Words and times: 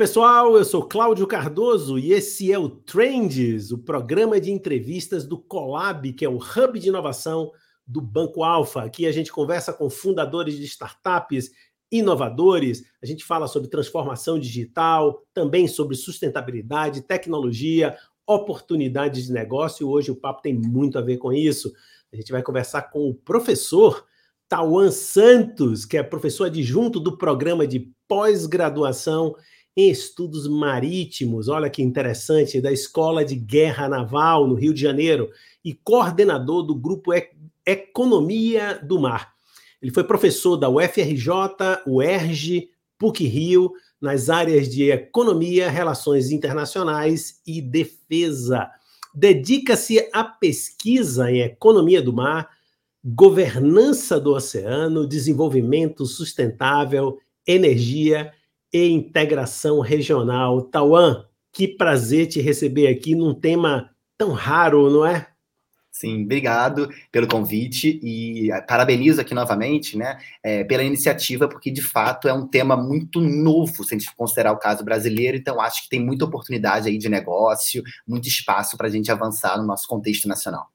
Pessoal, 0.00 0.56
eu 0.56 0.64
sou 0.64 0.88
Cláudio 0.88 1.26
Cardoso 1.26 1.98
e 1.98 2.14
esse 2.14 2.50
é 2.50 2.58
o 2.58 2.70
Trends, 2.70 3.70
o 3.70 3.76
programa 3.76 4.40
de 4.40 4.50
entrevistas 4.50 5.26
do 5.26 5.36
Colab, 5.36 6.10
que 6.14 6.24
é 6.24 6.28
o 6.28 6.38
hub 6.38 6.80
de 6.80 6.88
inovação 6.88 7.52
do 7.86 8.00
Banco 8.00 8.42
Alfa. 8.42 8.82
Aqui 8.82 9.04
a 9.04 9.12
gente 9.12 9.30
conversa 9.30 9.74
com 9.74 9.90
fundadores 9.90 10.56
de 10.56 10.64
startups, 10.64 11.50
inovadores, 11.92 12.82
a 13.02 13.04
gente 13.04 13.22
fala 13.22 13.46
sobre 13.46 13.68
transformação 13.68 14.38
digital, 14.38 15.22
também 15.34 15.68
sobre 15.68 15.94
sustentabilidade, 15.94 17.02
tecnologia, 17.02 17.94
oportunidades 18.26 19.26
de 19.26 19.32
negócio. 19.34 19.86
Hoje 19.86 20.10
o 20.10 20.16
papo 20.16 20.40
tem 20.40 20.54
muito 20.54 20.98
a 20.98 21.02
ver 21.02 21.18
com 21.18 21.30
isso. 21.30 21.70
A 22.10 22.16
gente 22.16 22.32
vai 22.32 22.42
conversar 22.42 22.90
com 22.90 23.10
o 23.10 23.14
professor 23.14 24.06
Tauan 24.48 24.90
Santos, 24.90 25.84
que 25.84 25.98
é 25.98 26.02
professor 26.02 26.46
adjunto 26.46 26.98
do 26.98 27.18
programa 27.18 27.66
de 27.66 27.92
pós-graduação 28.08 29.36
em 29.76 29.90
estudos 29.90 30.48
marítimos, 30.48 31.48
olha 31.48 31.70
que 31.70 31.82
interessante, 31.82 32.60
da 32.60 32.72
Escola 32.72 33.24
de 33.24 33.36
Guerra 33.36 33.88
Naval 33.88 34.46
no 34.46 34.54
Rio 34.54 34.74
de 34.74 34.80
Janeiro 34.80 35.30
e 35.64 35.72
coordenador 35.74 36.62
do 36.62 36.74
grupo 36.74 37.12
Economia 37.64 38.80
do 38.82 38.98
Mar. 39.00 39.32
Ele 39.80 39.92
foi 39.92 40.04
professor 40.04 40.56
da 40.56 40.68
UFRJ, 40.68 41.28
UERJ, 41.86 42.68
PUC-Rio, 42.98 43.72
nas 44.00 44.28
áreas 44.28 44.68
de 44.68 44.90
Economia, 44.90 45.70
Relações 45.70 46.30
Internacionais 46.30 47.40
e 47.46 47.62
Defesa. 47.62 48.70
Dedica-se 49.14 50.08
à 50.12 50.24
pesquisa 50.24 51.30
em 51.30 51.40
Economia 51.40 52.02
do 52.02 52.12
Mar, 52.12 52.50
governança 53.04 54.20
do 54.20 54.34
oceano, 54.34 55.06
desenvolvimento 55.06 56.04
sustentável, 56.04 57.18
energia 57.46 58.32
e 58.72 58.90
integração 58.90 59.80
regional. 59.80 60.62
Tauan, 60.62 61.24
que 61.52 61.68
prazer 61.68 62.26
te 62.26 62.40
receber 62.40 62.86
aqui 62.86 63.14
num 63.14 63.34
tema 63.34 63.90
tão 64.16 64.32
raro, 64.32 64.90
não 64.90 65.06
é? 65.06 65.26
Sim, 66.00 66.24
obrigado 66.24 66.88
pelo 67.12 67.26
convite 67.26 68.00
e 68.02 68.48
parabenizo 68.66 69.20
aqui 69.20 69.34
novamente, 69.34 69.98
né, 69.98 70.18
é, 70.42 70.64
pela 70.64 70.82
iniciativa, 70.82 71.46
porque 71.46 71.70
de 71.70 71.82
fato 71.82 72.26
é 72.26 72.32
um 72.32 72.46
tema 72.46 72.74
muito 72.74 73.20
novo, 73.20 73.84
se 73.84 73.94
a 73.94 73.98
gente 73.98 74.14
considerar 74.14 74.52
o 74.52 74.58
caso 74.58 74.82
brasileiro, 74.82 75.36
então 75.36 75.60
acho 75.60 75.82
que 75.82 75.90
tem 75.90 76.00
muita 76.00 76.24
oportunidade 76.24 76.88
aí 76.88 76.96
de 76.96 77.08
negócio, 77.08 77.82
muito 78.06 78.28
espaço 78.28 78.78
para 78.78 78.86
a 78.86 78.90
gente 78.90 79.12
avançar 79.12 79.58
no 79.58 79.66
nosso 79.66 79.86
contexto 79.86 80.26
nacional. 80.26 80.68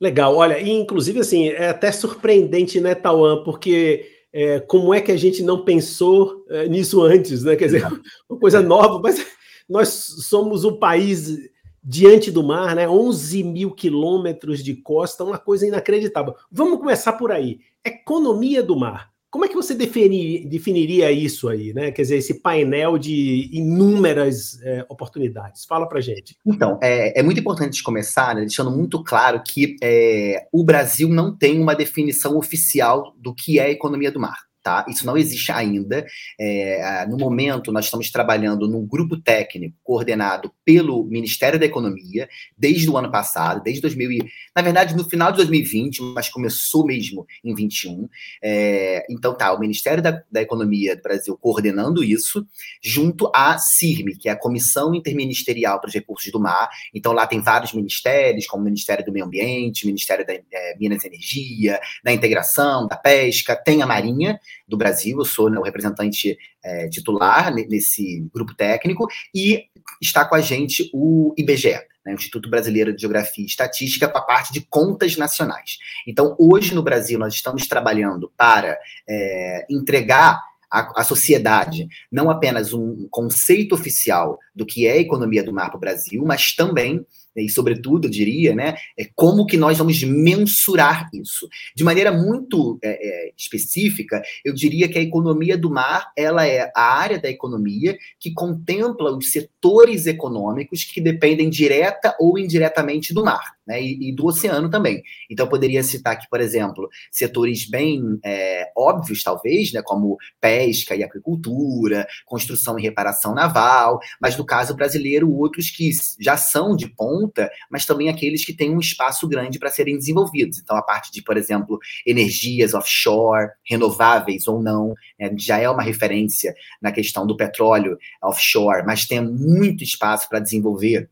Legal, 0.00 0.36
olha, 0.36 0.60
e 0.60 0.70
inclusive 0.70 1.18
assim, 1.18 1.48
é 1.48 1.70
até 1.70 1.90
surpreendente, 1.90 2.80
né, 2.80 2.94
Tauan, 2.94 3.42
porque 3.42 4.21
é, 4.32 4.60
como 4.60 4.94
é 4.94 5.00
que 5.00 5.12
a 5.12 5.16
gente 5.16 5.42
não 5.42 5.64
pensou 5.64 6.44
é, 6.48 6.66
nisso 6.68 7.02
antes, 7.02 7.44
né? 7.44 7.54
Quer 7.54 7.66
dizer, 7.66 7.86
uma 8.28 8.38
coisa 8.38 8.62
nova, 8.62 8.98
mas 8.98 9.24
nós 9.68 9.88
somos 9.88 10.64
um 10.64 10.78
país 10.78 11.38
diante 11.84 12.30
do 12.30 12.42
mar, 12.42 12.74
né? 12.74 12.88
11 12.88 13.42
mil 13.42 13.72
quilômetros 13.72 14.62
de 14.62 14.74
costa, 14.74 15.24
uma 15.24 15.38
coisa 15.38 15.66
inacreditável. 15.66 16.34
Vamos 16.50 16.78
começar 16.78 17.12
por 17.14 17.30
aí. 17.30 17.60
Economia 17.84 18.62
do 18.62 18.76
mar. 18.76 19.11
Como 19.32 19.46
é 19.46 19.48
que 19.48 19.54
você 19.54 19.74
definir, 19.74 20.46
definiria 20.46 21.10
isso 21.10 21.48
aí, 21.48 21.72
né? 21.72 21.90
Quer 21.90 22.02
dizer, 22.02 22.16
esse 22.18 22.34
painel 22.34 22.98
de 22.98 23.48
inúmeras 23.50 24.60
é, 24.62 24.84
oportunidades. 24.90 25.64
Fala 25.64 25.88
para 25.88 26.02
gente. 26.02 26.36
Então, 26.44 26.78
é, 26.82 27.18
é, 27.18 27.22
muito 27.22 27.40
importante 27.40 27.82
começar 27.82 28.34
né, 28.34 28.42
deixando 28.42 28.70
muito 28.70 29.02
claro 29.02 29.42
que 29.42 29.76
é, 29.82 30.46
o 30.52 30.62
Brasil 30.62 31.08
não 31.08 31.34
tem 31.34 31.58
uma 31.58 31.74
definição 31.74 32.36
oficial 32.36 33.14
do 33.16 33.34
que 33.34 33.58
é 33.58 33.70
economia 33.70 34.12
do 34.12 34.20
mar. 34.20 34.36
Tá? 34.62 34.86
Isso 34.88 35.04
não 35.04 35.16
existe 35.16 35.50
ainda. 35.50 36.06
É, 36.38 37.04
no 37.08 37.16
momento, 37.16 37.72
nós 37.72 37.86
estamos 37.86 38.12
trabalhando 38.12 38.68
num 38.68 38.86
grupo 38.86 39.16
técnico 39.16 39.76
coordenado 39.82 40.52
pelo 40.64 41.02
Ministério 41.04 41.58
da 41.58 41.66
Economia 41.66 42.28
desde 42.56 42.88
o 42.88 42.96
ano 42.96 43.10
passado, 43.10 43.60
desde 43.60 43.82
2000 43.82 44.12
e, 44.12 44.18
na 44.54 44.62
verdade, 44.62 44.94
no 44.94 45.02
final 45.08 45.32
de 45.32 45.38
2020, 45.38 46.00
mas 46.14 46.28
começou 46.28 46.86
mesmo 46.86 47.26
em 47.42 47.52
21. 47.52 48.08
É, 48.40 49.04
então, 49.10 49.34
tá, 49.34 49.52
o 49.52 49.58
Ministério 49.58 50.00
da, 50.00 50.22
da, 50.30 50.40
Economia 50.40 50.94
do 50.94 51.02
Brasil 51.02 51.36
coordenando 51.36 52.04
isso, 52.04 52.46
junto 52.80 53.32
à 53.34 53.58
CIRME, 53.58 54.16
que 54.16 54.28
é 54.28 54.32
a 54.32 54.36
Comissão 54.36 54.94
Interministerial 54.94 55.80
para 55.80 55.88
os 55.88 55.94
Recursos 55.94 56.30
do 56.30 56.38
Mar. 56.38 56.68
Então, 56.94 57.12
lá 57.12 57.26
tem 57.26 57.40
vários 57.40 57.72
ministérios, 57.72 58.46
como 58.46 58.62
o 58.62 58.64
Ministério 58.64 59.04
do 59.04 59.10
Meio 59.10 59.24
Ambiente, 59.24 59.86
Ministério 59.86 60.24
da 60.24 60.34
é, 60.34 60.76
Minas 60.78 61.02
e 61.02 61.08
Energia, 61.08 61.80
da 62.04 62.12
Integração, 62.12 62.86
da 62.86 62.96
Pesca, 62.96 63.56
tem 63.56 63.82
a 63.82 63.86
Marinha 63.86 64.38
do 64.66 64.76
Brasil, 64.76 65.18
eu 65.18 65.24
sou 65.24 65.50
né, 65.50 65.58
o 65.58 65.62
representante 65.62 66.36
é, 66.62 66.88
titular 66.88 67.52
nesse 67.54 68.26
grupo 68.32 68.54
técnico, 68.54 69.06
e 69.34 69.64
está 70.00 70.24
com 70.24 70.34
a 70.34 70.40
gente 70.40 70.90
o 70.92 71.34
IBGE, 71.36 71.80
né, 72.04 72.14
Instituto 72.14 72.48
Brasileiro 72.48 72.94
de 72.94 73.00
Geografia 73.00 73.44
e 73.44 73.46
Estatística, 73.46 74.08
com 74.08 74.18
a 74.18 74.22
parte 74.22 74.52
de 74.52 74.60
contas 74.62 75.16
nacionais. 75.16 75.78
Então, 76.06 76.36
hoje 76.38 76.74
no 76.74 76.82
Brasil, 76.82 77.18
nós 77.18 77.34
estamos 77.34 77.66
trabalhando 77.66 78.32
para 78.36 78.78
é, 79.08 79.66
entregar 79.70 80.40
à, 80.70 81.04
sociedade 81.04 81.86
não 82.10 82.30
apenas 82.30 82.72
um 82.72 83.06
conceito 83.10 83.74
oficial 83.74 84.38
do 84.54 84.64
que 84.64 84.86
é 84.86 84.92
a 84.92 85.00
economia 85.00 85.44
do 85.44 85.52
mar 85.52 85.68
para 85.68 85.76
o 85.76 85.80
Brasil, 85.80 86.24
mas 86.24 86.54
também 86.54 87.04
e 87.36 87.48
sobretudo, 87.48 88.06
eu 88.06 88.10
diria, 88.10 88.54
né, 88.54 88.76
é 88.98 89.06
como 89.14 89.46
que 89.46 89.56
nós 89.56 89.78
vamos 89.78 90.02
mensurar 90.02 91.08
isso. 91.14 91.48
De 91.74 91.84
maneira 91.84 92.12
muito 92.12 92.78
é, 92.82 92.90
é, 92.90 93.32
específica, 93.36 94.22
eu 94.44 94.52
diria 94.52 94.88
que 94.88 94.98
a 94.98 95.02
economia 95.02 95.56
do 95.56 95.70
mar, 95.70 96.12
ela 96.16 96.46
é 96.46 96.70
a 96.74 96.82
área 96.82 97.18
da 97.18 97.30
economia 97.30 97.96
que 98.18 98.32
contempla 98.32 99.16
os 99.16 99.30
setores 99.30 100.06
econômicos 100.06 100.84
que 100.84 101.00
dependem 101.00 101.48
direta 101.48 102.14
ou 102.18 102.38
indiretamente 102.38 103.14
do 103.14 103.24
mar 103.24 103.56
né, 103.66 103.82
e, 103.82 104.10
e, 104.10 104.14
do 104.14 104.26
oceano 104.26 104.68
também. 104.70 105.02
Então, 105.30 105.46
eu 105.46 105.50
poderia 105.50 105.82
citar 105.82 106.14
aqui, 106.14 106.26
por 106.28 106.40
exemplo, 106.40 106.88
setores 107.10 107.68
bem 107.68 108.18
é, 108.24 108.70
óbvios, 108.76 109.22
talvez, 109.22 109.72
né, 109.72 109.82
como 109.82 110.16
pesca 110.40 110.94
e 110.94 111.02
agricultura, 111.02 112.06
construção 112.26 112.78
e 112.78 112.82
reparação 112.82 113.34
naval, 113.34 114.00
mas 114.20 114.36
no 114.36 114.44
caso 114.44 114.74
brasileiro, 114.74 115.32
outros 115.32 115.70
que 115.70 115.90
já 116.20 116.36
são 116.36 116.76
de 116.76 116.88
ponta, 116.88 117.50
mas 117.70 117.86
também 117.86 118.08
aqueles 118.08 118.44
que 118.44 118.52
têm 118.52 118.74
um 118.74 118.80
espaço 118.80 119.28
grande 119.28 119.58
para 119.58 119.70
serem 119.70 119.96
desenvolvidos. 119.96 120.58
Então, 120.58 120.76
a 120.76 120.82
parte 120.82 121.12
de, 121.12 121.22
por 121.22 121.36
exemplo, 121.36 121.78
energias 122.06 122.74
offshore, 122.74 123.50
renováveis 123.64 124.46
ou 124.46 124.60
não, 124.60 124.94
né, 125.18 125.32
já 125.36 125.58
é 125.58 125.68
uma 125.68 125.82
referência 125.82 126.54
na 126.80 126.92
questão 126.92 127.26
do 127.26 127.36
petróleo 127.36 127.96
offshore, 128.22 128.84
mas 128.84 129.06
tem 129.06 129.20
muito 129.20 129.84
espaço 129.84 130.28
para 130.28 130.40
desenvolver 130.40 131.08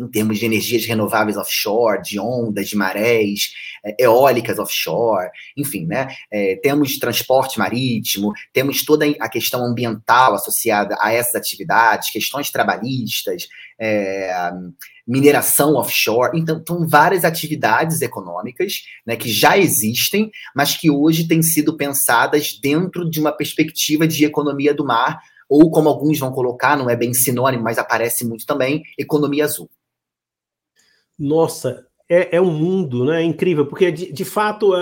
em 0.00 0.08
termos 0.08 0.38
de 0.38 0.46
energias 0.46 0.84
renováveis 0.84 1.36
offshore, 1.36 2.02
de 2.02 2.18
ondas, 2.18 2.68
de 2.68 2.76
marés, 2.76 3.50
é, 3.84 4.04
eólicas 4.04 4.58
offshore, 4.58 5.30
enfim, 5.56 5.86
né? 5.86 6.08
É, 6.30 6.56
temos 6.62 6.98
transporte 6.98 7.58
marítimo, 7.58 8.32
temos 8.52 8.84
toda 8.84 9.06
a 9.20 9.28
questão 9.28 9.64
ambiental 9.64 10.34
associada 10.34 10.96
a 11.00 11.12
essas 11.12 11.34
atividades, 11.34 12.10
questões 12.10 12.50
trabalhistas, 12.50 13.46
é, 13.78 14.50
mineração 15.06 15.76
offshore, 15.76 16.38
então 16.38 16.62
são 16.66 16.86
várias 16.86 17.24
atividades 17.24 18.02
econômicas 18.02 18.82
né, 19.06 19.14
que 19.14 19.30
já 19.30 19.56
existem, 19.56 20.30
mas 20.54 20.76
que 20.76 20.90
hoje 20.90 21.28
têm 21.28 21.42
sido 21.42 21.76
pensadas 21.76 22.58
dentro 22.60 23.08
de 23.08 23.20
uma 23.20 23.30
perspectiva 23.30 24.06
de 24.06 24.24
economia 24.24 24.74
do 24.74 24.84
mar, 24.84 25.20
ou 25.48 25.70
como 25.70 25.88
alguns 25.88 26.18
vão 26.18 26.32
colocar, 26.32 26.76
não 26.76 26.90
é 26.90 26.96
bem 26.96 27.14
sinônimo, 27.14 27.62
mas 27.62 27.78
aparece 27.78 28.26
muito 28.26 28.44
também, 28.44 28.82
economia 28.98 29.44
azul. 29.44 29.70
Nossa, 31.18 31.86
é, 32.08 32.36
é, 32.36 32.40
um 32.40 32.52
mundo, 32.52 33.04
né? 33.04 33.22
É 33.22 33.24
incrível, 33.24 33.66
porque 33.66 33.90
de, 33.90 34.12
de, 34.12 34.24
fato, 34.24 34.72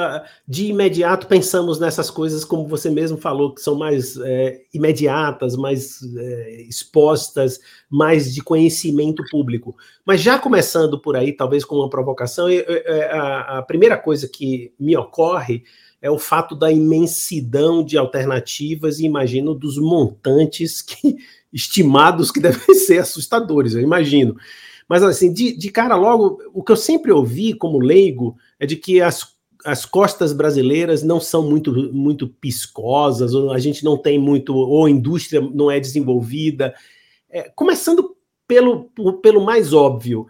de 0.47 0.67
imediato 0.67 1.27
pensamos 1.27 1.81
nessas 1.81 2.11
coisas, 2.11 2.45
como 2.45 2.69
você 2.69 2.91
mesmo 2.91 3.17
falou, 3.17 3.55
que 3.55 3.63
são 3.63 3.75
mais 3.75 4.19
é, 4.19 4.61
imediatas, 4.75 5.57
mais 5.57 6.01
é, 6.17 6.63
expostas, 6.69 7.59
mais 7.89 8.35
de 8.35 8.43
conhecimento 8.43 9.25
público. 9.31 9.75
Mas 10.05 10.21
já 10.21 10.39
começando 10.39 11.01
por 11.01 11.17
aí, 11.17 11.33
talvez 11.33 11.65
com 11.65 11.77
uma 11.77 11.89
provocação, 11.89 12.47
a, 13.11 13.59
a 13.59 13.63
primeira 13.63 13.97
coisa 13.97 14.29
que 14.29 14.75
me 14.79 14.95
ocorre 14.95 15.65
é 16.03 16.11
o 16.11 16.19
fato 16.19 16.55
da 16.55 16.71
imensidão 16.71 17.83
de 17.83 17.97
alternativas 17.97 18.99
e 18.99 19.07
imagino 19.07 19.55
dos 19.55 19.79
montantes 19.79 20.83
que, 20.83 21.17
estimados 21.51 22.31
que 22.31 22.41
devem 22.41 22.75
ser 22.75 22.99
assustadores, 22.99 23.75
eu 23.75 23.81
imagino. 23.81 24.37
Mas, 24.89 25.03
assim, 25.03 25.33
de, 25.33 25.57
de 25.57 25.71
cara 25.71 25.97
logo, 25.97 26.39
o 26.53 26.63
que 26.63 26.73
eu 26.73 26.77
sempre 26.77 27.11
ouvi 27.11 27.55
como 27.55 27.79
leigo 27.79 28.37
é 28.59 28.67
de 28.67 28.77
que 28.77 29.01
as, 29.01 29.35
as 29.65 29.87
costas 29.87 30.33
brasileiras 30.33 31.03
não 31.03 31.19
são 31.19 31.49
muito, 31.49 31.73
muito 31.93 32.29
piscosas, 32.29 33.35
a 33.35 33.59
gente 33.59 33.85
não 33.85 33.97
tem 33.97 34.19
muito, 34.19 34.55
ou 34.55 34.87
a 34.87 34.91
indústria 34.91 35.41
não 35.41 35.71
é 35.71 35.81
desenvolvida. 35.81 36.75
É, 37.31 37.51
começando 37.55 38.15
pelo, 38.47 38.91
pelo 39.23 39.45
mais 39.45 39.73
óbvio, 39.73 40.27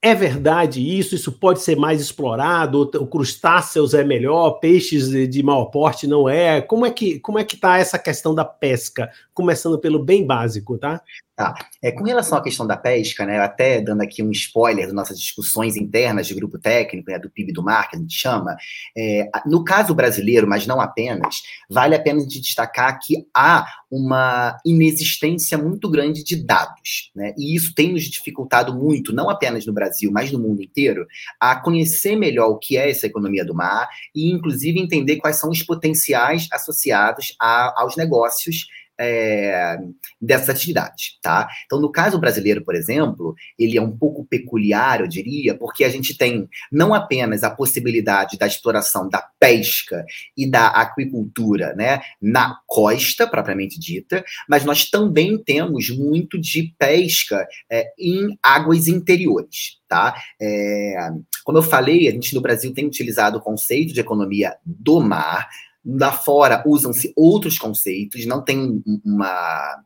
é 0.00 0.14
verdade 0.14 0.80
isso? 0.80 1.16
Isso 1.16 1.32
pode 1.32 1.60
ser 1.60 1.76
mais 1.76 2.00
explorado? 2.00 2.82
O 2.82 3.06
crustáceos 3.06 3.92
é 3.92 4.04
melhor, 4.04 4.60
peixes 4.60 5.10
de 5.28 5.42
maior 5.42 5.64
porte 5.66 6.06
não 6.06 6.28
é? 6.28 6.60
Como 6.60 6.86
é 6.86 6.90
que 6.92 7.18
como 7.18 7.38
é 7.40 7.44
que 7.44 7.56
está 7.56 7.78
essa 7.78 7.98
questão 7.98 8.32
da 8.32 8.44
pesca? 8.44 9.10
Começando 9.34 9.78
pelo 9.78 9.98
bem 9.98 10.24
básico, 10.24 10.78
tá? 10.78 11.02
Tá. 11.36 11.54
É, 11.82 11.92
com 11.92 12.02
relação 12.02 12.38
à 12.38 12.42
questão 12.42 12.66
da 12.66 12.78
pesca, 12.78 13.26
né, 13.26 13.38
até 13.38 13.78
dando 13.78 14.00
aqui 14.00 14.22
um 14.22 14.30
spoiler 14.30 14.86
das 14.86 14.94
nossas 14.94 15.20
discussões 15.20 15.76
internas 15.76 16.26
de 16.26 16.34
grupo 16.34 16.58
técnico, 16.58 17.10
né, 17.10 17.18
do 17.18 17.28
PIB 17.28 17.52
do 17.52 17.62
mar, 17.62 17.90
que 17.90 17.96
a 17.96 17.98
gente 17.98 18.14
chama, 18.14 18.56
é, 18.96 19.28
no 19.44 19.62
caso 19.62 19.94
brasileiro, 19.94 20.48
mas 20.48 20.66
não 20.66 20.80
apenas, 20.80 21.42
vale 21.68 21.94
a 21.94 22.00
pena 22.00 22.26
de 22.26 22.40
destacar 22.40 22.98
que 22.98 23.26
há 23.36 23.66
uma 23.90 24.56
inexistência 24.64 25.58
muito 25.58 25.90
grande 25.90 26.24
de 26.24 26.36
dados, 26.42 27.10
né, 27.14 27.34
e 27.36 27.54
isso 27.54 27.74
tem 27.74 27.92
nos 27.92 28.04
dificultado 28.04 28.74
muito, 28.74 29.12
não 29.12 29.28
apenas 29.28 29.66
no 29.66 29.74
Brasil, 29.74 30.10
mas 30.10 30.32
no 30.32 30.38
mundo 30.38 30.62
inteiro, 30.62 31.06
a 31.38 31.54
conhecer 31.54 32.16
melhor 32.16 32.48
o 32.48 32.58
que 32.58 32.78
é 32.78 32.88
essa 32.90 33.06
economia 33.06 33.44
do 33.44 33.54
mar 33.54 33.86
e, 34.14 34.32
inclusive, 34.32 34.80
entender 34.80 35.16
quais 35.16 35.36
são 35.36 35.50
os 35.50 35.62
potenciais 35.62 36.48
associados 36.50 37.36
a, 37.38 37.82
aos 37.82 37.94
negócios 37.94 38.68
é, 38.98 39.78
dessas 40.20 40.50
atividades, 40.50 41.18
tá? 41.22 41.48
Então, 41.64 41.80
no 41.80 41.90
caso 41.90 42.18
brasileiro, 42.18 42.64
por 42.64 42.74
exemplo, 42.74 43.34
ele 43.58 43.76
é 43.76 43.82
um 43.82 43.96
pouco 43.96 44.24
peculiar, 44.24 45.00
eu 45.00 45.06
diria, 45.06 45.54
porque 45.54 45.84
a 45.84 45.88
gente 45.88 46.16
tem 46.16 46.48
não 46.70 46.94
apenas 46.94 47.42
a 47.42 47.50
possibilidade 47.50 48.38
da 48.38 48.46
exploração 48.46 49.08
da 49.08 49.26
pesca 49.38 50.04
e 50.36 50.50
da 50.50 50.68
aquicultura, 50.68 51.74
né, 51.74 52.00
na 52.20 52.58
costa 52.66 53.26
propriamente 53.26 53.78
dita, 53.78 54.24
mas 54.48 54.64
nós 54.64 54.88
também 54.88 55.36
temos 55.38 55.90
muito 55.90 56.38
de 56.38 56.74
pesca 56.78 57.46
é, 57.70 57.92
em 57.98 58.38
águas 58.42 58.88
interiores, 58.88 59.78
tá? 59.88 60.14
É, 60.40 60.96
como 61.44 61.58
eu 61.58 61.62
falei, 61.62 62.08
a 62.08 62.10
gente 62.10 62.34
no 62.34 62.40
Brasil 62.40 62.72
tem 62.74 62.86
utilizado 62.86 63.38
o 63.38 63.40
conceito 63.40 63.92
de 63.92 64.00
economia 64.00 64.56
do 64.64 65.00
mar, 65.00 65.48
Lá 65.86 66.12
fora 66.12 66.62
usam-se 66.66 67.12
outros 67.16 67.58
conceitos, 67.58 68.26
não 68.26 68.42
tem 68.42 68.82
uma, 69.04 69.82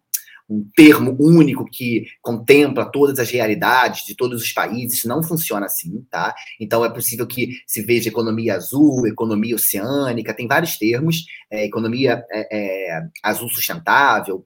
um 0.50 0.68
termo 0.74 1.16
único 1.20 1.64
que 1.64 2.06
contempla 2.20 2.90
todas 2.90 3.20
as 3.20 3.30
realidades 3.30 4.04
de 4.04 4.16
todos 4.16 4.42
os 4.42 4.52
países, 4.52 5.04
não 5.04 5.22
funciona 5.22 5.66
assim, 5.66 6.04
tá? 6.10 6.34
Então 6.58 6.84
é 6.84 6.90
possível 6.90 7.26
que 7.26 7.50
se 7.66 7.82
veja 7.82 8.08
economia 8.08 8.56
azul, 8.56 9.06
economia 9.06 9.54
oceânica, 9.54 10.34
tem 10.34 10.48
vários 10.48 10.76
termos, 10.76 11.24
é, 11.50 11.64
economia 11.64 12.24
é, 12.32 12.48
é, 12.50 13.02
azul 13.22 13.48
sustentável, 13.48 14.44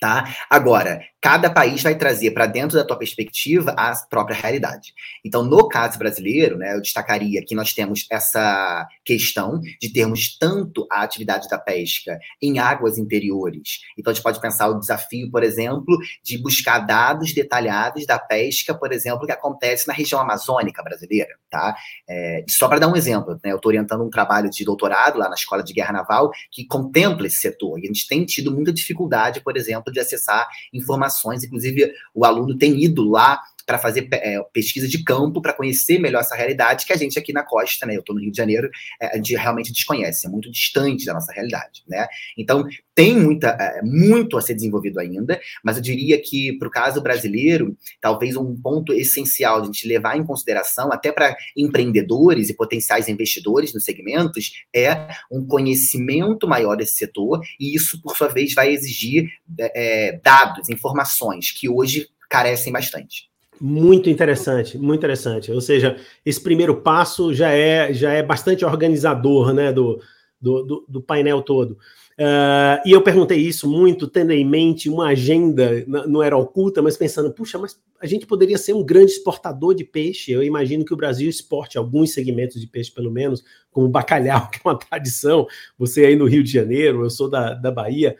tá? 0.00 0.34
Agora, 0.50 1.00
cada 1.20 1.50
país 1.50 1.82
vai 1.82 1.96
trazer 1.96 2.30
para 2.30 2.46
dentro 2.46 2.76
da 2.76 2.84
tua 2.84 2.96
perspectiva 2.96 3.74
a 3.76 3.92
própria 4.08 4.36
realidade. 4.36 4.94
Então, 5.24 5.42
no 5.42 5.68
caso 5.68 5.98
brasileiro, 5.98 6.56
né, 6.56 6.74
eu 6.74 6.80
destacaria 6.80 7.42
que 7.44 7.54
nós 7.54 7.72
temos 7.72 8.06
essa 8.10 8.86
questão 9.04 9.60
de 9.80 9.92
termos 9.92 10.38
tanto 10.38 10.86
a 10.90 11.02
atividade 11.02 11.48
da 11.48 11.58
pesca 11.58 12.18
em 12.40 12.58
águas 12.58 12.98
interiores. 12.98 13.80
Então, 13.98 14.10
a 14.10 14.14
gente 14.14 14.22
pode 14.22 14.40
pensar 14.40 14.68
o 14.68 14.78
desafio, 14.78 15.30
por 15.30 15.42
exemplo, 15.42 15.98
de 16.22 16.38
buscar 16.38 16.78
dados 16.80 17.32
detalhados 17.34 18.06
da 18.06 18.18
pesca, 18.18 18.74
por 18.74 18.92
exemplo, 18.92 19.26
que 19.26 19.32
acontece 19.32 19.88
na 19.88 19.94
região 19.94 20.20
amazônica 20.20 20.82
brasileira, 20.82 21.34
tá? 21.50 21.74
É, 22.08 22.44
só 22.48 22.68
para 22.68 22.78
dar 22.78 22.88
um 22.88 22.96
exemplo, 22.96 23.38
né, 23.44 23.50
eu 23.52 23.56
estou 23.56 23.70
orientando 23.70 24.04
um 24.04 24.10
trabalho 24.10 24.50
de 24.50 24.64
doutorado 24.64 25.18
lá 25.18 25.28
na 25.28 25.34
Escola 25.34 25.62
de 25.62 25.72
Guerra 25.72 25.92
Naval 25.92 26.30
que 26.52 26.66
contempla 26.66 27.26
esse 27.26 27.40
setor. 27.40 27.78
E 27.78 27.84
a 27.84 27.86
gente 27.86 28.06
tem 28.06 28.24
tido 28.24 28.52
muita 28.52 28.72
dificuldade, 28.72 29.40
por 29.40 29.56
exemplo, 29.56 29.85
de 29.90 30.00
acessar 30.00 30.48
informações. 30.72 31.44
Inclusive 31.44 31.92
o 32.14 32.24
aluno 32.24 32.56
tem 32.56 32.82
ido 32.82 33.08
lá 33.08 33.42
para 33.66 33.78
fazer 33.78 34.08
é, 34.12 34.40
pesquisa 34.52 34.86
de 34.86 35.02
campo, 35.02 35.42
para 35.42 35.52
conhecer 35.52 35.98
melhor 35.98 36.20
essa 36.20 36.36
realidade 36.36 36.86
que 36.86 36.92
a 36.92 36.96
gente 36.96 37.18
aqui 37.18 37.32
na 37.32 37.42
costa, 37.42 37.84
né? 37.84 37.96
Eu 37.96 38.00
estou 38.00 38.14
no 38.14 38.22
Rio 38.22 38.30
de 38.30 38.36
Janeiro, 38.36 38.70
é, 39.00 39.08
a 39.08 39.16
gente 39.16 39.34
realmente 39.34 39.72
desconhece, 39.72 40.26
é 40.26 40.30
muito 40.30 40.50
distante 40.50 41.04
da 41.04 41.12
nossa 41.12 41.32
realidade, 41.32 41.82
né? 41.88 42.06
Então, 42.38 42.64
tem 42.94 43.14
muita, 43.14 43.48
é, 43.48 43.82
muito 43.82 44.38
a 44.38 44.40
ser 44.40 44.54
desenvolvido 44.54 45.00
ainda, 45.00 45.40
mas 45.64 45.76
eu 45.76 45.82
diria 45.82 46.20
que, 46.22 46.52
para 46.58 46.68
o 46.68 46.70
caso 46.70 47.02
brasileiro, 47.02 47.76
talvez 48.00 48.36
um 48.36 48.54
ponto 48.54 48.92
essencial 48.92 49.60
de 49.60 49.68
a 49.68 49.72
gente 49.72 49.88
levar 49.88 50.16
em 50.16 50.24
consideração, 50.24 50.92
até 50.92 51.10
para 51.10 51.36
empreendedores 51.56 52.48
e 52.48 52.54
potenciais 52.54 53.08
investidores 53.08 53.74
nos 53.74 53.84
segmentos, 53.84 54.64
é 54.74 55.08
um 55.30 55.44
conhecimento 55.44 56.46
maior 56.46 56.76
desse 56.76 56.96
setor, 56.96 57.40
e 57.58 57.74
isso, 57.74 58.00
por 58.00 58.16
sua 58.16 58.28
vez, 58.28 58.54
vai 58.54 58.72
exigir 58.72 59.28
é, 59.58 60.18
dados, 60.22 60.68
informações, 60.68 61.50
que 61.50 61.68
hoje 61.68 62.08
carecem 62.30 62.72
bastante. 62.72 63.28
Muito 63.60 64.10
interessante, 64.10 64.76
muito 64.76 65.00
interessante. 65.00 65.50
Ou 65.50 65.60
seja, 65.60 65.96
esse 66.24 66.40
primeiro 66.40 66.76
passo 66.82 67.32
já 67.32 67.50
é, 67.50 67.92
já 67.92 68.12
é 68.12 68.22
bastante 68.22 68.64
organizador 68.64 69.54
né, 69.54 69.72
do, 69.72 70.00
do, 70.40 70.62
do, 70.62 70.84
do 70.88 71.02
painel 71.02 71.42
todo. 71.42 71.78
Uh, 72.18 72.80
e 72.86 72.92
eu 72.92 73.02
perguntei 73.02 73.38
isso 73.38 73.68
muito, 73.68 74.08
tendo 74.08 74.32
em 74.32 74.42
mente 74.42 74.88
uma 74.88 75.08
agenda, 75.08 75.84
não 75.86 76.22
era 76.22 76.34
oculta, 76.34 76.80
mas 76.80 76.96
pensando, 76.96 77.30
puxa, 77.30 77.58
mas 77.58 77.78
a 78.00 78.06
gente 78.06 78.26
poderia 78.26 78.56
ser 78.56 78.72
um 78.72 78.82
grande 78.82 79.12
exportador 79.12 79.74
de 79.74 79.84
peixe. 79.84 80.32
Eu 80.32 80.42
imagino 80.42 80.84
que 80.84 80.94
o 80.94 80.96
Brasil 80.96 81.28
exporte 81.28 81.76
alguns 81.76 82.14
segmentos 82.14 82.58
de 82.58 82.66
peixe, 82.66 82.90
pelo 82.90 83.10
menos, 83.10 83.44
como 83.70 83.88
bacalhau, 83.88 84.48
que 84.50 84.58
é 84.58 84.68
uma 84.68 84.78
tradição. 84.78 85.46
Você 85.78 86.06
aí 86.06 86.16
no 86.16 86.24
Rio 86.24 86.42
de 86.42 86.50
Janeiro, 86.50 87.04
eu 87.04 87.10
sou 87.10 87.28
da, 87.28 87.52
da 87.52 87.70
Bahia. 87.70 88.16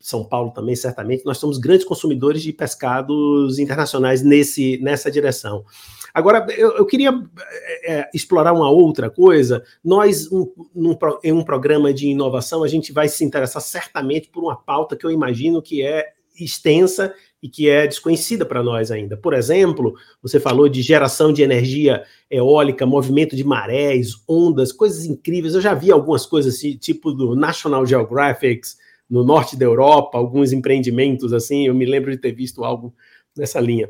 São 0.00 0.24
Paulo 0.24 0.50
também, 0.50 0.74
certamente, 0.74 1.24
nós 1.24 1.38
somos 1.38 1.58
grandes 1.58 1.86
consumidores 1.86 2.42
de 2.42 2.52
pescados 2.52 3.58
internacionais 3.58 4.22
nesse, 4.22 4.78
nessa 4.82 5.10
direção. 5.10 5.64
Agora, 6.12 6.46
eu, 6.56 6.72
eu 6.72 6.86
queria 6.86 7.10
é, 7.82 7.92
é, 7.94 8.10
explorar 8.12 8.52
uma 8.52 8.70
outra 8.70 9.08
coisa. 9.08 9.62
Nós, 9.84 10.30
um, 10.32 10.50
num, 10.74 10.96
em 11.22 11.32
um 11.32 11.44
programa 11.44 11.92
de 11.92 12.08
inovação, 12.08 12.64
a 12.64 12.68
gente 12.68 12.92
vai 12.92 13.08
se 13.08 13.24
interessar 13.24 13.62
certamente 13.62 14.28
por 14.28 14.42
uma 14.42 14.56
pauta 14.56 14.96
que 14.96 15.06
eu 15.06 15.10
imagino 15.10 15.62
que 15.62 15.82
é 15.82 16.08
extensa 16.40 17.14
e 17.42 17.48
que 17.48 17.68
é 17.68 17.86
desconhecida 17.86 18.44
para 18.44 18.62
nós 18.62 18.90
ainda. 18.90 19.16
Por 19.16 19.32
exemplo, 19.32 19.94
você 20.20 20.40
falou 20.40 20.68
de 20.68 20.82
geração 20.82 21.32
de 21.32 21.42
energia 21.42 22.02
eólica, 22.30 22.84
movimento 22.84 23.36
de 23.36 23.44
marés, 23.44 24.10
ondas, 24.26 24.72
coisas 24.72 25.04
incríveis. 25.04 25.54
Eu 25.54 25.60
já 25.60 25.74
vi 25.74 25.92
algumas 25.92 26.26
coisas 26.26 26.56
assim, 26.56 26.76
tipo 26.76 27.12
do 27.12 27.36
National 27.36 27.86
Geographic, 27.86 28.62
no 29.08 29.24
norte 29.24 29.56
da 29.56 29.64
Europa, 29.64 30.18
alguns 30.18 30.52
empreendimentos 30.52 31.32
assim, 31.32 31.66
eu 31.66 31.74
me 31.74 31.86
lembro 31.86 32.10
de 32.10 32.18
ter 32.18 32.32
visto 32.32 32.64
algo 32.64 32.94
nessa 33.36 33.60
linha. 33.60 33.88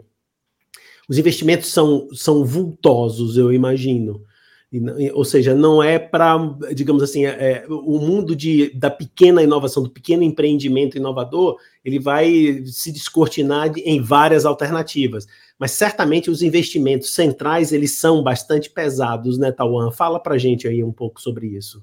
Os 1.09 1.19
investimentos 1.19 1.73
são, 1.73 2.09
são 2.13 2.45
vultosos, 2.45 3.37
eu 3.37 3.53
imagino. 3.53 4.23
Ou 5.15 5.25
seja, 5.25 5.55
não 5.55 5.83
é 5.83 5.99
para, 5.99 6.37
digamos 6.75 7.03
assim, 7.03 7.25
é, 7.25 7.31
é, 7.31 7.67
o 7.71 7.99
mundo 7.99 8.37
de, 8.37 8.69
da 8.75 8.91
pequena 8.91 9.43
inovação, 9.43 9.83
do 9.83 9.89
pequeno 9.89 10.23
empreendimento 10.23 10.99
inovador, 10.99 11.57
ele 11.83 11.99
vai 11.99 12.63
se 12.67 12.93
descortinar 12.93 13.71
de, 13.71 13.81
em 13.81 14.03
várias 14.03 14.45
alternativas. 14.45 15.27
Mas 15.59 15.71
certamente 15.71 16.31
os 16.31 16.43
investimentos 16.43 17.15
centrais, 17.15 17.73
eles 17.73 17.99
são 17.99 18.23
bastante 18.23 18.69
pesados, 18.69 19.39
né, 19.39 19.51
Tauan? 19.51 19.91
Fala 19.91 20.21
para 20.21 20.37
gente 20.37 20.69
aí 20.69 20.85
um 20.85 20.93
pouco 20.93 21.19
sobre 21.19 21.47
isso. 21.47 21.83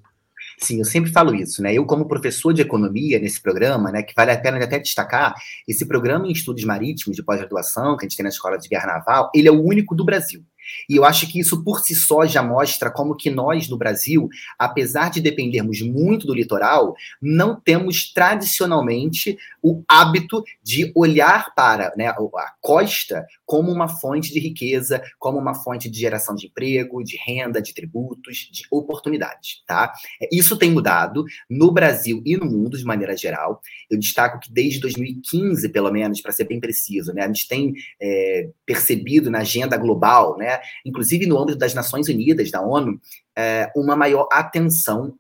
Sim, 0.60 0.80
eu 0.80 0.86
sempre 0.86 1.12
falo 1.12 1.36
isso, 1.36 1.62
né? 1.62 1.74
Eu, 1.74 1.86
como 1.86 2.08
professor 2.08 2.54
de 2.54 2.62
economia 2.62 3.20
nesse 3.20 3.42
programa, 3.42 3.92
né, 3.92 4.04
que 4.04 4.14
vale 4.16 4.32
a 4.32 4.40
pena 4.40 4.64
até 4.64 4.80
destacar, 4.80 5.36
esse 5.68 5.86
programa 5.86 6.28
em 6.28 6.32
estudos 6.32 6.64
marítimos 6.64 7.16
de 7.16 7.24
pós-graduação 7.24 7.98
que 7.98 8.06
a 8.06 8.08
gente 8.08 8.18
tem 8.18 8.24
na 8.24 8.30
Escola 8.30 8.58
de 8.58 8.70
Guerra 8.70 8.88
Naval, 8.88 9.32
ele 9.36 9.48
é 9.48 9.52
o 9.52 9.62
único 9.62 9.94
do 9.96 10.06
Brasil. 10.06 10.44
E 10.90 10.96
eu 10.96 11.06
acho 11.06 11.28
que 11.32 11.40
isso 11.40 11.64
por 11.64 11.80
si 11.80 11.96
só 11.96 12.26
já 12.26 12.42
mostra 12.42 12.92
como 12.92 13.16
que 13.16 13.30
nós 13.30 13.68
no 13.70 13.78
Brasil, 13.78 14.30
apesar 14.58 15.10
de 15.10 15.22
dependermos 15.22 15.82
muito 15.82 16.28
do 16.28 16.34
litoral, 16.34 16.96
não 17.22 17.60
temos 17.60 18.12
tradicionalmente 18.14 19.38
o 19.62 19.84
hábito 19.88 20.44
de 20.64 20.92
olhar 20.96 21.54
para 21.56 21.94
né, 21.98 22.08
a 22.08 22.16
costa 22.62 23.26
como 23.46 23.72
uma 23.72 23.88
fonte 23.88 24.34
de 24.34 24.40
riqueza, 24.40 25.02
como 25.20 25.38
uma 25.38 25.54
fonte 25.54 25.90
de 25.90 26.00
geração 26.00 26.36
de 26.36 26.48
emprego, 26.48 27.04
de 27.04 27.18
renda, 27.18 27.62
de 27.62 27.74
tributos, 27.74 28.50
de 28.52 28.64
oportunidades, 28.72 29.64
tá? 29.68 29.94
Isso 30.32 30.58
tem 30.58 30.72
mudado 30.72 31.26
no 31.50 31.72
Brasil 31.72 32.22
e 32.26 32.36
no 32.38 32.46
mundo 32.46 32.78
de 32.78 32.84
maneira 32.84 33.16
geral. 33.16 33.62
Eu 33.90 34.00
destaco 34.00 34.40
que 34.40 34.52
desde 34.52 34.80
2015, 34.80 35.70
pelo 35.70 35.92
menos, 35.92 36.22
para 36.22 36.32
ser 36.32 36.46
bem 36.46 36.60
preciso, 36.60 37.14
né, 37.14 37.24
a 37.24 37.28
gente 37.28 37.48
tem 37.48 37.74
é, 38.02 38.50
percebido 38.66 39.30
na 39.30 39.40
agenda 39.40 39.78
global, 39.78 40.38
né, 40.38 40.55
inclusive 40.86 41.26
no 41.26 41.38
âmbito 41.38 41.58
das 41.58 41.74
Nações 41.74 42.08
Unidas, 42.08 42.52
da 42.52 42.62
ONU, 42.62 43.00
é, 43.38 43.72
uma 43.76 43.96
maior 43.96 44.28
atenção 44.32 45.18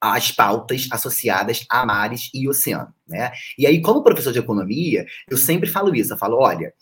às 0.00 0.32
pautas 0.32 0.88
associadas 0.90 1.64
a 1.70 1.86
mares 1.86 2.28
e 2.34 2.48
oceano, 2.48 2.92
né? 3.06 3.30
E 3.56 3.66
aí, 3.66 3.80
como 3.80 4.02
professor 4.02 4.32
de 4.32 4.40
economia, 4.40 5.06
eu 5.30 5.36
sempre 5.36 5.70
falo 5.70 5.94
isso, 5.94 6.12
eu 6.12 6.18
falo, 6.18 6.38
olha, 6.38 6.74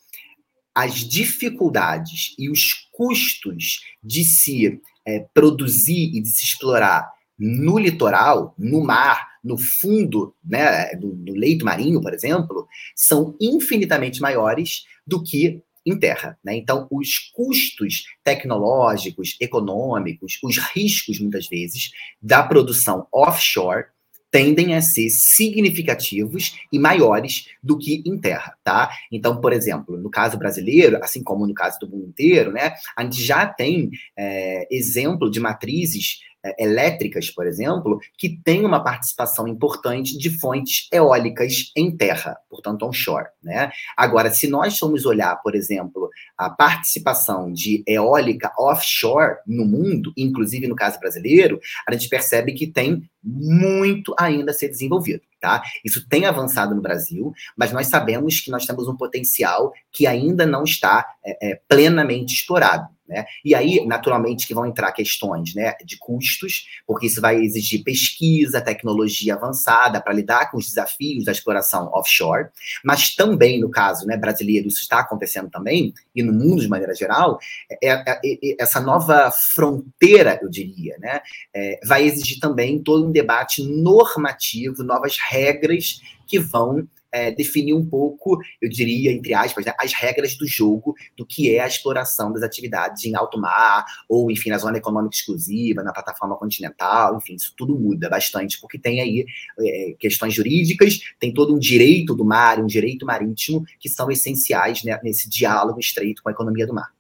as 0.74 0.94
dificuldades 0.94 2.34
e 2.38 2.48
os 2.48 2.88
custos 2.92 3.80
de 4.02 4.24
se 4.24 4.80
é, 5.06 5.26
produzir 5.34 6.16
e 6.16 6.22
de 6.22 6.28
se 6.28 6.44
explorar 6.44 7.10
no 7.38 7.78
litoral, 7.78 8.54
no 8.58 8.82
mar, 8.82 9.28
no 9.42 9.56
fundo 9.56 10.34
né, 10.44 10.94
do, 10.94 11.12
do 11.12 11.32
leito 11.32 11.64
marinho, 11.64 12.00
por 12.00 12.12
exemplo, 12.12 12.66
são 12.94 13.34
infinitamente 13.40 14.20
maiores 14.20 14.84
do 15.06 15.22
que 15.22 15.62
em 15.84 15.98
terra. 15.98 16.38
Né? 16.44 16.56
Então, 16.56 16.86
os 16.90 17.18
custos 17.34 18.04
tecnológicos, 18.22 19.36
econômicos, 19.40 20.38
os 20.42 20.58
riscos, 20.58 21.18
muitas 21.20 21.48
vezes, 21.48 21.90
da 22.20 22.42
produção 22.42 23.06
offshore 23.12 23.86
tendem 24.30 24.74
a 24.74 24.80
ser 24.80 25.08
significativos 25.10 26.56
e 26.72 26.78
maiores 26.78 27.48
do 27.62 27.76
que 27.76 28.02
em 28.06 28.16
terra, 28.16 28.56
tá? 28.62 28.90
Então, 29.10 29.40
por 29.40 29.52
exemplo, 29.52 29.96
no 29.96 30.08
caso 30.08 30.38
brasileiro, 30.38 30.98
assim 31.02 31.22
como 31.22 31.46
no 31.46 31.54
caso 31.54 31.80
do 31.80 31.88
mundo 31.88 32.06
inteiro, 32.06 32.52
né, 32.52 32.74
a 32.96 33.02
gente 33.02 33.22
já 33.22 33.44
tem 33.46 33.90
é, 34.16 34.68
exemplo 34.70 35.28
de 35.28 35.40
matrizes 35.40 36.20
elétricas, 36.58 37.30
por 37.30 37.46
exemplo, 37.46 37.98
que 38.16 38.40
têm 38.42 38.64
uma 38.64 38.82
participação 38.82 39.46
importante 39.46 40.16
de 40.16 40.30
fontes 40.38 40.88
eólicas 40.92 41.70
em 41.76 41.94
terra, 41.94 42.36
portanto 42.48 42.86
onshore. 42.86 43.28
Né? 43.42 43.70
Agora, 43.96 44.30
se 44.30 44.48
nós 44.48 44.78
formos 44.78 45.04
olhar, 45.04 45.36
por 45.36 45.54
exemplo, 45.54 46.08
a 46.36 46.48
participação 46.48 47.52
de 47.52 47.82
eólica 47.86 48.52
offshore 48.58 49.36
no 49.46 49.64
mundo, 49.64 50.12
inclusive 50.16 50.66
no 50.66 50.76
caso 50.76 50.98
brasileiro, 50.98 51.60
a 51.86 51.92
gente 51.92 52.08
percebe 52.08 52.52
que 52.52 52.66
tem 52.66 53.02
muito 53.22 54.14
ainda 54.18 54.50
a 54.50 54.54
ser 54.54 54.68
desenvolvido. 54.68 55.22
Tá? 55.40 55.62
Isso 55.82 56.06
tem 56.06 56.26
avançado 56.26 56.74
no 56.74 56.82
Brasil, 56.82 57.32
mas 57.56 57.72
nós 57.72 57.86
sabemos 57.86 58.40
que 58.40 58.50
nós 58.50 58.66
temos 58.66 58.86
um 58.88 58.96
potencial 58.96 59.72
que 59.90 60.06
ainda 60.06 60.44
não 60.44 60.64
está 60.64 61.06
é, 61.24 61.50
é, 61.50 61.60
plenamente 61.66 62.34
explorado. 62.34 62.88
Né? 63.10 63.24
E 63.44 63.56
aí, 63.56 63.84
naturalmente, 63.84 64.46
que 64.46 64.54
vão 64.54 64.64
entrar 64.64 64.92
questões 64.92 65.52
né, 65.52 65.74
de 65.84 65.98
custos, 65.98 66.68
porque 66.86 67.08
isso 67.08 67.20
vai 67.20 67.42
exigir 67.42 67.82
pesquisa, 67.82 68.60
tecnologia 68.60 69.34
avançada 69.34 70.00
para 70.00 70.12
lidar 70.12 70.48
com 70.48 70.58
os 70.58 70.68
desafios 70.68 71.24
da 71.24 71.32
exploração 71.32 71.90
offshore, 71.92 72.50
mas 72.84 73.16
também, 73.16 73.60
no 73.60 73.68
caso 73.68 74.06
né, 74.06 74.16
brasileiro, 74.16 74.68
isso 74.68 74.80
está 74.80 75.00
acontecendo 75.00 75.50
também, 75.50 75.92
e 76.14 76.22
no 76.22 76.32
mundo 76.32 76.62
de 76.62 76.68
maneira 76.68 76.94
geral, 76.94 77.40
é, 77.68 77.88
é, 77.88 78.04
é, 78.08 78.18
é 78.24 78.56
essa 78.60 78.80
nova 78.80 79.32
fronteira, 79.32 80.38
eu 80.40 80.48
diria, 80.48 80.96
né, 81.00 81.20
é, 81.52 81.80
vai 81.84 82.04
exigir 82.04 82.38
também 82.38 82.80
todo 82.80 83.08
um 83.08 83.10
debate 83.10 83.60
normativo, 83.64 84.84
novas 84.84 85.18
regras 85.18 86.00
que 86.28 86.38
vão 86.38 86.86
é, 87.12 87.30
definir 87.30 87.74
um 87.74 87.84
pouco, 87.84 88.38
eu 88.60 88.68
diria, 88.68 89.12
entre 89.12 89.34
aspas, 89.34 89.64
né, 89.64 89.72
as 89.78 89.92
regras 89.92 90.36
do 90.36 90.46
jogo 90.46 90.94
do 91.16 91.26
que 91.26 91.54
é 91.54 91.60
a 91.60 91.66
exploração 91.66 92.32
das 92.32 92.42
atividades 92.42 93.04
em 93.04 93.14
alto 93.14 93.38
mar, 93.38 93.84
ou, 94.08 94.30
enfim, 94.30 94.50
na 94.50 94.58
zona 94.58 94.78
econômica 94.78 95.14
exclusiva, 95.14 95.82
na 95.82 95.92
plataforma 95.92 96.36
continental, 96.36 97.16
enfim, 97.16 97.34
isso 97.34 97.54
tudo 97.56 97.78
muda 97.78 98.08
bastante, 98.08 98.60
porque 98.60 98.78
tem 98.78 99.00
aí 99.00 99.24
é, 99.58 99.94
questões 99.98 100.34
jurídicas, 100.34 101.00
tem 101.18 101.32
todo 101.32 101.54
um 101.54 101.58
direito 101.58 102.14
do 102.14 102.24
mar, 102.24 102.60
um 102.60 102.66
direito 102.66 103.06
marítimo, 103.06 103.64
que 103.78 103.88
são 103.88 104.10
essenciais 104.10 104.82
né, 104.84 104.98
nesse 105.02 105.28
diálogo 105.28 105.80
estreito 105.80 106.22
com 106.22 106.28
a 106.28 106.32
economia 106.32 106.66
do 106.66 106.74
mar. 106.74 106.92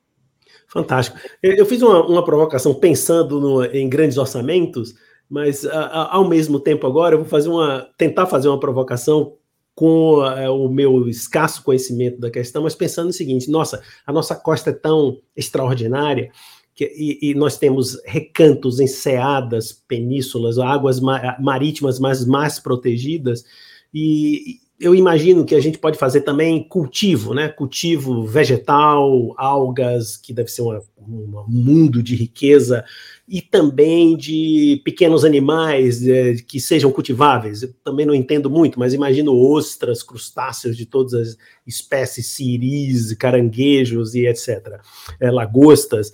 Fantástico. 0.66 1.18
Eu 1.42 1.66
fiz 1.66 1.82
uma, 1.82 2.06
uma 2.06 2.24
provocação 2.24 2.72
pensando 2.72 3.40
no, 3.40 3.64
em 3.64 3.88
grandes 3.88 4.16
orçamentos, 4.16 4.94
mas 5.28 5.64
a, 5.64 5.80
a, 5.80 6.16
ao 6.16 6.28
mesmo 6.28 6.60
tempo 6.60 6.86
agora 6.86 7.14
eu 7.14 7.20
vou 7.20 7.28
fazer 7.28 7.48
uma 7.48 7.88
tentar 7.98 8.26
fazer 8.26 8.48
uma 8.48 8.60
provocação 8.60 9.36
com 9.74 10.24
é, 10.24 10.48
o 10.48 10.68
meu 10.68 11.08
escasso 11.08 11.62
conhecimento 11.62 12.20
da 12.20 12.30
questão, 12.30 12.62
mas 12.62 12.74
pensando 12.74 13.06
no 13.06 13.12
seguinte: 13.12 13.50
nossa, 13.50 13.82
a 14.06 14.12
nossa 14.12 14.34
costa 14.34 14.70
é 14.70 14.74
tão 14.74 15.18
extraordinária 15.36 16.30
que, 16.74 16.84
e, 16.84 17.30
e 17.30 17.34
nós 17.34 17.58
temos 17.58 18.00
recantos, 18.04 18.80
enseadas, 18.80 19.72
penínsulas, 19.72 20.58
águas 20.58 21.00
ma 21.00 21.36
marítimas 21.40 21.98
mais, 21.98 22.24
mais 22.24 22.58
protegidas, 22.58 23.44
e 23.92 24.60
eu 24.80 24.94
imagino 24.94 25.44
que 25.44 25.54
a 25.54 25.60
gente 25.60 25.76
pode 25.76 25.98
fazer 25.98 26.22
também 26.22 26.66
cultivo, 26.66 27.34
né? 27.34 27.48
Cultivo 27.50 28.24
vegetal, 28.26 29.34
algas, 29.36 30.16
que 30.16 30.32
deve 30.32 30.50
ser 30.50 30.62
uma, 30.62 30.82
um 30.98 31.44
mundo 31.48 32.02
de 32.02 32.14
riqueza 32.14 32.82
e 33.30 33.40
também 33.40 34.16
de 34.16 34.82
pequenos 34.84 35.24
animais 35.24 36.04
é, 36.06 36.34
que 36.34 36.58
sejam 36.58 36.90
cultiváveis. 36.90 37.62
Eu 37.62 37.72
também 37.84 38.04
não 38.04 38.12
entendo 38.12 38.50
muito, 38.50 38.76
mas 38.76 38.92
imagino 38.92 39.32
ostras, 39.32 40.02
crustáceos 40.02 40.76
de 40.76 40.84
todas 40.84 41.14
as 41.14 41.38
espécies, 41.64 42.26
siris, 42.26 43.14
caranguejos 43.14 44.16
e 44.16 44.26
etc., 44.26 44.80
é, 45.20 45.30
lagostas. 45.30 46.08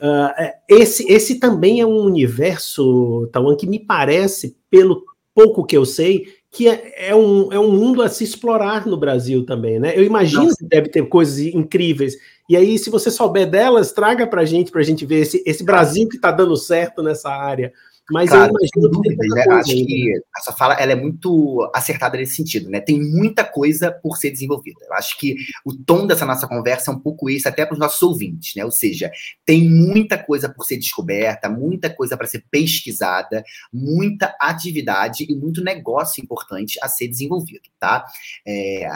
Uh, 0.00 0.52
esse, 0.68 1.12
esse 1.12 1.40
também 1.40 1.80
é 1.80 1.86
um 1.86 2.04
universo, 2.04 3.28
Tawan, 3.32 3.56
que 3.56 3.66
me 3.66 3.80
parece, 3.80 4.56
pelo 4.70 5.02
pouco 5.34 5.64
que 5.64 5.76
eu 5.76 5.84
sei, 5.84 6.26
que 6.48 6.68
é, 6.68 7.08
é, 7.08 7.14
um, 7.14 7.52
é 7.52 7.58
um 7.58 7.72
mundo 7.72 8.02
a 8.02 8.08
se 8.08 8.22
explorar 8.22 8.86
no 8.86 8.96
Brasil 8.96 9.44
também, 9.44 9.80
né? 9.80 9.96
Eu 9.96 10.04
imagino 10.04 10.44
Nossa. 10.44 10.56
que 10.56 10.66
deve 10.66 10.88
ter 10.88 11.08
coisas 11.08 11.38
incríveis 11.38 12.16
e 12.52 12.56
aí, 12.56 12.78
se 12.78 12.90
você 12.90 13.10
souber 13.10 13.48
delas, 13.48 13.92
traga 13.92 14.26
para 14.26 14.42
a 14.42 14.44
gente, 14.44 14.70
para 14.70 14.82
a 14.82 14.84
gente 14.84 15.06
ver 15.06 15.20
esse, 15.20 15.42
esse 15.46 15.64
Brasil 15.64 16.06
que 16.06 16.16
está 16.16 16.30
dando 16.30 16.54
certo 16.54 17.02
nessa 17.02 17.30
área. 17.30 17.72
Mas 18.12 18.28
claro, 18.28 18.52
eu 18.76 18.80
imagino 18.80 19.02
que 19.02 19.34
né? 19.34 19.44
Acho 19.50 19.72
que 19.72 20.22
a 20.36 20.40
sua 20.42 20.52
fala 20.52 20.74
ela 20.74 20.92
é 20.92 20.94
muito 20.94 21.70
acertada 21.74 22.18
nesse 22.18 22.36
sentido, 22.36 22.68
né? 22.68 22.80
Tem 22.80 23.00
muita 23.00 23.42
coisa 23.42 23.90
por 23.90 24.18
ser 24.18 24.30
desenvolvida. 24.30 24.84
Eu 24.86 24.94
acho 24.94 25.18
que 25.18 25.36
o 25.64 25.74
tom 25.74 26.06
dessa 26.06 26.26
nossa 26.26 26.46
conversa 26.46 26.90
é 26.90 26.94
um 26.94 26.98
pouco 26.98 27.30
esse, 27.30 27.48
até 27.48 27.64
para 27.64 27.72
os 27.72 27.78
nossos 27.78 28.02
ouvintes, 28.02 28.54
né? 28.54 28.64
Ou 28.64 28.70
seja, 28.70 29.10
tem 29.46 29.68
muita 29.68 30.18
coisa 30.18 30.48
por 30.48 30.64
ser 30.64 30.76
descoberta, 30.76 31.48
muita 31.48 31.88
coisa 31.88 32.14
para 32.14 32.26
ser 32.26 32.44
pesquisada, 32.50 33.42
muita 33.72 34.34
atividade 34.38 35.24
e 35.28 35.34
muito 35.34 35.64
negócio 35.64 36.22
importante 36.22 36.78
a 36.82 36.88
ser 36.88 37.08
desenvolvido, 37.08 37.70
tá? 37.80 38.04
É, 38.46 38.86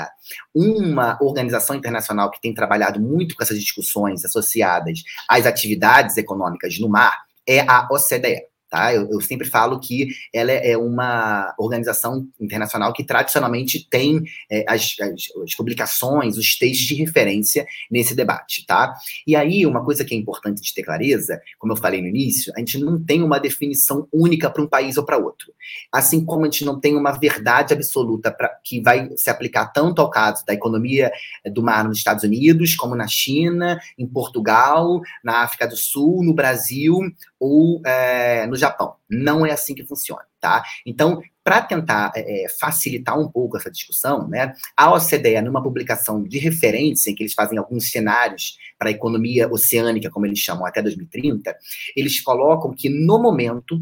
uma 0.55 1.17
organização 1.23 1.75
internacional 1.75 2.31
que 2.31 2.41
tem 2.41 2.53
trabalhado 2.53 3.01
muito 3.01 3.35
com 3.35 3.43
essas 3.43 3.59
discussões 3.59 4.25
associadas 4.25 5.03
às 5.27 5.47
atividades 5.47 6.19
econômicas 6.19 6.79
no 6.79 6.89
mar 6.89 7.25
é 7.47 7.61
a 7.61 7.89
OCDE. 7.91 8.56
Tá? 8.77 8.93
Eu, 8.93 9.09
eu, 9.11 9.23
sempre 9.23 9.49
falo 9.49 9.81
que 9.81 10.09
ela 10.35 10.53
é 10.53 10.77
uma 10.77 11.55
organização 11.59 12.29
internacional 12.39 12.93
que 12.93 13.03
tradicionalmente 13.03 13.89
tem 13.89 14.23
é, 14.53 14.67
as, 14.69 14.95
as, 15.01 15.29
as, 15.43 15.55
publicações, 15.55 16.37
os 16.37 16.59
textos 16.59 16.87
de 16.87 16.95
referência 16.95 17.67
nesse 17.91 18.15
debate. 18.15 18.67
Tá? 18.67 18.93
E 19.27 19.35
aí, 19.35 19.65
uma 19.65 19.83
coisa 19.83 20.05
que 20.05 20.15
é 20.15 20.19
importante 20.19 20.61
de 20.61 20.75
ter 20.75 20.83
clareza, 20.83 21.41
como 21.59 21.73
eu 21.73 21.77
falei 21.79 22.03
no 22.03 22.09
início, 22.09 22.53
a 22.55 22.59
gente 22.59 22.79
não 22.79 23.03
tem 23.03 23.23
uma 23.23 23.41
definição 23.41 24.07
única 24.13 24.51
para 24.51 24.63
um 24.63 24.69
país 24.69 24.99
ou 24.99 25.07
para 25.07 25.17
outro. 25.17 25.55
Assim 25.91 26.23
como 26.23 26.43
a 26.43 26.45
gente 26.45 26.63
não 26.63 26.79
tem 26.79 26.95
uma 26.97 27.13
verdade 27.13 27.73
absoluta 27.73 28.31
pra, 28.31 28.51
que 28.63 28.83
vai 28.83 29.09
se 29.17 29.31
aplicar 29.31 29.69
tanto 29.69 30.03
ao 30.03 30.11
caso 30.11 30.45
da 30.45 30.53
economia 30.53 31.11
do 31.51 31.63
mar 31.63 31.83
nos 31.83 31.97
Estados 31.97 32.25
Unidos, 32.25 32.77
como 32.77 32.95
na 32.95 33.07
China, 33.07 33.81
em 33.99 34.07
Portugal, 34.07 35.01
na 35.25 35.39
África 35.39 35.67
do 35.67 35.77
Sul, 35.77 36.23
no 36.23 36.35
Brasil 36.35 36.99
ou 37.41 37.81
é, 37.87 38.47
no 38.47 38.55
Japão. 38.55 38.66
Não 39.09 39.45
é 39.45 39.53
assim 39.53 39.75
que 39.75 39.85
funciona, 39.85 40.23
tá? 40.41 40.63
Então, 40.85 41.21
para 41.45 41.63
tentar 41.63 42.13
é, 42.17 42.47
facilitar 42.59 43.19
um 43.19 43.31
pouco 43.31 43.57
essa 43.57 43.71
discussão, 43.71 44.27
né, 44.29 44.53
a 44.77 44.93
OCDE, 44.93 45.41
numa 45.43 45.63
publicação 45.63 46.23
de 46.23 46.39
referência, 46.39 47.11
em 47.11 47.15
que 47.15 47.23
eles 47.23 47.35
fazem 47.35 47.57
alguns 47.57 47.91
cenários 47.91 48.57
para 48.79 48.89
a 48.89 48.93
economia 48.93 49.49
oceânica, 49.49 50.11
como 50.11 50.27
eles 50.27 50.39
chamam, 50.39 50.67
até 50.67 50.83
2030, 50.83 51.57
eles 51.97 52.21
colocam 52.21 52.75
que, 52.75 52.89
no 52.89 53.21
momento, 53.21 53.81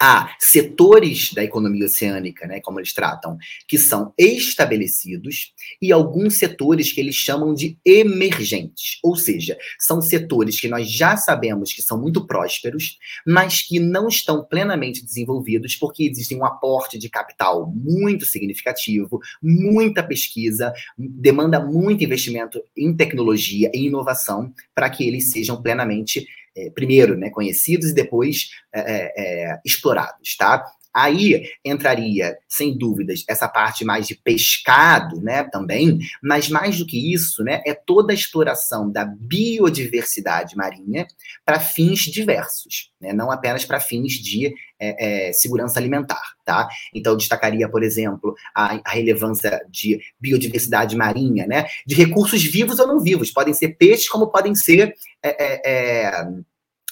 há 0.00 0.34
setores 0.38 1.32
da 1.34 1.44
economia 1.44 1.84
oceânica, 1.84 2.46
né, 2.46 2.58
como 2.60 2.80
eles 2.80 2.92
tratam, 2.94 3.36
que 3.68 3.76
são 3.76 4.14
estabelecidos 4.16 5.52
e 5.80 5.92
alguns 5.92 6.38
setores 6.38 6.90
que 6.90 7.00
eles 7.00 7.14
chamam 7.14 7.52
de 7.52 7.78
emergentes, 7.84 8.98
ou 9.04 9.14
seja, 9.14 9.58
são 9.78 10.00
setores 10.00 10.58
que 10.58 10.68
nós 10.68 10.90
já 10.90 11.16
sabemos 11.16 11.72
que 11.72 11.82
são 11.82 12.00
muito 12.00 12.26
prósperos, 12.26 12.98
mas 13.26 13.60
que 13.60 13.78
não 13.78 14.08
estão 14.08 14.42
plenamente 14.42 15.04
desenvolvidos 15.04 15.76
porque 15.76 16.04
existe 16.04 16.34
um 16.34 16.44
aporte 16.44 16.98
de 16.98 17.10
capital 17.10 17.70
muito 17.70 18.24
significativo, 18.24 19.20
muita 19.42 20.02
pesquisa, 20.02 20.72
demanda 20.96 21.60
muito 21.60 22.02
investimento 22.02 22.62
em 22.76 22.96
tecnologia 22.96 23.70
e 23.74 23.86
inovação 23.86 24.52
para 24.74 24.88
que 24.88 25.06
eles 25.06 25.30
sejam 25.30 25.60
plenamente 25.60 26.26
primeiro 26.74 27.16
né, 27.16 27.30
conhecidos 27.30 27.90
e 27.90 27.94
depois 27.94 28.48
é, 28.74 28.80
é, 28.80 29.12
é, 29.16 29.60
explorados, 29.64 30.36
tá? 30.36 30.64
Aí 30.92 31.48
entraria, 31.64 32.36
sem 32.48 32.76
dúvidas, 32.76 33.24
essa 33.28 33.48
parte 33.48 33.84
mais 33.84 34.08
de 34.08 34.16
pescado, 34.16 35.20
né, 35.20 35.44
também, 35.44 35.98
mas 36.22 36.48
mais 36.48 36.78
do 36.78 36.86
que 36.86 37.12
isso, 37.12 37.44
né, 37.44 37.62
é 37.64 37.74
toda 37.74 38.12
a 38.12 38.14
exploração 38.14 38.90
da 38.90 39.04
biodiversidade 39.04 40.56
marinha 40.56 41.06
para 41.44 41.60
fins 41.60 42.00
diversos, 42.00 42.92
né, 43.00 43.12
não 43.12 43.30
apenas 43.30 43.64
para 43.64 43.78
fins 43.78 44.14
de 44.14 44.52
é, 44.80 45.28
é, 45.28 45.32
segurança 45.32 45.78
alimentar, 45.78 46.34
tá? 46.44 46.66
Então, 46.94 47.16
destacaria, 47.16 47.68
por 47.68 47.82
exemplo, 47.82 48.34
a, 48.54 48.80
a, 48.84 48.90
relevância 48.90 49.64
de 49.70 50.00
biodiversidade 50.18 50.96
marinha, 50.96 51.46
né, 51.46 51.66
de 51.86 51.94
recursos 51.94 52.42
vivos 52.42 52.78
ou 52.78 52.86
não 52.86 52.98
vivos, 52.98 53.30
podem 53.30 53.54
ser 53.54 53.76
peixes 53.76 54.08
como 54.08 54.28
podem 54.28 54.54
ser 54.54 54.94
é, 55.22 55.28
é, 55.28 55.70
é 55.70 56.26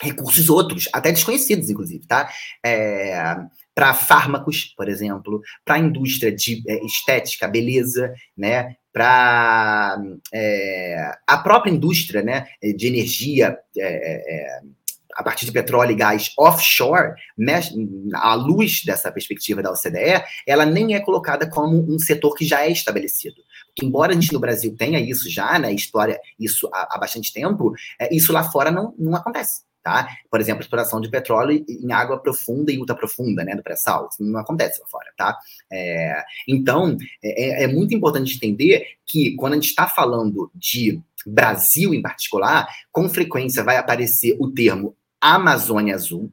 recursos 0.00 0.48
outros, 0.48 0.88
até 0.92 1.10
desconhecidos, 1.10 1.68
inclusive, 1.68 2.06
tá? 2.06 2.30
É, 2.64 3.36
para 3.78 3.94
fármacos, 3.94 4.74
por 4.76 4.88
exemplo, 4.88 5.40
para 5.64 5.76
a 5.76 5.78
indústria 5.78 6.34
de 6.34 6.64
é, 6.66 6.84
estética, 6.84 7.46
beleza, 7.46 8.12
né? 8.36 8.74
para 8.92 10.02
é, 10.34 11.12
a 11.24 11.38
própria 11.38 11.70
indústria 11.70 12.20
né, 12.20 12.48
de 12.60 12.88
energia 12.88 13.56
é, 13.76 13.84
é, 13.86 14.60
a 15.14 15.22
partir 15.22 15.46
de 15.46 15.52
petróleo 15.52 15.92
e 15.92 15.94
gás 15.94 16.32
offshore, 16.36 17.12
né, 17.38 17.60
à 18.14 18.34
luz 18.34 18.82
dessa 18.84 19.12
perspectiva 19.12 19.62
da 19.62 19.70
OCDE, 19.70 20.24
ela 20.44 20.66
nem 20.66 20.96
é 20.96 21.00
colocada 21.00 21.48
como 21.48 21.76
um 21.88 22.00
setor 22.00 22.34
que 22.34 22.44
já 22.44 22.64
é 22.64 22.72
estabelecido. 22.72 23.36
Porque, 23.68 23.86
embora 23.86 24.10
a 24.10 24.14
gente 24.16 24.32
no 24.32 24.40
Brasil 24.40 24.74
tenha 24.76 24.98
isso 24.98 25.30
já, 25.30 25.56
né, 25.56 25.72
explore 25.72 26.18
isso 26.36 26.68
há, 26.72 26.96
há 26.96 26.98
bastante 26.98 27.32
tempo, 27.32 27.72
é, 28.00 28.12
isso 28.12 28.32
lá 28.32 28.42
fora 28.42 28.72
não, 28.72 28.92
não 28.98 29.14
acontece. 29.14 29.67
Tá? 29.88 30.06
Por 30.30 30.38
exemplo, 30.38 30.60
exploração 30.60 31.00
de 31.00 31.08
petróleo 31.08 31.64
em 31.66 31.92
água 31.92 32.18
profunda 32.18 32.70
e 32.70 32.76
ultraprofunda, 32.76 33.42
né, 33.42 33.56
do 33.56 33.62
pré-sal. 33.62 34.06
Isso 34.12 34.22
não 34.22 34.38
acontece 34.38 34.78
lá 34.82 34.86
fora, 34.86 35.10
tá? 35.16 35.38
É, 35.72 36.22
então, 36.46 36.94
é, 37.24 37.64
é, 37.64 37.66
muito 37.66 37.94
importante 37.94 38.36
entender 38.36 38.84
que 39.06 39.34
quando 39.36 39.54
a 39.54 39.56
gente 39.56 39.70
está 39.70 39.86
falando 39.86 40.50
de 40.54 41.00
Brasil 41.26 41.94
em 41.94 42.02
particular, 42.02 42.68
com 42.92 43.08
frequência 43.08 43.64
vai 43.64 43.78
aparecer 43.78 44.36
o 44.38 44.50
termo 44.50 44.94
Amazônia 45.18 45.94
Azul, 45.94 46.30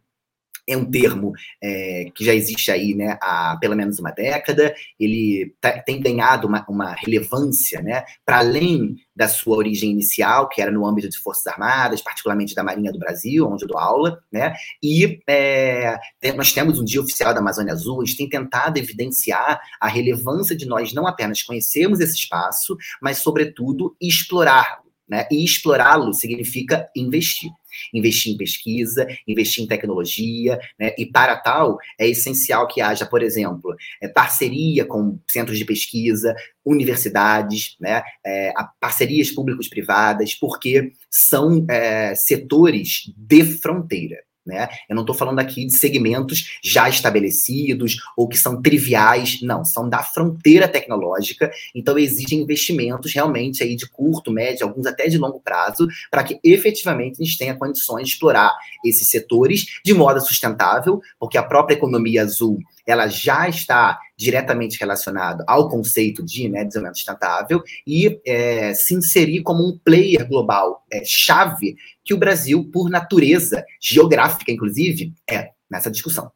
é 0.68 0.76
um 0.76 0.86
termo 0.86 1.34
é, 1.62 2.06
que 2.14 2.26
já 2.26 2.34
existe 2.34 2.72
aí 2.72 2.94
né, 2.94 3.18
há 3.22 3.58
pelo 3.60 3.76
menos 3.76 4.00
uma 4.00 4.12
década, 4.12 4.74
ele 5.00 5.54
tá, 5.62 5.80
tem 5.80 6.02
ganhado 6.02 6.48
uma, 6.48 6.66
uma 6.68 6.94
relevância 6.94 7.82
né, 7.82 8.04
para 8.26 8.40
além 8.40 8.96
da 9.16 9.28
sua 9.28 9.58
origem 9.58 9.92
inicial, 9.92 10.50
que 10.50 10.62
era 10.62 10.72
no 10.72 10.86
âmbito 10.86 11.10
de 11.10 11.18
Forças 11.18 11.48
Armadas, 11.48 12.02
particularmente 12.02 12.56
da 12.56 12.64
Marinha 12.64 12.92
do 12.92 13.00
Brasil, 13.00 13.48
onde 13.48 13.64
eu 13.64 13.68
dou 13.68 13.78
aula, 13.78 14.20
né, 14.32 14.54
e 14.82 15.20
é, 15.28 15.98
nós 16.36 16.52
temos 16.52 16.80
um 16.80 16.84
Dia 16.84 17.02
Oficial 17.02 17.34
da 17.34 17.40
Amazônia 17.40 17.74
Azul, 17.74 18.02
a 18.02 18.06
gente 18.06 18.18
tem 18.18 18.30
tentado 18.30 18.78
evidenciar 18.78 19.60
a 19.80 19.88
relevância 19.88 20.56
de 20.56 20.66
nós 20.66 20.94
não 20.94 21.08
apenas 21.08 21.42
conhecermos 21.42 22.00
esse 22.00 22.16
espaço, 22.16 22.76
mas, 23.02 23.20
sobretudo, 23.20 23.96
explorá-lo. 24.02 24.86
Né? 25.08 25.28
E 25.32 25.46
explorá-lo 25.46 26.14
significa 26.14 26.90
investir 26.96 27.52
investir 27.94 28.34
em 28.34 28.38
pesquisa, 28.38 29.08
investir 29.28 29.64
em 29.64 29.68
tecnologia, 29.68 30.60
né? 30.80 30.94
e 30.98 31.06
para 31.06 31.36
tal 31.38 31.78
é 32.00 32.08
essencial 32.08 32.68
que 32.68 32.82
haja, 32.82 33.06
por 33.06 33.22
exemplo, 33.22 33.76
é, 34.02 34.08
parceria 34.08 34.86
com 34.86 35.20
centros 35.28 35.58
de 35.58 35.66
pesquisa, 35.66 36.36
universidades, 36.66 37.76
né? 37.80 38.02
É, 38.26 38.52
parcerias 38.80 39.30
públicos-privadas, 39.30 40.34
porque 40.34 40.92
são 41.10 41.66
é, 41.70 42.16
setores 42.16 43.14
de 43.16 43.44
fronteira. 43.44 44.18
Né? 44.46 44.68
Eu 44.88 44.96
não 44.96 45.02
estou 45.02 45.16
falando 45.16 45.40
aqui 45.40 45.66
de 45.66 45.74
segmentos 45.74 46.60
já 46.64 46.88
estabelecidos 46.88 47.98
ou 48.16 48.28
que 48.28 48.38
são 48.38 48.62
triviais, 48.62 49.42
não, 49.42 49.66
são 49.66 49.90
da 49.90 50.04
fronteira 50.04 50.68
tecnológica, 50.68 51.52
então 51.74 51.98
existem 51.98 52.42
investimentos 52.42 53.12
realmente 53.12 53.64
aí 53.64 53.76
de 53.76 53.90
curto, 53.90 54.32
médio, 54.32 54.68
alguns 54.68 54.86
até 54.86 55.08
de 55.08 55.18
longo 55.18 55.40
prazo, 55.40 55.88
para 56.12 56.24
que 56.24 56.40
efetivamente 56.44 57.22
a 57.22 57.26
gente 57.26 57.40
tenha 57.40 57.56
condições 57.56 58.08
de 58.08 58.14
explorar 58.14 58.54
esses 58.84 59.08
setores 59.10 59.66
de 59.84 59.94
modo 59.96 60.22
sustentável, 60.22 61.02
porque 61.20 61.38
a 61.40 61.44
própria 61.44 61.76
economia 61.76 62.22
azul 62.22 62.60
ela 62.86 63.08
já 63.08 63.50
está 63.50 64.00
diretamente 64.18 64.80
relacionada 64.80 65.44
ao 65.48 65.70
conceito 65.70 66.24
de 66.24 66.48
né, 66.48 66.64
desenvolvimento 66.64 66.98
sustentável 66.98 67.64
e 67.86 68.20
é, 68.26 68.74
se 68.74 68.94
inserir 68.94 69.42
como 69.42 69.68
um 69.68 69.78
player 69.78 70.28
global 70.28 70.86
é, 70.92 71.02
chave 71.04 71.76
que 72.04 72.14
o 72.14 72.18
Brasil, 72.18 72.70
por 72.72 72.90
natureza 72.90 73.66
geográfica, 73.82 74.52
inclusive, 74.52 75.14
é 75.30 75.52
nessa 75.70 75.90
discussão. 75.90 76.32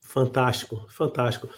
Fantástico, 0.00 0.86
fantástico. 0.88 1.48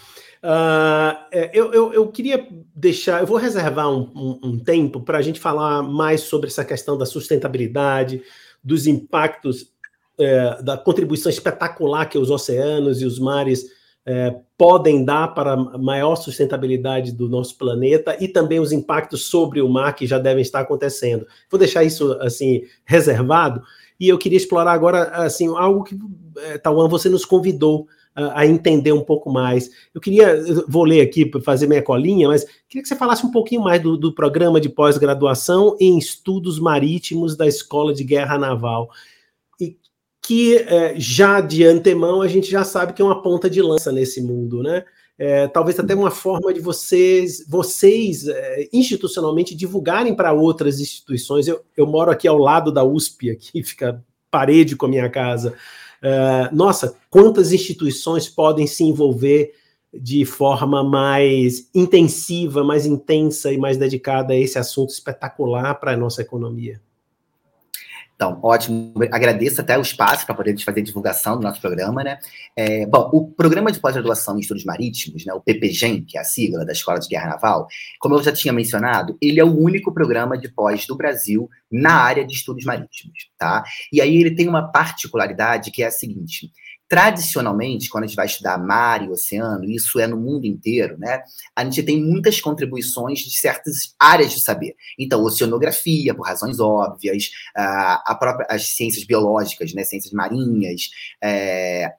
Uh, 0.43 1.15
eu, 1.53 1.73
eu, 1.73 1.93
eu, 1.93 2.09
queria 2.09 2.49
deixar, 2.75 3.21
eu 3.21 3.27
vou 3.27 3.37
reservar 3.37 3.89
um, 3.89 4.11
um, 4.15 4.41
um 4.43 4.59
tempo 4.59 5.00
para 5.00 5.19
a 5.19 5.23
gente 5.23 5.39
falar 5.39 5.83
mais 5.83 6.23
sobre 6.23 6.49
essa 6.49 6.65
questão 6.65 6.99
da 6.99 7.07
sustentabilidade, 7.07 8.23
dos 8.62 8.87
impactos, 8.87 9.73
é, 10.18 10.62
da 10.62 10.77
contribuição 10.77 11.31
espetacular 11.31 12.07
que 12.07 12.18
os 12.18 12.31
oceanos 12.31 13.01
e 13.01 13.07
os 13.07 13.18
mares 13.18 13.66
é, 14.07 14.35
podem 14.57 15.05
dar 15.05 15.29
para 15.29 15.57
maior 15.57 16.17
sustentabilidade 16.17 17.13
do 17.13 17.29
nosso 17.29 17.57
planeta 17.57 18.17
e 18.21 18.29
também 18.29 18.59
os 18.59 18.73
impactos 18.73 19.27
sobre 19.27 19.61
o 19.61 19.69
mar 19.69 19.95
que 19.95 20.07
já 20.07 20.19
devem 20.19 20.43
estar 20.43 20.61
acontecendo. 20.61 21.27
Vou 21.51 21.59
deixar 21.59 21.85
isso 21.85 22.13
assim 22.21 22.63
reservado 22.85 23.63
e 23.99 24.09
eu 24.09 24.19
queria 24.19 24.39
explorar 24.39 24.73
agora 24.73 25.05
assim 25.25 25.49
algo 25.49 25.85
que 25.85 25.99
é, 26.39 26.59
Tauan 26.59 26.89
você 26.89 27.09
nos 27.09 27.25
convidou 27.25 27.87
a, 28.15 28.41
a 28.41 28.47
entender 28.47 28.93
um 28.93 29.05
pouco 29.05 29.31
mais. 29.31 29.71
Eu 29.95 30.01
queria, 30.01 30.29
eu 30.29 30.65
vou 30.67 30.85
ler 30.85 31.03
aqui 31.03 31.27
para 31.27 31.41
fazer 31.41 31.67
minha 31.67 31.83
colinha, 31.83 32.29
mas 32.29 32.45
queria 32.69 32.83
que 32.83 32.89
você 32.89 32.97
falasse 32.97 33.25
um 33.25 33.31
pouquinho 33.31 33.63
mais 33.63 33.83
do, 33.83 33.97
do 33.97 34.15
programa 34.15 34.61
de 34.61 34.69
pós-graduação 34.69 35.77
em 35.79 35.99
estudos 35.99 36.59
marítimos 36.59 37.37
da 37.37 37.47
Escola 37.47 37.93
de 37.93 38.03
Guerra 38.03 38.39
Naval 38.39 38.91
que 40.22 40.56
é, 40.56 40.94
já 40.98 41.40
de 41.40 41.64
antemão 41.64 42.22
a 42.22 42.28
gente 42.28 42.50
já 42.50 42.64
sabe 42.64 42.92
que 42.92 43.02
é 43.02 43.04
uma 43.04 43.22
ponta 43.22 43.48
de 43.48 43.61
lança 43.62 43.90
nesse 43.90 44.22
mundo, 44.22 44.62
né? 44.62 44.85
É, 45.22 45.46
talvez 45.48 45.78
até 45.78 45.94
uma 45.94 46.11
forma 46.11 46.52
de 46.52 46.61
vocês, 46.61 47.44
vocês 47.46 48.26
é, 48.26 48.68
institucionalmente 48.72 49.54
divulgarem 49.54 50.14
para 50.14 50.33
outras 50.33 50.80
instituições. 50.80 51.46
Eu, 51.46 51.62
eu, 51.76 51.87
moro 51.87 52.11
aqui 52.11 52.26
ao 52.26 52.38
lado 52.38 52.72
da 52.72 52.83
USP, 52.83 53.30
aqui 53.30 53.61
fica 53.62 54.02
parede 54.30 54.76
com 54.76 54.87
a 54.87 54.88
minha 54.88 55.11
casa. 55.11 55.54
É, 56.02 56.48
nossa, 56.52 56.96
quantas 57.11 57.52
instituições 57.52 58.30
podem 58.30 58.66
se 58.66 58.83
envolver 58.83 59.52
de 59.92 60.24
forma 60.24 60.83
mais 60.83 61.68
intensiva, 61.74 62.64
mais 62.64 62.87
intensa 62.87 63.52
e 63.52 63.59
mais 63.59 63.76
dedicada 63.76 64.33
a 64.33 64.37
esse 64.37 64.59
assunto 64.59 64.88
espetacular 64.88 65.74
para 65.74 65.92
a 65.92 65.96
nossa 65.98 66.22
economia? 66.22 66.80
Então, 68.20 68.38
ótimo. 68.42 68.92
Agradeço 69.11 69.62
até 69.62 69.78
o 69.78 69.80
espaço 69.80 70.26
para 70.26 70.35
poder 70.35 70.54
fazer 70.59 70.83
divulgação 70.83 71.38
do 71.38 71.42
nosso 71.42 71.59
programa, 71.59 72.04
né? 72.04 72.18
É, 72.54 72.85
bom, 72.85 73.09
o 73.14 73.28
Programa 73.28 73.72
de 73.72 73.80
Pós-Graduação 73.80 74.37
em 74.37 74.40
Estudos 74.40 74.62
Marítimos, 74.62 75.24
né, 75.24 75.33
o 75.33 75.40
PPGEM, 75.40 76.04
que 76.04 76.18
é 76.18 76.20
a 76.20 76.24
sigla 76.24 76.66
da 76.66 76.72
Escola 76.72 77.00
de 77.00 77.09
Guerra 77.09 77.30
Naval, 77.30 77.66
como 77.98 78.16
eu 78.16 78.22
já 78.22 78.30
tinha 78.30 78.52
mencionado, 78.52 79.16
ele 79.22 79.40
é 79.40 79.44
o 79.44 79.59
único 79.59 79.90
programa 79.94 80.37
de 80.37 80.52
pós 80.52 80.87
do 80.87 80.94
Brasil 80.98 81.48
na 81.72 81.94
área 81.94 82.22
de 82.22 82.35
estudos 82.35 82.66
marítimos, 82.66 83.30
tá? 83.38 83.64
E 83.90 84.02
aí 84.02 84.14
ele 84.14 84.35
tem 84.35 84.46
uma 84.46 84.70
particularidade 84.70 85.70
que 85.70 85.83
é 85.83 85.87
a 85.87 85.90
seguinte: 85.90 86.52
tradicionalmente, 86.90 87.88
quando 87.88 88.03
a 88.03 88.07
gente 88.09 88.16
vai 88.16 88.26
estudar 88.26 88.59
mar 88.59 89.00
e 89.00 89.09
oceano, 89.09 89.64
isso 89.64 90.00
é 90.00 90.09
no 90.09 90.16
mundo 90.16 90.44
inteiro, 90.44 90.98
né? 90.98 91.22
A 91.55 91.62
gente 91.62 91.85
tem 91.85 92.03
muitas 92.03 92.40
contribuições 92.40 93.20
de 93.20 93.38
certas 93.38 93.94
áreas 93.96 94.33
de 94.33 94.40
saber. 94.40 94.74
Então, 94.98 95.22
oceanografia, 95.22 96.12
por 96.12 96.26
razões 96.26 96.59
óbvias, 96.59 97.31
a 97.55 98.16
própria, 98.18 98.44
as 98.50 98.70
ciências 98.74 99.05
biológicas, 99.05 99.72
né? 99.72 99.85
Ciências 99.85 100.12
marinhas, 100.12 100.90
é, 101.22 101.92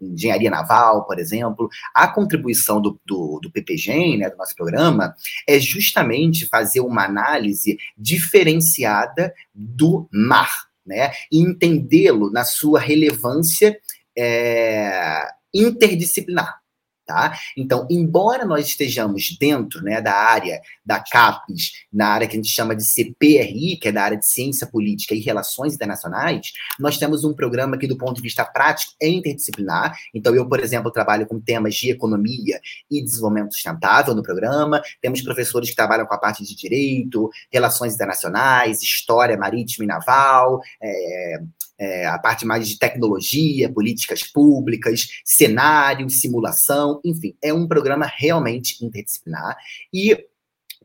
engenharia 0.00 0.48
naval, 0.48 1.04
por 1.06 1.18
exemplo. 1.18 1.68
A 1.92 2.06
contribuição 2.06 2.80
do, 2.80 3.00
do, 3.04 3.40
do 3.42 3.50
PPGEM, 3.50 4.18
né, 4.18 4.30
do 4.30 4.36
nosso 4.36 4.54
programa, 4.54 5.12
é 5.44 5.58
justamente 5.58 6.46
fazer 6.46 6.78
uma 6.78 7.04
análise 7.04 7.76
diferenciada 7.98 9.34
do 9.52 10.08
mar, 10.12 10.68
né? 10.86 11.10
E 11.32 11.40
entendê-lo 11.40 12.30
na 12.30 12.44
sua 12.44 12.78
relevância 12.78 13.76
é, 14.16 15.28
interdisciplinar. 15.52 16.64
Tá? 17.06 17.38
Então, 17.54 17.86
embora 17.90 18.46
nós 18.46 18.66
estejamos 18.66 19.36
dentro 19.38 19.82
né, 19.82 20.00
da 20.00 20.14
área 20.14 20.58
da 20.82 20.98
CAPES, 21.00 21.72
na 21.92 22.08
área 22.08 22.26
que 22.26 22.32
a 22.32 22.36
gente 22.36 22.48
chama 22.48 22.74
de 22.74 22.82
CPRI, 22.82 23.76
que 23.76 23.88
é 23.88 23.92
da 23.92 24.02
área 24.02 24.16
de 24.16 24.26
Ciência 24.26 24.66
Política 24.66 25.14
e 25.14 25.20
Relações 25.20 25.74
Internacionais, 25.74 26.52
nós 26.80 26.96
temos 26.96 27.22
um 27.22 27.34
programa 27.34 27.76
que, 27.76 27.86
do 27.86 27.98
ponto 27.98 28.16
de 28.16 28.22
vista 28.22 28.42
prático, 28.42 28.94
é 29.02 29.06
interdisciplinar. 29.06 29.94
Então, 30.14 30.34
eu, 30.34 30.48
por 30.48 30.60
exemplo, 30.60 30.90
trabalho 30.90 31.26
com 31.26 31.38
temas 31.38 31.74
de 31.74 31.90
economia 31.90 32.58
e 32.90 33.04
desenvolvimento 33.04 33.52
sustentável 33.52 34.14
no 34.14 34.22
programa. 34.22 34.80
Temos 35.02 35.20
professores 35.20 35.68
que 35.68 35.76
trabalham 35.76 36.06
com 36.06 36.14
a 36.14 36.18
parte 36.18 36.42
de 36.42 36.56
direito, 36.56 37.28
relações 37.52 37.92
internacionais, 37.92 38.82
história 38.82 39.36
marítima 39.36 39.84
e 39.84 39.88
naval, 39.88 40.58
é, 40.82 41.38
é, 41.78 42.06
a 42.06 42.18
parte 42.18 42.46
mais 42.46 42.68
de 42.68 42.78
tecnologia, 42.78 43.72
políticas 43.72 44.22
públicas, 44.22 45.08
cenário, 45.24 46.08
simulação, 46.08 47.00
enfim, 47.04 47.36
é 47.42 47.52
um 47.52 47.66
programa 47.66 48.06
realmente 48.06 48.84
interdisciplinar. 48.84 49.56
E 49.92 50.26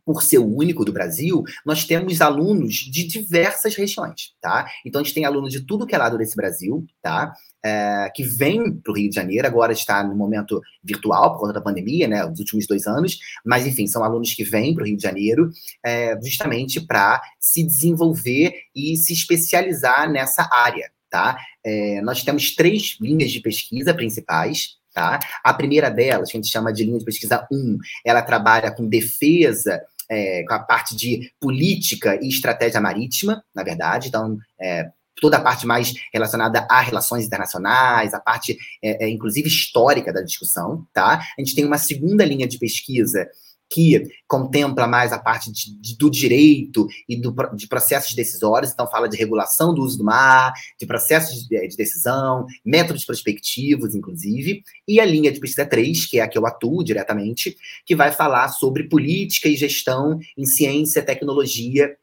por 0.10 0.24
ser 0.24 0.40
o 0.40 0.56
único 0.56 0.84
do 0.84 0.92
Brasil, 0.92 1.44
nós 1.64 1.86
temos 1.86 2.20
alunos 2.20 2.78
de 2.78 3.04
diversas 3.04 3.76
regiões, 3.76 4.34
tá? 4.42 4.68
Então 4.84 5.00
a 5.00 5.04
gente 5.04 5.14
tem 5.14 5.24
alunos 5.24 5.54
de 5.54 5.62
tudo 5.62 5.86
que 5.86 5.94
é 5.94 6.00
lado 6.00 6.18
desse 6.18 6.36
Brasil, 6.36 6.84
tá? 7.00 7.32
É, 7.64 8.12
que 8.16 8.24
vem 8.24 8.74
para 8.74 8.92
o 8.92 8.96
Rio 8.96 9.08
de 9.08 9.16
Janeiro, 9.16 9.46
agora 9.46 9.72
está 9.72 10.04
no 10.04 10.16
momento 10.16 10.60
virtual 10.84 11.34
por 11.34 11.42
conta 11.42 11.54
da 11.54 11.62
pandemia, 11.62 12.08
né? 12.08 12.26
Os 12.26 12.40
últimos 12.40 12.66
dois 12.66 12.88
anos, 12.88 13.20
mas 13.46 13.68
enfim, 13.68 13.86
são 13.86 14.04
alunos 14.04 14.34
que 14.34 14.44
vêm 14.44 14.74
para 14.74 14.82
o 14.82 14.88
Rio 14.88 14.98
de 14.98 15.04
Janeiro 15.04 15.52
é, 15.86 16.20
justamente 16.24 16.82
para 16.82 17.22
se 17.40 17.64
desenvolver 17.64 18.52
e 18.76 18.98
se 18.98 19.14
especializar 19.14 20.12
nessa 20.12 20.50
área, 20.52 20.90
tá? 21.08 21.38
É, 21.64 22.02
nós 22.02 22.24
temos 22.24 22.56
três 22.56 22.98
linhas 23.00 23.30
de 23.30 23.42
pesquisa 23.42 23.94
principais, 23.94 24.80
tá? 24.92 25.20
A 25.44 25.54
primeira 25.54 25.92
delas, 25.92 26.32
que 26.32 26.38
a 26.38 26.42
gente 26.42 26.52
chama 26.52 26.74
de 26.74 26.84
linha 26.84 26.98
de 26.98 27.06
pesquisa 27.06 27.48
1, 27.52 27.78
ela 28.04 28.24
trabalha 28.24 28.72
com 28.72 28.88
defesa 28.88 29.80
é, 30.10 30.44
com 30.44 30.54
a 30.54 30.60
parte 30.60 30.96
de 30.96 31.32
política 31.40 32.20
e 32.22 32.28
estratégia 32.28 32.82
marítima, 32.82 33.44
na 33.54 33.64
verdade. 33.64 34.08
Então, 34.08 34.38
é, 34.60 34.90
toda 35.20 35.38
a 35.38 35.42
parte 35.42 35.68
mais 35.68 35.94
relacionada 36.14 36.66
a 36.70 36.82
relações 36.82 37.26
internacionais, 37.26 38.14
a 38.14 38.20
parte, 38.20 38.58
é, 38.82 39.06
é, 39.06 39.10
inclusive, 39.10 39.48
histórica 39.48 40.12
da 40.12 40.22
discussão, 40.22 40.88
tá? 40.94 41.22
A 41.38 41.42
gente 41.42 41.56
tem 41.56 41.66
uma 41.66 41.78
segunda 41.78 42.26
linha 42.26 42.48
de 42.48 42.58
pesquisa 42.58 43.30
que 43.70 44.04
contempla 44.28 44.88
mais 44.88 45.14
a 45.14 45.20
parte 45.20 45.52
de, 45.52 45.80
de, 45.80 45.98
do 45.98 46.10
direito 46.10 46.88
e 47.08 47.16
do, 47.16 47.34
de 47.56 47.68
processos 47.68 48.14
decisórios, 48.14 48.72
então 48.72 48.90
fala 48.90 49.08
de 49.08 49.16
regulação 49.16 49.74
do 49.74 49.84
uso 49.84 49.98
do 49.98 50.04
mar, 50.04 50.54
de 50.80 50.88
processos 50.88 51.48
de, 51.48 51.68
de, 51.68 51.78
decisão, 51.78 52.46
métodos 52.66 53.06
prospectivos, 53.06 53.94
inclusive, 53.94 54.64
e 54.88 55.00
a 55.00 55.06
linha 55.06 55.32
de 55.32 55.40
pesquisa 55.40 55.66
3, 55.66 56.06
que 56.08 56.20
é 56.20 56.24
a 56.24 56.28
que 56.28 56.38
eu 56.38 56.48
atuo 56.48 56.84
diretamente, 56.84 57.56
que 57.86 57.96
vai 57.96 58.12
falar 58.12 58.50
sobre 58.50 58.90
política 58.90 59.48
e 59.48 59.56
gestão 59.56 60.20
em 60.36 60.46
ciência, 60.46 61.04
tecnologia 61.04 61.96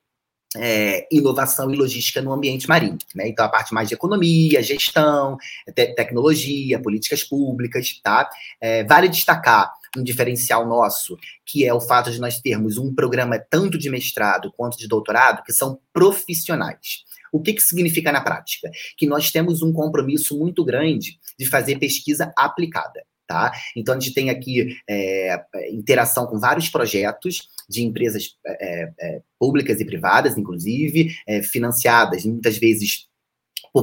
é, 0.58 1.06
inovação 1.10 1.70
e 1.70 1.76
logística 1.76 2.22
no 2.22 2.32
ambiente 2.32 2.68
marinho. 2.68 2.98
Né? 3.14 3.28
Então, 3.28 3.44
a 3.44 3.48
parte 3.48 3.74
mais 3.74 3.88
de 3.88 3.94
economia, 3.94 4.62
gestão, 4.62 5.36
te 5.74 5.94
tecnologia, 5.94 6.80
políticas 6.80 7.22
públicas, 7.22 8.00
tá? 8.02 8.28
É, 8.60 8.84
vale 8.84 9.08
destacar 9.08 9.72
um 9.98 10.04
diferencial 10.04 10.66
nosso, 10.66 11.16
que 11.44 11.64
é 11.64 11.72
o 11.72 11.80
fato 11.80 12.10
de 12.10 12.20
nós 12.20 12.40
termos 12.40 12.78
um 12.78 12.94
programa 12.94 13.38
tanto 13.38 13.78
de 13.78 13.90
mestrado 13.90 14.52
quanto 14.56 14.76
de 14.76 14.88
doutorado 14.88 15.42
que 15.44 15.52
são 15.52 15.78
profissionais. 15.92 17.04
O 17.32 17.40
que, 17.40 17.52
que 17.52 17.62
significa 17.62 18.12
na 18.12 18.20
prática? 18.20 18.70
Que 18.96 19.06
nós 19.06 19.30
temos 19.30 19.62
um 19.62 19.72
compromisso 19.72 20.38
muito 20.38 20.64
grande 20.64 21.18
de 21.38 21.46
fazer 21.46 21.78
pesquisa 21.78 22.32
aplicada. 22.36 23.04
Tá? 23.26 23.52
Então, 23.76 23.94
a 23.96 23.98
gente 23.98 24.14
tem 24.14 24.30
aqui 24.30 24.76
é, 24.88 25.36
interação 25.72 26.26
com 26.26 26.38
vários 26.38 26.68
projetos 26.68 27.48
de 27.68 27.82
empresas 27.82 28.36
é, 28.46 28.92
é, 29.00 29.22
públicas 29.38 29.80
e 29.80 29.84
privadas, 29.84 30.38
inclusive, 30.38 31.12
é, 31.26 31.42
financiadas 31.42 32.24
muitas 32.24 32.56
vezes 32.56 33.08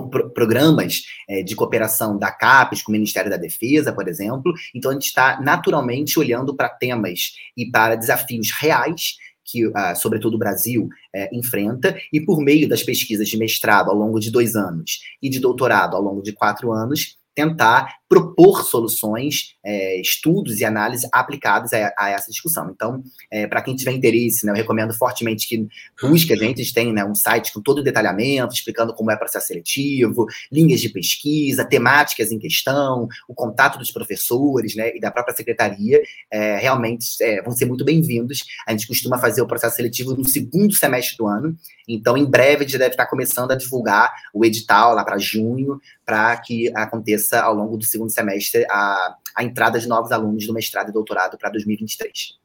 por 0.02 0.32
programas 0.32 1.04
é, 1.28 1.44
de 1.44 1.56
cooperação 1.56 2.18
da 2.18 2.32
CAPES 2.32 2.82
com 2.82 2.92
o 2.92 2.94
Ministério 2.94 3.30
da 3.30 3.38
Defesa, 3.38 3.94
por 3.94 4.08
exemplo. 4.08 4.54
Então, 4.74 4.92
a 4.92 4.94
gente 4.94 5.06
está 5.06 5.40
naturalmente 5.42 6.20
olhando 6.20 6.56
para 6.56 6.70
temas 6.70 7.34
e 7.56 7.70
para 7.70 7.96
desafios 7.96 8.52
reais 8.52 9.16
que, 9.46 9.68
uh, 9.68 9.74
sobretudo, 9.96 10.36
o 10.36 10.40
Brasil 10.40 10.84
uh, 10.86 11.36
enfrenta, 11.36 11.96
e 12.12 12.22
por 12.22 12.40
meio 12.40 12.68
das 12.68 12.82
pesquisas 12.82 13.28
de 13.28 13.38
mestrado 13.38 13.90
ao 13.90 13.96
longo 13.96 14.20
de 14.20 14.32
dois 14.32 14.56
anos 14.56 15.00
e 15.22 15.30
de 15.30 15.40
doutorado 15.40 15.96
ao 15.96 16.02
longo 16.02 16.22
de 16.22 16.32
quatro 16.32 16.72
anos, 16.72 17.18
tentar 17.36 17.98
propor 18.08 18.64
soluções, 18.64 19.53
é, 19.64 20.00
estudos 20.00 20.60
e 20.60 20.66
análises 20.66 21.08
aplicados 21.12 21.72
a, 21.74 21.94
a 21.98 22.10
essa 22.10 22.30
discussão. 22.30 22.70
Então, 22.70 23.02
é, 23.32 23.48
para 23.48 23.62
quem 23.62 23.76
tiver 23.76 23.92
interesse, 23.92 24.46
né, 24.46 24.52
eu 24.52 24.56
recomendo 24.56 24.94
fortemente 24.94 25.48
que 25.48 25.68
busque 26.02 26.34
a 26.34 26.36
gente, 26.36 26.62
a 26.62 26.64
gente 26.64 26.74
tem 26.74 26.92
né, 26.92 27.06
um 27.06 27.16
site 27.16 27.54
com 27.54 27.62
todo 27.62 27.80
o 27.80 27.84
detalhamento, 27.84 28.54
explicando 28.54 28.94
como 28.94 29.12
é 29.12 29.16
o 29.16 29.20
processo 29.20 29.48
seletivo, 29.48 30.26
linhas 30.52 30.82
de 30.82 30.90
pesquisa, 30.90 31.64
temáticas 31.64 32.32
em 32.32 32.40
questão, 32.40 33.08
o 33.28 33.34
contato 33.34 33.78
dos 33.80 33.92
professores 33.92 34.76
né, 34.76 34.96
e 34.96 35.00
da 35.00 35.12
própria 35.12 35.36
secretaria, 35.36 36.02
é, 36.30 36.58
realmente 36.58 37.06
é, 37.22 37.42
vão 37.42 37.54
ser 37.54 37.66
muito 37.66 37.86
bem-vindos. 37.86 38.44
A 38.68 38.72
gente 38.72 38.88
costuma 38.88 39.18
fazer 39.18 39.42
o 39.42 39.48
processo 39.48 39.76
seletivo 39.76 40.16
no 40.16 40.28
segundo 40.28 40.74
semestre 40.74 41.18
do 41.18 41.28
ano, 41.28 41.58
então 41.88 42.18
em 42.18 42.26
breve 42.26 42.64
a 42.64 42.68
gente 42.68 42.78
deve 42.78 42.92
estar 42.92 43.06
começando 43.06 43.52
a 43.52 43.56
divulgar 43.56 44.12
o 44.34 44.44
edital 44.44 44.94
lá 44.94 45.04
para 45.04 45.18
junho, 45.18 45.80
para 46.06 46.36
que 46.38 46.72
aconteça 46.76 47.42
ao 47.42 47.54
longo 47.54 47.78
do 47.78 47.86
segundo 47.86 48.10
semestre 48.10 48.66
a, 48.70 49.16
a 49.36 49.44
entrada 49.44 49.80
de 49.80 49.88
novos 49.88 50.12
alunos 50.12 50.46
do 50.48 50.54
mestrado 50.54 50.90
e 50.90 50.94
doutorado 50.94 51.38
para 51.38 51.50
2023. 51.50 52.44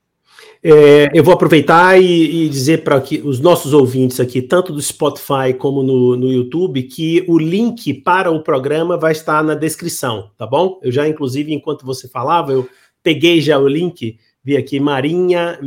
É, 0.63 1.09
eu 1.15 1.23
vou 1.23 1.35
aproveitar 1.35 2.01
e, 2.01 2.45
e 2.45 2.49
dizer 2.49 2.83
para 2.83 3.03
os 3.25 3.41
nossos 3.41 3.73
ouvintes 3.73 4.21
aqui, 4.21 4.43
tanto 4.43 4.73
do 4.73 4.81
Spotify 4.81 5.53
como 5.57 5.83
no, 5.83 6.17
no 6.17 6.33
YouTube, 6.33 6.83
que 6.85 7.25
o 7.29 7.39
link 7.39 7.95
para 7.95 8.31
o 8.31 8.43
programa 8.43 8.97
vai 8.97 9.13
estar 9.13 9.43
na 9.43 9.55
descrição, 9.55 10.31
tá 10.37 10.47
bom? 10.47 10.79
Eu 10.83 10.91
já, 10.91 11.09
inclusive, 11.09 11.53
enquanto 11.53 11.87
você 11.87 12.09
falava, 12.09 12.53
eu 12.53 12.69
peguei 13.03 13.41
já 13.41 13.59
o 13.59 13.69
link, 13.69 14.19
vi 14.43 14.57
aqui 14.57 14.81
marinha.mil 14.81 15.63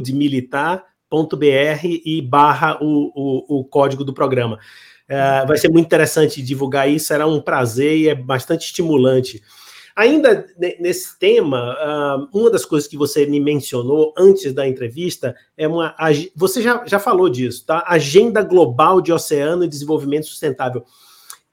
de 0.00 0.12
militar.br 0.12 0.84
e 1.84 2.22
barra 2.22 2.78
o, 2.80 3.12
o, 3.14 3.60
o 3.60 3.64
código 3.64 4.04
do 4.04 4.12
programa. 4.12 4.58
É, 5.08 5.46
vai 5.46 5.56
ser 5.56 5.68
muito 5.68 5.86
interessante 5.86 6.42
divulgar 6.42 6.90
isso, 6.90 7.06
será 7.06 7.28
um 7.28 7.40
prazer 7.40 7.96
e 7.96 8.08
é 8.08 8.14
bastante 8.14 8.66
estimulante. 8.66 9.40
Ainda 9.96 10.46
nesse 10.78 11.18
tema, 11.18 11.74
uh, 11.74 12.38
uma 12.38 12.50
das 12.50 12.66
coisas 12.66 12.86
que 12.86 12.98
você 12.98 13.24
me 13.24 13.40
mencionou 13.40 14.12
antes 14.14 14.52
da 14.52 14.68
entrevista 14.68 15.34
é 15.56 15.66
uma. 15.66 15.96
Você 16.36 16.60
já, 16.60 16.84
já 16.84 16.98
falou 16.98 17.30
disso, 17.30 17.64
tá? 17.64 17.82
Agenda 17.86 18.42
Global 18.42 19.00
de 19.00 19.10
Oceano 19.10 19.64
e 19.64 19.68
Desenvolvimento 19.68 20.26
Sustentável. 20.26 20.84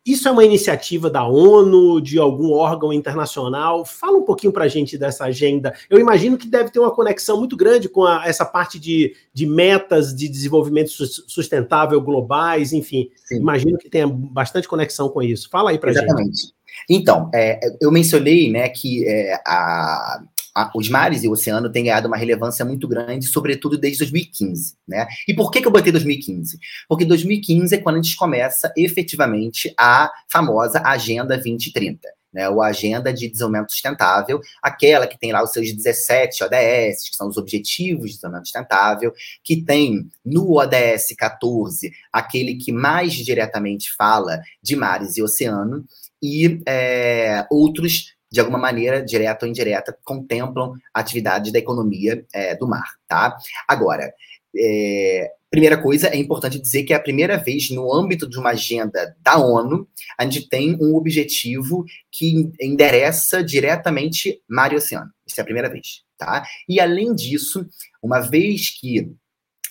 Isso 0.06 0.28
é 0.28 0.32
uma 0.32 0.44
iniciativa 0.44 1.10
da 1.10 1.26
ONU, 1.26 2.02
de 2.02 2.20
algum 2.20 2.52
órgão 2.52 2.92
internacional? 2.92 3.86
Fala 3.86 4.18
um 4.18 4.24
pouquinho 4.24 4.52
para 4.52 4.66
a 4.66 4.68
gente 4.68 4.98
dessa 4.98 5.24
agenda. 5.24 5.74
Eu 5.90 5.98
imagino 5.98 6.38
que 6.38 6.46
deve 6.46 6.70
ter 6.70 6.80
uma 6.80 6.92
conexão 6.92 7.40
muito 7.40 7.56
grande 7.56 7.88
com 7.88 8.04
a, 8.04 8.28
essa 8.28 8.44
parte 8.44 8.78
de, 8.78 9.16
de 9.34 9.46
metas 9.46 10.14
de 10.14 10.28
desenvolvimento 10.28 10.90
sustentável 10.90 12.02
globais, 12.02 12.74
enfim. 12.74 13.10
Sim. 13.24 13.38
Imagino 13.38 13.78
que 13.78 13.90
tenha 13.90 14.06
bastante 14.06 14.68
conexão 14.68 15.08
com 15.08 15.22
isso. 15.22 15.50
Fala 15.50 15.70
aí 15.70 15.80
para 15.80 15.92
a 15.92 15.94
gente. 15.94 16.04
Exatamente. 16.04 16.54
Então, 16.90 17.30
é, 17.34 17.60
eu 17.82 17.92
mencionei 17.92 18.52
né, 18.52 18.70
que 18.70 19.08
é, 19.08 19.36
a, 19.46 20.22
a, 20.56 20.72
os 20.76 20.88
mares 20.88 21.24
e 21.24 21.28
o 21.28 21.32
oceano 21.32 21.72
têm 21.72 21.86
ganhado 21.86 22.08
uma 22.08 22.18
relevância 22.18 22.64
muito 22.64 22.88
grande, 22.88 23.26
sobretudo 23.26 23.78
desde 23.78 24.00
2015. 24.00 24.76
Né? 24.88 25.08
E 25.28 25.34
por 25.34 25.50
que, 25.50 25.62
que 25.62 25.68
eu 25.68 25.72
botei 25.72 25.92
2015? 25.92 26.60
Porque 26.88 27.06
2015 27.06 27.76
é 27.76 27.78
quando 27.80 27.98
a 27.98 28.02
gente 28.02 28.16
começa 28.16 28.72
efetivamente 28.78 29.74
a 29.78 30.12
famosa 30.32 30.82
Agenda 30.86 31.36
2030. 31.36 32.08
Né, 32.34 32.50
ou 32.50 32.64
Agenda 32.64 33.14
de 33.14 33.28
Desenvolvimento 33.28 33.72
Sustentável, 33.72 34.42
aquela 34.60 35.06
que 35.06 35.20
tem 35.20 35.32
lá 35.32 35.44
os 35.44 35.52
seus 35.52 35.72
17 35.72 36.44
ODS, 36.44 37.08
que 37.08 37.16
são 37.16 37.28
os 37.28 37.38
Objetivos 37.38 38.10
de 38.10 38.16
Desenvolvimento 38.16 38.48
Sustentável, 38.48 39.14
que 39.44 39.62
tem 39.62 40.10
no 40.26 40.58
ODS 40.58 41.14
14 41.16 41.92
aquele 42.12 42.56
que 42.56 42.72
mais 42.72 43.14
diretamente 43.14 43.94
fala 43.96 44.42
de 44.64 44.76
mares 44.76 45.16
e 45.16 45.22
oceano, 45.22 45.86
e 46.24 46.62
é, 46.66 47.46
outros, 47.52 48.16
de 48.32 48.40
alguma 48.40 48.58
maneira, 48.58 49.04
direta 49.04 49.46
ou 49.46 49.50
indireta, 49.50 49.96
contemplam 50.06 50.74
atividades 50.94 51.52
da 51.52 51.60
economia 51.60 52.26
é, 52.34 52.56
do 52.56 52.66
mar, 52.66 52.96
tá? 53.06 53.38
Agora, 53.68 54.14
é, 54.56 55.32
primeira 55.52 55.78
coisa, 55.78 56.08
é 56.08 56.16
importante 56.16 56.58
dizer 56.58 56.84
que 56.84 56.94
é 56.94 56.96
a 56.96 57.00
primeira 57.02 57.38
vez 57.38 57.70
no 57.70 57.94
âmbito 57.94 58.28
de 58.28 58.40
uma 58.40 58.52
agenda 58.52 59.16
da 59.22 59.38
ONU, 59.38 59.88
a 60.18 60.24
gente 60.24 60.48
tem 60.48 60.78
um 60.82 60.96
objetivo 60.96 61.86
que 62.10 62.50
endereça 62.60 63.44
diretamente 63.44 64.42
mar 64.48 64.72
e 64.72 64.78
oceano. 64.78 65.12
Isso 65.28 65.40
é 65.40 65.42
a 65.42 65.46
primeira 65.46 65.70
vez, 65.70 66.04
tá? 66.18 66.44
E 66.68 66.80
além 66.80 67.14
disso, 67.14 67.68
uma 68.02 68.20
vez 68.22 68.70
que 68.70 69.12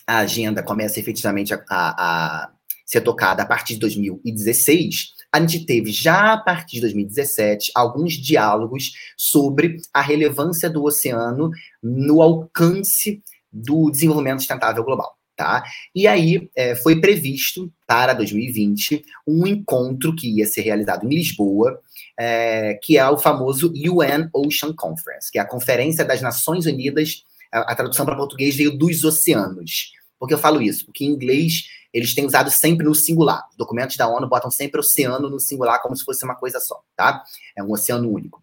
a 0.05 0.19
agenda 0.19 0.61
começa 0.61 0.99
efetivamente 0.99 1.53
a, 1.53 1.63
a, 1.69 2.43
a 2.43 2.51
ser 2.85 3.01
tocada 3.01 3.43
a 3.43 3.45
partir 3.45 3.73
de 3.73 3.79
2016, 3.81 5.13
a 5.33 5.39
gente 5.39 5.65
teve 5.65 5.91
já 5.91 6.33
a 6.33 6.37
partir 6.37 6.75
de 6.75 6.81
2017 6.81 7.71
alguns 7.73 8.13
diálogos 8.13 8.91
sobre 9.17 9.77
a 9.91 9.99
relevância 9.99 10.69
do 10.69 10.83
oceano 10.83 11.49
no 11.81 12.21
alcance 12.21 13.23
do 13.51 13.89
desenvolvimento 13.89 14.39
sustentável 14.39 14.83
global. 14.83 15.17
Tá? 15.35 15.63
E 15.95 16.05
aí 16.05 16.47
é, 16.55 16.75
foi 16.75 17.01
previsto 17.01 17.73
para 17.87 18.13
2020 18.13 19.03
um 19.27 19.47
encontro 19.47 20.15
que 20.15 20.37
ia 20.37 20.45
ser 20.45 20.61
realizado 20.61 21.07
em 21.07 21.15
Lisboa, 21.15 21.81
é, 22.19 22.75
que 22.75 22.99
é 22.99 23.09
o 23.09 23.17
famoso 23.17 23.73
UN 23.73 24.29
Ocean 24.31 24.71
Conference, 24.75 25.31
que 25.31 25.39
é 25.39 25.41
a 25.41 25.47
Conferência 25.47 26.05
das 26.05 26.21
Nações 26.21 26.67
Unidas. 26.67 27.23
A, 27.51 27.71
a 27.71 27.75
tradução 27.75 28.05
para 28.05 28.15
português 28.15 28.55
veio 28.55 28.77
dos 28.77 29.03
oceanos. 29.03 29.93
Por 30.19 30.27
que 30.27 30.35
eu 30.35 30.39
falo 30.39 30.61
isso? 30.61 30.85
Porque 30.85 31.03
em 31.03 31.09
inglês 31.09 31.63
eles 31.93 32.13
têm 32.15 32.25
usado 32.25 32.49
sempre 32.49 32.85
no 32.85 32.95
singular. 32.95 33.47
Os 33.51 33.57
documentos 33.57 33.95
da 33.95 34.07
ONU 34.07 34.27
botam 34.27 34.49
sempre 34.49 34.79
oceano 34.79 35.29
no 35.29 35.39
singular 35.39 35.81
como 35.81 35.95
se 35.95 36.03
fosse 36.03 36.25
uma 36.25 36.35
coisa 36.35 36.59
só, 36.59 36.81
tá? 36.95 37.23
É 37.55 37.63
um 37.63 37.71
oceano 37.71 38.09
único. 38.09 38.41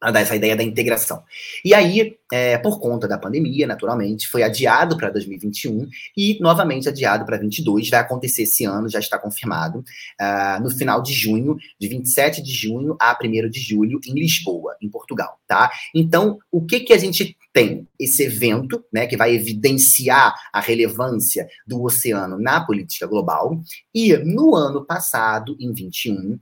Para 0.00 0.12
dar 0.12 0.20
essa 0.20 0.34
ideia 0.34 0.56
da 0.56 0.62
integração. 0.62 1.22
E 1.62 1.74
aí, 1.74 2.16
é, 2.32 2.56
por 2.56 2.80
conta 2.80 3.06
da 3.06 3.18
pandemia, 3.18 3.66
naturalmente, 3.66 4.28
foi 4.28 4.42
adiado 4.42 4.96
para 4.96 5.10
2021 5.10 5.86
e 6.16 6.38
novamente 6.40 6.88
adiado 6.88 7.26
para 7.26 7.36
2022. 7.36 7.90
Vai 7.90 8.00
acontecer 8.00 8.44
esse 8.44 8.64
ano, 8.64 8.88
já 8.88 8.98
está 8.98 9.18
confirmado, 9.18 9.80
uh, 9.80 10.62
no 10.62 10.70
final 10.70 11.02
de 11.02 11.12
junho, 11.12 11.58
de 11.78 11.86
27 11.86 12.42
de 12.42 12.50
junho 12.50 12.96
a 12.98 13.14
1 13.22 13.50
de 13.50 13.60
julho, 13.60 14.00
em 14.06 14.14
Lisboa, 14.14 14.74
em 14.80 14.88
Portugal, 14.88 15.38
tá? 15.46 15.70
Então, 15.94 16.38
o 16.50 16.64
que, 16.64 16.80
que 16.80 16.94
a 16.94 16.98
gente 16.98 17.36
tem 17.52 17.88
esse 17.98 18.24
evento, 18.24 18.84
né, 18.92 19.06
que 19.06 19.16
vai 19.16 19.34
evidenciar 19.34 20.34
a 20.52 20.60
relevância 20.60 21.48
do 21.66 21.82
oceano 21.82 22.38
na 22.38 22.64
política 22.64 23.06
global, 23.06 23.60
e 23.94 24.16
no 24.18 24.54
ano 24.54 24.84
passado, 24.84 25.56
em 25.58 25.72
21, 25.72 26.38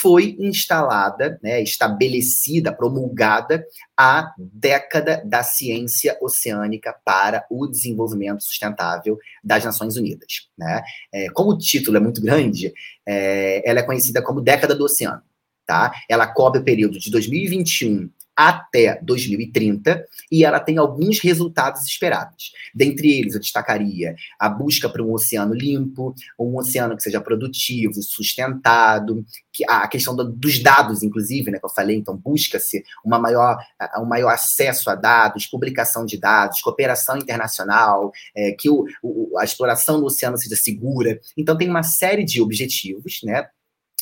foi 0.00 0.36
instalada, 0.38 1.38
né, 1.42 1.62
estabelecida, 1.62 2.72
promulgada 2.72 3.64
a 3.96 4.32
década 4.38 5.22
da 5.24 5.42
ciência 5.42 6.16
oceânica 6.20 6.94
para 7.04 7.44
o 7.50 7.66
desenvolvimento 7.66 8.42
sustentável 8.42 9.18
das 9.42 9.64
Nações 9.64 9.96
Unidas. 9.96 10.48
Né? 10.56 10.82
É, 11.12 11.30
como 11.30 11.52
o 11.52 11.58
título 11.58 11.96
é 11.96 12.00
muito 12.00 12.20
grande, 12.20 12.72
é, 13.06 13.68
ela 13.68 13.80
é 13.80 13.82
conhecida 13.82 14.22
como 14.22 14.40
década 14.40 14.74
do 14.74 14.84
oceano. 14.84 15.22
Tá? 15.66 15.92
Ela 16.08 16.26
cobre 16.26 16.60
o 16.60 16.64
período 16.64 16.98
de 16.98 17.10
2021 17.10 18.10
até 18.40 18.98
2030 19.02 20.02
e 20.32 20.46
ela 20.46 20.58
tem 20.58 20.78
alguns 20.78 21.20
resultados 21.20 21.82
esperados. 21.84 22.52
Dentre 22.74 23.12
eles, 23.12 23.34
eu 23.34 23.40
destacaria 23.40 24.14
a 24.38 24.48
busca 24.48 24.88
por 24.88 25.02
um 25.02 25.12
oceano 25.12 25.52
limpo, 25.52 26.14
um 26.38 26.56
oceano 26.56 26.96
que 26.96 27.02
seja 27.02 27.20
produtivo, 27.20 28.02
sustentado, 28.02 29.22
que, 29.52 29.62
a 29.68 29.86
questão 29.86 30.16
do, 30.16 30.24
dos 30.24 30.58
dados, 30.58 31.02
inclusive, 31.02 31.50
né, 31.50 31.58
que 31.58 31.66
eu 31.66 31.70
falei, 31.70 31.96
então 31.96 32.16
busca-se 32.16 32.82
uma 33.04 33.18
maior, 33.18 33.58
um 33.98 34.06
maior 34.06 34.30
acesso 34.30 34.88
a 34.88 34.94
dados, 34.94 35.46
publicação 35.46 36.06
de 36.06 36.16
dados, 36.16 36.62
cooperação 36.62 37.18
internacional, 37.18 38.10
é, 38.34 38.52
que 38.52 38.70
o, 38.70 38.86
o, 39.02 39.38
a 39.38 39.44
exploração 39.44 40.00
do 40.00 40.06
oceano 40.06 40.38
seja 40.38 40.56
segura. 40.56 41.20
Então, 41.36 41.58
tem 41.58 41.68
uma 41.68 41.82
série 41.82 42.24
de 42.24 42.40
objetivos, 42.40 43.20
né? 43.22 43.48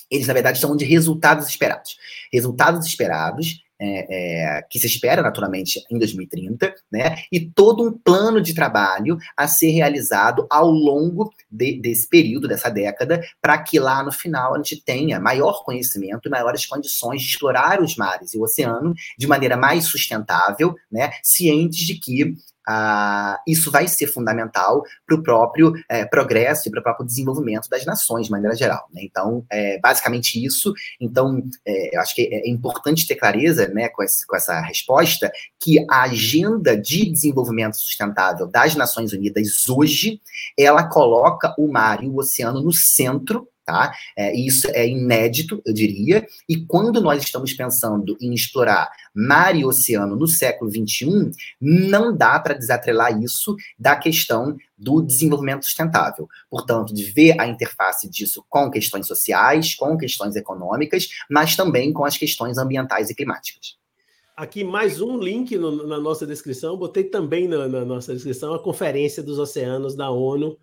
Eles, 0.08 0.28
na 0.28 0.32
verdade, 0.32 0.60
chamam 0.60 0.76
de 0.76 0.84
resultados 0.84 1.48
esperados. 1.48 1.98
Resultados 2.32 2.86
esperados 2.86 3.62
é, 3.80 4.58
é, 4.58 4.62
que 4.62 4.78
se 4.78 4.86
espera 4.86 5.22
naturalmente 5.22 5.84
em 5.90 5.98
2030, 5.98 6.74
né? 6.90 7.16
E 7.30 7.40
todo 7.40 7.86
um 7.86 7.92
plano 7.92 8.40
de 8.40 8.54
trabalho 8.54 9.18
a 9.36 9.46
ser 9.46 9.70
realizado 9.70 10.46
ao 10.50 10.68
longo 10.70 11.32
de, 11.50 11.80
desse 11.80 12.08
período, 12.08 12.48
dessa 12.48 12.68
década, 12.68 13.22
para 13.40 13.58
que 13.58 13.78
lá 13.78 14.02
no 14.02 14.10
final 14.10 14.54
a 14.54 14.56
gente 14.58 14.82
tenha 14.82 15.20
maior 15.20 15.64
conhecimento 15.64 16.26
e 16.26 16.30
maiores 16.30 16.66
condições 16.66 17.22
de 17.22 17.28
explorar 17.28 17.80
os 17.80 17.96
mares 17.96 18.34
e 18.34 18.38
o 18.38 18.42
oceano 18.42 18.94
de 19.16 19.26
maneira 19.26 19.56
mais 19.56 19.84
sustentável, 19.84 20.74
né? 20.90 21.10
Cientes 21.22 21.86
de 21.86 21.94
que 21.94 22.36
ah, 22.70 23.40
isso 23.46 23.70
vai 23.70 23.88
ser 23.88 24.06
fundamental 24.08 24.82
para 25.06 25.16
o 25.16 25.22
próprio 25.22 25.72
é, 25.88 26.04
progresso 26.04 26.68
e 26.68 26.70
para 26.70 26.80
o 26.80 26.82
próprio 26.82 27.06
desenvolvimento 27.06 27.66
das 27.70 27.86
nações, 27.86 28.26
de 28.26 28.30
maneira 28.30 28.54
geral. 28.54 28.86
Né? 28.92 29.00
Então, 29.04 29.42
é 29.50 29.78
basicamente 29.80 30.44
isso. 30.44 30.74
Então, 31.00 31.42
é, 31.66 31.96
eu 31.96 32.00
acho 32.02 32.14
que 32.14 32.28
é 32.30 32.46
importante 32.46 33.06
ter 33.06 33.14
clareza 33.14 33.68
né, 33.68 33.88
com, 33.88 34.02
esse, 34.02 34.26
com 34.26 34.36
essa 34.36 34.60
resposta 34.60 35.32
que 35.58 35.78
a 35.90 36.02
agenda 36.02 36.76
de 36.76 37.10
desenvolvimento 37.10 37.78
sustentável 37.78 38.46
das 38.46 38.74
Nações 38.74 39.14
Unidas 39.14 39.66
hoje, 39.66 40.20
ela 40.58 40.86
coloca 40.86 41.54
o 41.58 41.72
mar 41.72 42.04
e 42.04 42.08
o 42.08 42.18
oceano 42.18 42.62
no 42.62 42.72
centro 42.72 43.48
Tá? 43.68 43.92
É, 44.16 44.34
isso 44.34 44.66
é 44.70 44.88
inédito, 44.88 45.60
eu 45.62 45.74
diria, 45.74 46.26
e 46.48 46.64
quando 46.64 47.02
nós 47.02 47.22
estamos 47.22 47.52
pensando 47.52 48.16
em 48.18 48.32
explorar 48.32 48.90
mar 49.14 49.54
e 49.54 49.62
oceano 49.62 50.16
no 50.16 50.26
século 50.26 50.70
XXI, 50.70 51.30
não 51.60 52.16
dá 52.16 52.40
para 52.40 52.54
desatrelar 52.54 53.22
isso 53.22 53.54
da 53.78 53.94
questão 53.94 54.56
do 54.74 55.02
desenvolvimento 55.02 55.66
sustentável. 55.66 56.26
Portanto, 56.48 56.94
de 56.94 57.04
ver 57.10 57.38
a 57.38 57.46
interface 57.46 58.08
disso 58.08 58.42
com 58.48 58.70
questões 58.70 59.06
sociais, 59.06 59.74
com 59.74 59.98
questões 59.98 60.34
econômicas, 60.34 61.06
mas 61.30 61.54
também 61.54 61.92
com 61.92 62.06
as 62.06 62.16
questões 62.16 62.56
ambientais 62.56 63.10
e 63.10 63.14
climáticas. 63.14 63.76
Aqui 64.34 64.64
mais 64.64 65.02
um 65.02 65.18
link 65.18 65.58
no, 65.58 65.86
na 65.86 66.00
nossa 66.00 66.26
descrição, 66.26 66.74
botei 66.74 67.04
também 67.04 67.46
na, 67.46 67.68
na 67.68 67.84
nossa 67.84 68.14
descrição 68.14 68.54
a 68.54 68.62
Conferência 68.62 69.22
dos 69.22 69.38
Oceanos 69.38 69.94
da 69.94 70.10
ONU, 70.10 70.56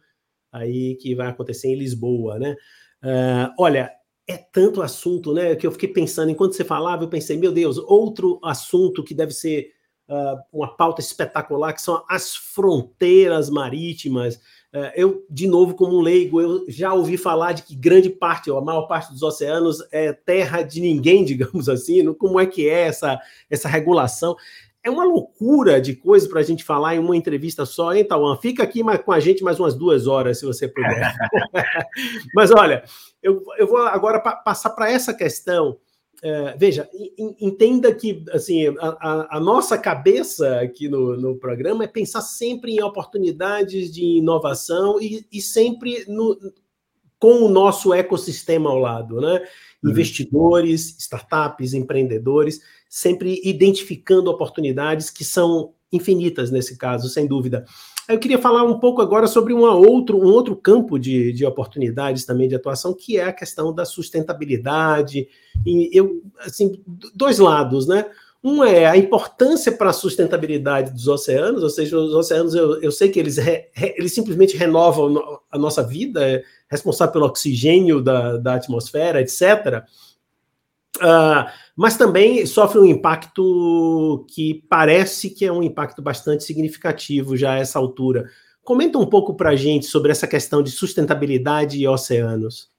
aí 0.55 0.95
que 0.95 1.13
vai 1.13 1.27
acontecer 1.27 1.67
em 1.67 1.77
Lisboa, 1.77 2.39
né? 2.39 2.55
Uh, 3.03 3.53
olha, 3.59 3.91
é 4.27 4.37
tanto 4.37 4.81
assunto, 4.81 5.33
né? 5.33 5.55
Que 5.55 5.67
eu 5.67 5.71
fiquei 5.71 5.89
pensando, 5.89 6.31
enquanto 6.31 6.53
você 6.53 6.63
falava, 6.63 7.03
eu 7.03 7.09
pensei, 7.09 7.37
meu 7.37 7.51
Deus, 7.51 7.77
outro 7.77 8.39
assunto 8.43 9.03
que 9.03 9.13
deve 9.13 9.31
ser 9.31 9.71
uh, 10.09 10.39
uma 10.51 10.75
pauta 10.75 11.01
espetacular, 11.01 11.73
que 11.73 11.81
são 11.81 12.03
as 12.09 12.35
fronteiras 12.35 13.49
marítimas. 13.49 14.35
Uh, 14.73 14.91
eu, 14.95 15.25
de 15.29 15.47
novo, 15.47 15.75
como 15.75 15.97
um 15.97 16.01
leigo, 16.01 16.41
eu 16.41 16.65
já 16.67 16.93
ouvi 16.93 17.17
falar 17.17 17.53
de 17.53 17.63
que 17.63 17.75
grande 17.75 18.09
parte, 18.09 18.49
ou 18.49 18.57
a 18.57 18.61
maior 18.63 18.87
parte 18.87 19.11
dos 19.11 19.21
oceanos 19.21 19.77
é 19.91 20.11
terra 20.11 20.63
de 20.63 20.81
ninguém, 20.81 21.23
digamos 21.25 21.69
assim. 21.69 22.13
Como 22.15 22.39
é 22.39 22.45
que 22.45 22.67
é 22.67 22.87
essa, 22.87 23.19
essa 23.49 23.69
regulação? 23.69 24.35
É 24.85 24.89
uma 24.89 25.03
loucura 25.03 25.81
de 25.81 25.95
coisa 25.95 26.29
para 26.29 26.39
a 26.39 26.43
gente 26.43 26.63
falar 26.63 26.95
em 26.95 26.99
uma 26.99 27.17
entrevista 27.17 27.65
só, 27.65 27.91
hein, 27.91 28.05
Tauan? 28.05 28.37
Fica 28.37 28.61
aqui 28.61 28.81
com 29.03 29.11
a 29.11 29.19
gente 29.19 29.43
mais 29.43 29.59
umas 29.59 29.73
duas 29.73 30.05
horas, 30.05 30.39
se 30.39 30.45
você 30.45 30.67
puder. 30.67 31.11
Mas 32.35 32.51
olha, 32.51 32.83
eu, 33.21 33.41
eu 33.57 33.65
vou 33.65 33.79
agora 33.79 34.19
pa 34.19 34.35
passar 34.35 34.69
para 34.69 34.91
essa 34.91 35.11
questão. 35.11 35.79
É, 36.21 36.55
veja, 36.55 36.87
entenda 37.41 37.93
que 37.93 38.23
assim 38.31 38.67
a, 38.79 38.87
a, 38.99 39.37
a, 39.37 39.39
nossa 39.39 39.77
cabeça 39.77 40.61
aqui 40.61 40.87
no, 40.87 41.17
no 41.17 41.35
programa 41.35 41.83
é 41.83 41.87
pensar 41.87 42.21
sempre 42.21 42.71
em 42.73 42.81
oportunidades 42.81 43.91
de 43.91 44.19
inovação 44.19 45.01
e, 45.01 45.25
e 45.31 45.41
sempre 45.41 46.05
no, 46.07 46.37
com 47.19 47.43
o 47.43 47.49
nosso 47.49 47.93
ecossistema 47.93 48.69
ao 48.69 48.77
lado, 48.77 49.19
né? 49.19 49.41
Uhum. 49.85 49.91
Investidores, 49.91 50.95
startups, 50.97 51.73
empreendedores 51.73 52.59
sempre 52.89 53.41
identificando 53.43 54.31
oportunidades 54.31 55.09
que 55.09 55.23
são 55.23 55.73
infinitas 55.91 56.49
nesse 56.49 56.77
caso, 56.77 57.09
sem 57.09 57.27
dúvida. 57.27 57.65
Eu 58.07 58.19
queria 58.19 58.37
falar 58.37 58.63
um 58.63 58.79
pouco 58.79 59.01
agora 59.01 59.27
sobre 59.27 59.53
uma 59.53 59.73
outro, 59.73 60.17
um 60.17 60.31
outro 60.31 60.55
campo 60.55 60.99
de, 60.99 61.33
de 61.33 61.45
oportunidades 61.45 62.23
também 62.23 62.47
de 62.47 62.55
atuação, 62.55 62.93
que 62.93 63.17
é 63.17 63.25
a 63.25 63.33
questão 63.33 63.73
da 63.73 63.83
sustentabilidade. 63.83 65.27
E 65.65 65.89
eu, 65.91 66.21
assim, 66.39 66.81
dois 67.13 67.39
lados, 67.39 67.87
né? 67.87 68.05
Um 68.43 68.63
é 68.63 68.85
a 68.85 68.95
importância 68.95 69.71
para 69.71 69.89
a 69.89 69.93
sustentabilidade 69.93 70.91
dos 70.91 71.07
oceanos, 71.07 71.63
ou 71.63 71.69
seja, 71.69 71.97
os 71.97 72.13
oceanos, 72.13 72.53
eu, 72.53 72.79
eu 72.79 72.91
sei 72.91 73.09
que 73.09 73.19
eles, 73.19 73.37
re, 73.37 73.71
eles 73.97 74.13
simplesmente 74.13 74.55
renovam 74.55 75.41
a 75.51 75.57
nossa 75.57 75.81
vida, 75.81 76.23
é 76.23 76.43
responsável 76.69 77.13
pelo 77.13 77.25
oxigênio 77.25 78.01
da, 78.01 78.37
da 78.37 78.55
atmosfera, 78.55 79.21
etc. 79.21 79.83
Uh, 80.97 81.49
mas 81.75 81.97
também 81.97 82.45
sofre 82.45 82.79
um 82.79 82.85
impacto 82.85 84.25
que 84.29 84.63
parece 84.69 85.29
que 85.29 85.45
é 85.45 85.51
um 85.51 85.61
impacto 85.61 86.01
bastante 86.01 86.43
significativo 86.43 87.35
já 87.35 87.53
a 87.53 87.59
essa 87.59 87.77
altura. 87.77 88.29
Comenta 88.63 88.97
um 88.97 89.05
pouco 89.05 89.35
para 89.35 89.51
a 89.51 89.55
gente 89.55 89.85
sobre 89.85 90.11
essa 90.11 90.25
questão 90.25 90.63
de 90.63 90.71
sustentabilidade 90.71 91.77
e 91.77 91.87
oceanos. 91.87 92.69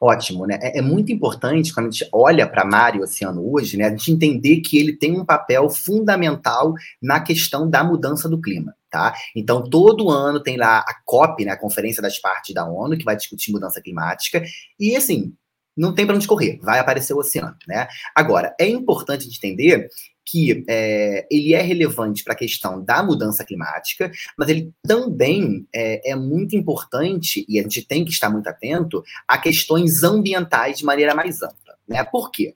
Ótimo, 0.00 0.46
né? 0.46 0.58
É, 0.62 0.78
é 0.78 0.82
muito 0.82 1.10
importante 1.10 1.74
quando 1.74 1.88
a 1.88 1.90
gente 1.90 2.08
olha 2.12 2.46
para 2.46 2.64
mar 2.64 2.94
e 2.94 3.00
oceano 3.00 3.52
hoje, 3.52 3.76
né? 3.76 3.86
A 3.86 3.90
gente 3.90 4.12
entender 4.12 4.60
que 4.60 4.78
ele 4.78 4.92
tem 4.92 5.18
um 5.18 5.24
papel 5.24 5.68
fundamental 5.68 6.74
na 7.02 7.20
questão 7.20 7.68
da 7.68 7.82
mudança 7.82 8.28
do 8.28 8.40
clima. 8.40 8.75
Tá? 8.96 9.14
Então, 9.34 9.62
todo 9.62 10.08
ano 10.08 10.42
tem 10.42 10.56
lá 10.56 10.78
a 10.78 10.94
COP, 11.04 11.44
né, 11.44 11.52
a 11.52 11.58
Conferência 11.58 12.00
das 12.00 12.18
Partes 12.18 12.54
da 12.54 12.64
ONU, 12.64 12.96
que 12.96 13.04
vai 13.04 13.14
discutir 13.14 13.52
mudança 13.52 13.78
climática, 13.78 14.42
e 14.80 14.96
assim, 14.96 15.34
não 15.76 15.94
tem 15.94 16.06
para 16.06 16.16
onde 16.16 16.26
correr, 16.26 16.58
vai 16.62 16.78
aparecer 16.78 17.12
o 17.12 17.18
oceano, 17.18 17.54
né? 17.68 17.88
Agora, 18.14 18.56
é 18.58 18.66
importante 18.66 19.28
entender 19.28 19.86
que 20.24 20.64
é, 20.66 21.26
ele 21.30 21.52
é 21.52 21.60
relevante 21.60 22.24
para 22.24 22.32
a 22.32 22.38
questão 22.38 22.82
da 22.82 23.02
mudança 23.02 23.44
climática, 23.44 24.10
mas 24.38 24.48
ele 24.48 24.72
também 24.82 25.68
é, 25.74 26.12
é, 26.12 26.16
muito 26.16 26.56
importante, 26.56 27.44
e 27.46 27.60
a 27.60 27.62
gente 27.64 27.86
tem 27.86 28.02
que 28.02 28.12
estar 28.12 28.30
muito 28.30 28.48
atento, 28.48 29.04
a 29.28 29.36
questões 29.36 30.02
ambientais 30.02 30.78
de 30.78 30.86
maneira 30.86 31.14
mais 31.14 31.42
ampla. 31.42 31.76
Né? 31.86 32.02
Por 32.02 32.30
quê? 32.30 32.54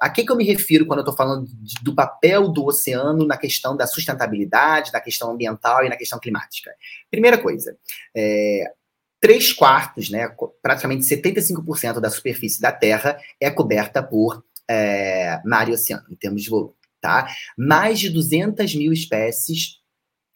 A 0.00 0.08
que, 0.08 0.24
que 0.24 0.32
eu 0.32 0.36
me 0.36 0.44
refiro 0.44 0.86
quando 0.86 1.00
eu 1.00 1.02
estou 1.02 1.16
falando 1.16 1.46
de, 1.46 1.74
do 1.82 1.94
papel 1.94 2.48
do 2.48 2.64
oceano 2.66 3.26
na 3.26 3.36
questão 3.36 3.76
da 3.76 3.86
sustentabilidade, 3.86 4.92
na 4.92 5.00
questão 5.00 5.30
ambiental 5.30 5.84
e 5.84 5.88
na 5.88 5.96
questão 5.96 6.18
climática? 6.18 6.72
Primeira 7.10 7.38
coisa, 7.38 7.76
é, 8.14 8.64
três 9.20 9.52
quartos, 9.52 10.10
né, 10.10 10.28
praticamente 10.62 11.04
75% 11.04 12.00
da 12.00 12.10
superfície 12.10 12.60
da 12.60 12.70
Terra 12.70 13.18
é 13.40 13.50
coberta 13.50 14.02
por 14.02 14.44
é, 14.68 15.40
mar 15.44 15.68
e 15.68 15.72
oceano, 15.72 16.04
em 16.10 16.16
termos 16.16 16.42
de 16.42 16.50
volume. 16.50 16.74
Tá? 17.00 17.28
Mais 17.56 17.98
de 18.00 18.08
200 18.08 18.74
mil 18.74 18.92
espécies 18.92 19.80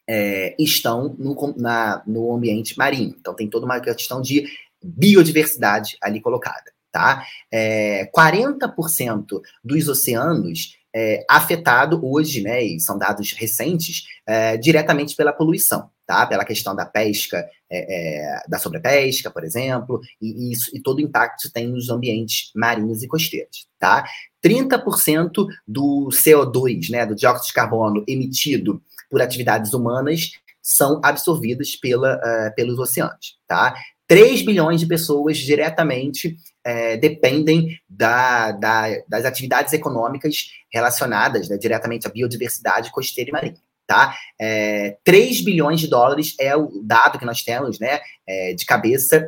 é, 0.09 0.55
estão 0.59 1.14
no, 1.18 1.55
na, 1.57 2.03
no 2.07 2.35
ambiente 2.35 2.77
marinho. 2.77 3.14
Então, 3.18 3.35
tem 3.35 3.48
toda 3.48 3.66
uma 3.66 3.81
questão 3.81 4.20
de 4.20 4.46
biodiversidade 4.83 5.96
ali 6.01 6.20
colocada. 6.20 6.72
Tá? 6.90 7.24
É, 7.53 8.11
40% 8.14 9.40
dos 9.62 9.88
oceanos 9.88 10.79
é, 10.94 11.24
afetado 11.29 12.01
hoje, 12.03 12.42
né, 12.42 12.62
e 12.62 12.81
são 12.81 12.98
dados 12.98 13.33
recentes, 13.33 14.05
é, 14.27 14.57
diretamente 14.57 15.14
pela 15.14 15.33
poluição, 15.33 15.90
tá? 16.07 16.27
Pela 16.27 16.44
questão 16.44 16.74
da 16.74 16.87
pesca, 16.87 17.46
é, 17.70 18.40
é 18.40 18.42
da 18.48 18.59
sobrepesca, 18.59 19.31
por 19.31 19.44
exemplo, 19.44 20.01
e, 20.20 20.53
isso, 20.53 20.74
e 20.74 20.81
todo 20.81 20.98
o 20.98 21.03
impacto 21.03 21.42
que 21.42 21.53
tem 21.53 21.68
nos 21.68 21.90
ambientes 21.90 22.51
marinhos 22.55 23.03
e 23.03 23.09
costeiros, 23.09 23.68
tá? 23.79 24.05
30% 24.42 25.46
do 25.66 26.09
CO2, 26.11 26.90
né, 26.90 27.05
do 27.05 27.14
dióxido 27.14 27.48
de 27.48 27.53
carbono 27.53 28.05
emitido 28.09 28.83
por 29.11 29.20
atividades 29.20 29.72
humanas 29.74 30.33
são 30.62 31.01
absorvidas 31.03 31.77
pela, 31.77 32.16
uh, 32.16 32.55
pelos 32.55 32.79
oceanos, 32.79 33.38
tá? 33.46 33.74
3 34.07 34.42
bilhões 34.42 34.81
de 34.81 34.87
pessoas 34.87 35.37
diretamente 35.37 36.37
é, 36.68 36.98
dependem 36.98 37.81
da, 37.88 38.52
da, 38.52 38.88
das 39.09 39.24
atividades 39.24 39.72
econômicas 39.72 40.50
relacionadas 40.70 41.48
né, 41.48 41.57
diretamente 41.57 42.07
à 42.07 42.11
biodiversidade 42.11 42.92
costeira 42.92 43.31
e 43.31 43.33
marinha. 43.33 43.57
Tá? 43.87 44.14
É, 44.38 44.98
3 45.02 45.40
bilhões 45.40 45.81
de 45.81 45.88
dólares 45.88 46.35
é 46.38 46.54
o 46.54 46.83
dado 46.85 47.18
que 47.18 47.24
nós 47.24 47.42
temos 47.42 47.78
né, 47.78 48.00
é, 48.26 48.52
de 48.52 48.66
cabeça 48.66 49.26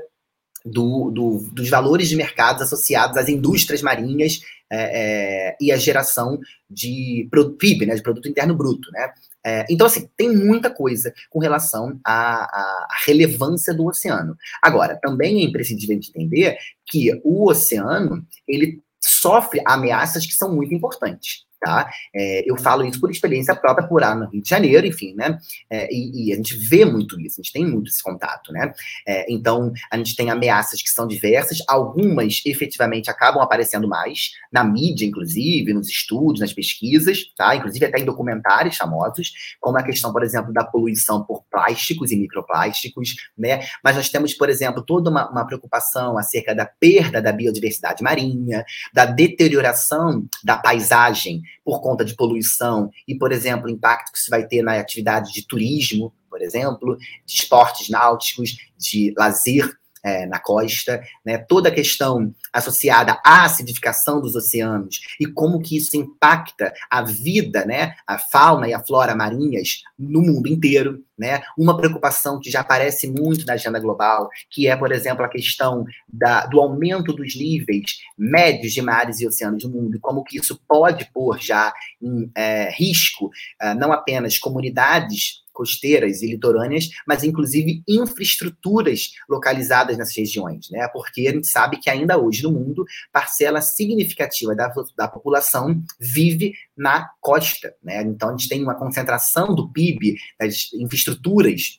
do, 0.63 1.11
do, 1.11 1.39
dos 1.51 1.71
valores 1.71 2.11
de 2.11 2.17
mercados 2.17 2.61
associados 2.61 3.17
às 3.17 3.31
indústrias 3.31 3.81
marinhas 3.81 4.41
é, 4.71 5.49
é, 5.51 5.57
e 5.59 5.73
à 5.73 5.79
geração 5.79 6.39
de 6.69 7.27
PIB, 7.59 7.87
né, 7.87 7.95
de 7.95 8.03
produto 8.03 8.29
interno 8.29 8.55
bruto, 8.55 8.91
né? 8.93 9.11
É, 9.45 9.65
então, 9.71 9.87
assim, 9.87 10.09
tem 10.17 10.35
muita 10.35 10.71
coisa 10.71 11.15
com 11.31 11.39
relação 11.39 11.99
à, 12.05 12.45
à, 12.45 12.89
relevância 13.07 13.73
do 13.73 13.87
oceano. 13.87 14.37
Agora, 14.63 14.99
também 15.01 15.41
é 15.41 15.45
imprescindível 15.45 15.97
entender 15.97 16.57
que 16.87 17.11
o 17.25 17.49
oceano 17.49 18.27
ele 18.47 18.83
sofre 19.03 19.63
ameaças 19.67 20.27
que 20.27 20.35
são 20.35 20.55
muito 20.55 20.75
importantes 20.75 21.50
tá? 21.61 21.91
É, 22.15 22.51
eu 22.51 22.57
falo 22.57 22.85
isso 22.85 23.01
por 23.01 23.11
experiência 23.11 23.55
própria, 23.55 23.87
por 23.87 24.01
lá 24.01 24.15
no 24.15 24.29
Rio 24.29 24.43
de 24.43 24.49
Janeiro, 24.49 24.87
enfim, 24.87 25.15
né? 25.15 25.39
É, 25.69 25.93
e, 25.93 26.29
e, 26.29 26.33
a 26.33 26.37
gente 26.37 26.57
vê 26.57 26.85
muito 26.85 27.21
isso, 27.21 27.41
a 27.41 27.43
gente 27.43 27.53
tem 27.53 27.65
muito 27.65 27.89
esse 27.89 28.03
contato, 28.03 28.53
né? 28.53 28.73
É, 29.07 29.31
então, 29.33 29.73
a 29.93 29.97
gente 29.97 30.17
tem 30.17 30.31
ameaças 30.31 30.83
que 30.83 30.89
são 30.89 31.07
diversas, 31.07 31.59
algumas 31.69 32.41
efetivamente 32.47 33.11
acabam 33.11 33.43
aparecendo 33.43 33.87
mais, 33.87 34.31
na 34.51 34.65
mídia, 34.65 35.07
inclusive, 35.07 35.73
nos 35.73 35.89
estudos, 35.89 36.41
nas 36.41 36.53
pesquisas, 36.53 37.33
tá? 37.37 37.55
Inclusive 37.55 37.85
até 37.85 37.99
em 37.99 38.05
documentários 38.05 38.77
famosos, 38.77 39.33
como 39.61 39.79
a 39.79 39.83
questão, 39.83 40.13
por 40.13 40.23
exemplo, 40.23 40.53
da 40.53 40.65
poluição 40.65 41.23
por 41.25 41.40
plásticos 41.51 42.11
e 42.13 42.17
microplásticos, 42.17 43.15
né? 43.37 43.61
Mas 43.83 43.97
nós 43.97 44.09
temos, 44.09 44.35
por 44.35 44.49
exemplo, 44.49 44.83
toda 44.83 45.11
uma, 45.11 45.31
uma 45.31 45.47
preocupação 45.47 46.17
acerca 46.17 46.55
da 46.55 46.67
perda 46.67 47.21
da 47.21 47.33
biodiversidade 47.33 48.03
marinha, 48.03 48.65
da 48.93 49.05
deterioração 49.05 50.25
da 50.45 50.57
paisagem 50.57 51.43
por 51.65 51.81
conta 51.81 52.05
de 52.05 52.15
poluição 52.15 52.91
e, 53.07 53.15
por 53.17 53.33
exemplo, 53.33 53.67
o 53.67 53.71
impacto 53.71 54.13
que 54.13 54.19
isso 54.19 54.31
vai 54.31 54.47
ter 54.47 54.63
na 54.63 54.79
atividade 54.79 55.33
de 55.33 55.47
turismo, 55.47 56.13
por 56.29 56.41
exemplo, 56.41 56.97
de 57.27 57.35
esportes 57.35 57.89
náuticos, 57.89 58.57
de 58.79 59.13
lazer 59.19 59.80
é, 60.03 60.27
na 60.27 60.39
costa, 60.39 61.03
né? 61.25 61.39
toda 61.39 61.69
a 61.69 61.73
questão 61.73 62.33
associada 62.53 63.21
à 63.25 63.45
acidificação 63.45 64.21
dos 64.21 64.35
oceanos 64.35 65.01
e 65.19 65.27
como 65.27 65.61
que 65.61 65.77
isso 65.77 65.97
impacta 65.97 66.73
a 66.91 67.03
vida, 67.03 67.65
né? 67.65 67.95
a 68.07 68.19
fauna 68.19 68.69
e 68.69 68.75
a 68.75 68.85
flora 68.85 69.15
marinhas 69.15 69.83
no 69.99 70.21
mundo 70.23 70.49
inteiro. 70.49 71.05
Né? 71.19 71.43
Uma 71.57 71.77
preocupação 71.77 72.41
que 72.41 72.51
já 72.51 72.61
aparece 72.61 73.07
muito 73.07 73.45
na 73.45 73.53
agenda 73.53 73.79
global, 73.79 74.31
que 74.49 74.67
é, 74.67 74.75
por 74.75 74.91
exemplo, 74.91 75.23
a 75.23 75.29
questão 75.29 75.85
da, 76.11 76.47
do 76.47 76.59
aumento 76.59 77.13
dos 77.13 77.37
níveis 77.37 77.99
médios 78.17 78.73
de 78.73 78.81
mares 78.81 79.21
e 79.21 79.27
oceanos 79.27 79.63
do 79.63 79.71
mundo, 79.71 79.97
e 79.97 80.01
como 80.01 80.25
que 80.25 80.39
isso 80.39 80.59
pode 80.67 81.11
pôr 81.13 81.39
já 81.39 81.75
em 82.01 82.31
é, 82.35 82.71
risco 82.71 83.31
é, 83.61 83.75
não 83.75 83.93
apenas 83.93 84.39
comunidades 84.39 85.41
costeiras 85.61 86.23
e 86.23 86.27
litorâneas, 86.27 86.89
mas 87.07 87.23
inclusive 87.23 87.83
infraestruturas 87.87 89.11
localizadas 89.29 89.99
nessas 89.99 90.17
regiões, 90.17 90.71
né? 90.71 90.89
Porque 90.89 91.29
a 91.29 91.33
gente 91.33 91.49
sabe 91.49 91.77
que 91.77 91.91
ainda 91.91 92.17
hoje 92.17 92.43
no 92.43 92.51
mundo, 92.51 92.83
parcela 93.13 93.61
significativa 93.61 94.55
da, 94.55 94.73
da 94.97 95.07
população 95.07 95.83
vive 95.99 96.55
na 96.75 97.11
costa, 97.21 97.75
né? 97.83 98.01
Então 98.01 98.31
a 98.31 98.33
gente 98.33 98.49
tem 98.49 98.63
uma 98.63 98.75
concentração 98.75 99.55
do 99.55 99.71
PIB, 99.71 100.17
das 100.39 100.73
infraestruturas 100.73 101.79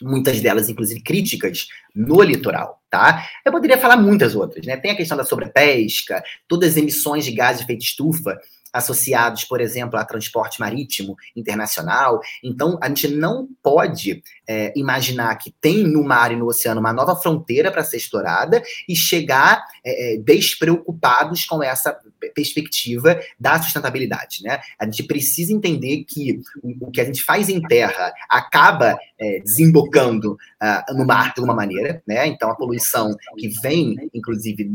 muitas 0.00 0.40
delas, 0.40 0.68
inclusive, 0.68 1.02
críticas 1.02 1.66
no 1.92 2.22
litoral, 2.22 2.80
tá? 2.88 3.28
Eu 3.44 3.50
poderia 3.50 3.76
falar 3.76 3.96
muitas 3.96 4.34
outras, 4.36 4.64
né? 4.64 4.76
Tem 4.76 4.92
a 4.92 4.96
questão 4.96 5.16
da 5.16 5.24
sobrepesca, 5.24 6.22
todas 6.46 6.70
as 6.70 6.76
emissões 6.76 7.24
de 7.24 7.32
gás 7.32 7.58
de 7.58 7.64
efeito 7.64 7.82
estufa 7.82 8.38
associados, 8.72 9.44
por 9.44 9.60
exemplo, 9.60 9.98
a 9.98 10.04
transporte 10.04 10.60
marítimo 10.60 11.16
internacional. 11.34 12.20
Então, 12.42 12.78
a 12.82 12.88
gente 12.88 13.08
não 13.08 13.48
pode 13.62 14.22
é, 14.48 14.72
imaginar 14.76 15.34
que 15.36 15.50
tem 15.60 15.84
no 15.84 16.02
mar 16.02 16.32
e 16.32 16.36
no 16.36 16.46
oceano 16.46 16.80
uma 16.80 16.92
nova 16.92 17.16
fronteira 17.16 17.70
para 17.70 17.84
ser 17.84 17.96
explorada 17.96 18.62
e 18.88 18.94
chegar 18.94 19.64
é, 19.84 20.14
é, 20.14 20.18
despreocupados 20.18 21.44
com 21.44 21.62
essa 21.62 21.98
perspectiva 22.34 23.20
da 23.38 23.60
sustentabilidade. 23.62 24.42
Né? 24.42 24.60
A 24.78 24.84
gente 24.84 25.02
precisa 25.04 25.52
entender 25.52 26.04
que 26.04 26.40
o, 26.62 26.90
que 26.90 27.00
a 27.00 27.04
gente 27.04 27.22
faz 27.22 27.48
em 27.48 27.60
terra 27.62 28.12
acaba 28.28 28.98
é, 29.18 29.40
desembocando 29.40 30.32
uh, 30.32 30.94
no 30.96 31.06
mar 31.06 31.32
de 31.34 31.40
alguma 31.40 31.54
maneira. 31.54 32.02
Né? 32.06 32.26
Então, 32.26 32.50
a 32.50 32.54
poluição 32.54 33.14
que 33.36 33.48
vem, 33.60 33.96
inclusive 34.14 34.68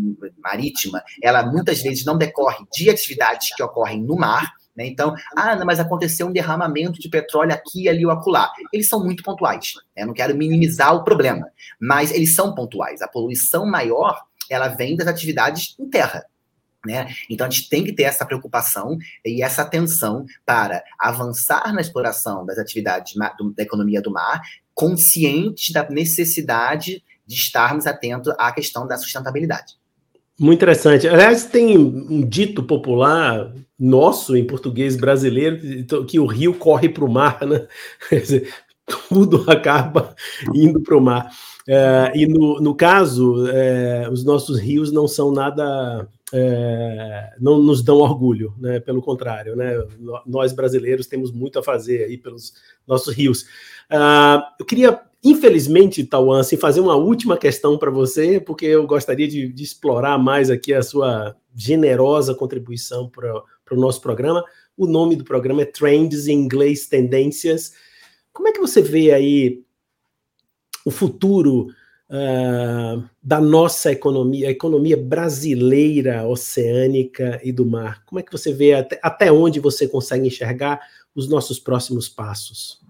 marítima, 0.43 1.03
ela 1.21 1.45
muitas 1.45 1.81
vezes 1.81 2.05
não 2.05 2.17
decorre 2.17 2.65
de 2.73 2.89
atividades 2.89 3.55
que 3.55 3.63
ocorrem 3.63 4.01
no 4.01 4.15
mar, 4.15 4.53
né? 4.75 4.87
Então, 4.87 5.13
ah, 5.35 5.55
não, 5.55 5.65
mas 5.65 5.79
aconteceu 5.79 6.27
um 6.27 6.31
derramamento 6.31 6.99
de 6.99 7.09
petróleo 7.09 7.53
aqui, 7.53 7.87
ali 7.87 8.05
ou 8.05 8.11
acolá. 8.11 8.51
Eles 8.71 8.89
são 8.89 9.03
muito 9.03 9.23
pontuais. 9.23 9.73
Né? 9.95 10.05
Não 10.05 10.13
quero 10.13 10.35
minimizar 10.35 10.95
o 10.95 11.03
problema, 11.03 11.47
mas 11.79 12.11
eles 12.11 12.33
são 12.33 12.55
pontuais. 12.55 13.01
A 13.01 13.07
poluição 13.07 13.65
maior, 13.65 14.19
ela 14.49 14.69
vem 14.69 14.95
das 14.95 15.07
atividades 15.07 15.75
em 15.79 15.89
terra. 15.89 16.25
Né? 16.85 17.07
Então 17.29 17.47
a 17.47 17.49
gente 17.49 17.69
tem 17.69 17.83
que 17.83 17.93
ter 17.93 18.03
essa 18.03 18.25
preocupação 18.25 18.97
e 19.25 19.41
essa 19.41 19.61
atenção 19.61 20.25
para 20.45 20.83
avançar 20.99 21.73
na 21.73 21.79
exploração 21.79 22.45
das 22.45 22.57
atividades 22.57 23.13
da 23.15 23.63
economia 23.63 24.01
do 24.01 24.11
mar, 24.11 24.41
conscientes 24.73 25.71
da 25.71 25.89
necessidade 25.89 27.01
de 27.25 27.35
estarmos 27.35 27.87
atentos 27.87 28.33
à 28.37 28.51
questão 28.51 28.85
da 28.85 28.97
sustentabilidade. 28.97 29.77
Muito 30.39 30.57
interessante. 30.57 31.07
Aliás, 31.07 31.45
tem 31.45 31.77
um 31.77 32.27
dito 32.27 32.63
popular 32.63 33.53
nosso, 33.79 34.35
em 34.35 34.45
português 34.45 34.95
brasileiro, 34.95 35.59
que 36.07 36.19
o 36.19 36.25
rio 36.25 36.55
corre 36.55 36.89
para 36.89 37.05
o 37.05 37.11
mar, 37.11 37.45
né? 37.45 37.67
Tudo 39.07 39.49
acaba 39.49 40.15
indo 40.53 40.81
para 40.81 40.97
o 40.97 41.01
mar. 41.01 41.31
É, 41.67 42.11
e 42.15 42.25
no, 42.25 42.59
no 42.59 42.75
caso, 42.75 43.47
é, 43.47 44.09
os 44.11 44.25
nossos 44.25 44.59
rios 44.59 44.91
não 44.91 45.07
são 45.07 45.31
nada. 45.31 46.07
É, 46.35 47.35
não 47.39 47.61
nos 47.61 47.83
dão 47.83 47.97
orgulho, 47.97 48.55
né? 48.57 48.79
pelo 48.79 49.03
contrário, 49.03 49.55
né? 49.55 49.73
nós 50.25 50.51
brasileiros 50.51 51.05
temos 51.05 51.31
muito 51.31 51.59
a 51.59 51.63
fazer 51.63 52.05
aí 52.05 52.17
pelos 52.17 52.53
nossos 52.87 53.13
rios. 53.13 53.43
Uh, 53.91 54.41
eu 54.59 54.65
queria 54.65 54.99
Infelizmente, 55.25 56.03
Tauan, 56.03 56.41
assim, 56.41 56.57
fazer 56.57 56.81
uma 56.81 56.97
última 56.97 57.37
questão 57.37 57.77
para 57.77 57.89
você, 57.89 58.41
porque 58.41 58.65
eu 58.65 58.85
gostaria 58.85 59.25
de, 59.25 59.47
de, 59.47 59.63
explorar 59.63 60.17
mais 60.17 60.49
aqui 60.49 60.73
a 60.73 60.83
sua 60.83 61.33
generosa 61.55 62.35
contribuição 62.35 63.09
para 63.09 63.41
o 63.71 63.79
nosso 63.79 64.01
programa. 64.01 64.43
O 64.75 64.85
nome 64.85 65.15
do 65.15 65.23
programa 65.23 65.61
é 65.61 65.65
Trends, 65.65 66.27
em 66.27 66.33
inglês, 66.33 66.87
Tendências. 66.87 67.71
Como 68.33 68.49
é 68.49 68.51
que 68.51 68.59
você 68.59 68.81
vê 68.81 69.13
aí 69.13 69.63
o 70.85 70.91
futuro 70.91 71.67
uh, 72.13 73.03
da 73.21 73.41
nossa 73.41 73.91
economia, 73.91 74.47
a 74.47 74.51
economia 74.51 74.95
brasileira, 74.95 76.25
oceânica 76.27 77.41
e 77.43 77.51
do 77.51 77.65
mar? 77.65 78.03
Como 78.05 78.19
é 78.19 78.23
que 78.23 78.31
você 78.31 78.53
vê 78.53 78.73
até, 78.73 78.99
até 79.01 79.31
onde 79.31 79.59
você 79.59 79.87
consegue 79.87 80.27
enxergar 80.27 80.79
os 81.15 81.27
nossos 81.27 81.59
próximos 81.59 82.07
passos? 82.07 82.81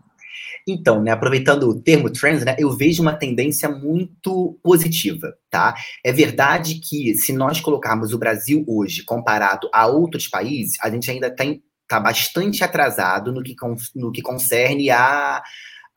Então, 0.67 1.01
né, 1.01 1.11
aproveitando 1.11 1.69
o 1.69 1.81
termo 1.81 2.09
trends, 2.09 2.45
né, 2.45 2.55
eu 2.57 2.71
vejo 2.71 3.01
uma 3.01 3.13
tendência 3.13 3.67
muito 3.67 4.57
positiva, 4.63 5.35
tá? 5.49 5.75
É 6.03 6.11
verdade 6.11 6.75
que 6.75 7.15
se 7.15 7.33
nós 7.33 7.59
colocarmos 7.59 8.13
o 8.13 8.17
Brasil 8.17 8.63
hoje 8.65 9.03
comparado 9.03 9.69
a 9.73 9.87
outros 9.87 10.27
países, 10.27 10.77
a 10.81 10.89
gente 10.89 11.11
ainda 11.11 11.29
tem 11.29 11.61
tá 11.85 11.99
bastante 11.99 12.63
atrasado 12.63 13.33
no 13.33 13.43
que, 13.43 13.55
no 13.93 14.11
que 14.11 14.21
concerne 14.21 14.89
a, 14.89 15.43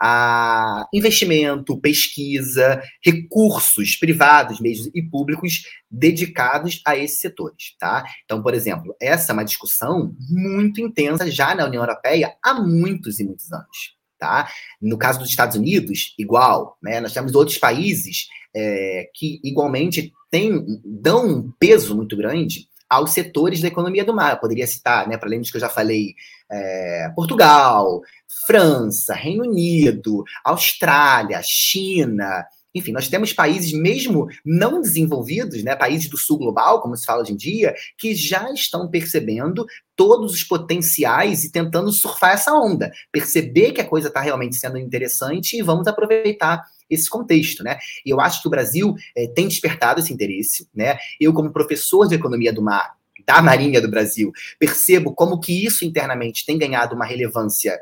a 0.00 0.86
investimento, 0.92 1.78
pesquisa, 1.80 2.82
recursos 3.02 3.96
privados 3.96 4.60
mesmo 4.60 4.90
e 4.94 5.02
públicos 5.02 5.62
dedicados 5.90 6.82
a 6.86 6.96
esses 6.96 7.20
setores, 7.20 7.74
tá? 7.78 8.04
Então, 8.24 8.42
por 8.42 8.54
exemplo, 8.54 8.94
essa 9.00 9.32
é 9.32 9.34
uma 9.34 9.44
discussão 9.44 10.14
muito 10.28 10.80
intensa 10.80 11.30
já 11.30 11.54
na 11.54 11.66
União 11.66 11.82
Europeia 11.82 12.34
há 12.42 12.54
muitos 12.54 13.18
e 13.20 13.24
muitos 13.24 13.52
anos 13.52 13.96
tá? 14.18 14.48
No 14.80 14.96
caso 14.96 15.18
dos 15.18 15.28
Estados 15.28 15.56
Unidos, 15.56 16.14
igual, 16.18 16.78
né? 16.82 17.00
Nós 17.00 17.12
temos 17.12 17.34
outros 17.34 17.58
países 17.58 18.28
é, 18.54 19.10
que 19.14 19.38
igualmente 19.44 20.10
tem, 20.30 20.64
dão 20.82 21.28
um 21.28 21.52
peso 21.58 21.94
muito 21.94 22.16
grande 22.16 22.66
aos 22.88 23.10
setores 23.10 23.60
da 23.60 23.68
economia 23.68 24.04
do 24.04 24.14
mar. 24.14 24.32
Eu 24.32 24.40
poderia 24.40 24.66
citar, 24.66 25.08
né, 25.08 25.16
para 25.16 25.28
além 25.28 25.40
dos 25.40 25.50
que 25.50 25.56
eu 25.56 25.60
já 25.60 25.68
falei, 25.68 26.14
é, 26.50 27.10
Portugal, 27.14 28.00
França, 28.46 29.14
Reino 29.14 29.44
Unido, 29.44 30.24
Austrália, 30.44 31.40
China, 31.42 32.44
enfim, 32.76 32.92
nós 32.92 33.08
temos 33.08 33.32
países 33.32 33.72
mesmo 33.72 34.28
não 34.44 34.82
desenvolvidos, 34.82 35.64
né, 35.64 35.74
países 35.74 36.10
do 36.10 36.18
sul 36.18 36.36
global, 36.36 36.82
como 36.82 36.94
se 36.94 37.06
fala 37.06 37.22
hoje 37.22 37.32
em 37.32 37.36
dia, 37.36 37.74
que 37.96 38.14
já 38.14 38.52
estão 38.52 38.86
percebendo 38.86 39.64
todos 39.96 40.34
os 40.34 40.44
potenciais 40.44 41.42
e 41.42 41.50
tentando 41.50 41.90
surfar 41.90 42.34
essa 42.34 42.52
onda, 42.52 42.92
perceber 43.10 43.72
que 43.72 43.80
a 43.80 43.88
coisa 43.88 44.08
está 44.08 44.20
realmente 44.20 44.56
sendo 44.56 44.76
interessante 44.76 45.56
e 45.56 45.62
vamos 45.62 45.86
aproveitar 45.86 46.64
esse 46.88 47.08
contexto, 47.08 47.62
né? 47.62 47.78
E 48.04 48.10
eu 48.10 48.20
acho 48.20 48.40
que 48.42 48.48
o 48.48 48.50
Brasil 48.50 48.94
é, 49.16 49.26
tem 49.28 49.48
despertado 49.48 50.00
esse 50.00 50.12
interesse, 50.12 50.68
né? 50.74 50.98
Eu, 51.20 51.32
como 51.32 51.52
professor 51.52 52.06
de 52.08 52.14
economia 52.14 52.52
do 52.52 52.62
mar 52.62 52.96
da 53.26 53.42
Marinha 53.42 53.80
do 53.80 53.90
Brasil, 53.90 54.30
percebo 54.58 55.12
como 55.12 55.40
que 55.40 55.66
isso 55.66 55.84
internamente 55.84 56.46
tem 56.46 56.56
ganhado 56.56 56.94
uma 56.94 57.04
relevância 57.04 57.76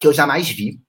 que 0.00 0.06
eu 0.06 0.12
jamais 0.12 0.48
vi, 0.48 0.80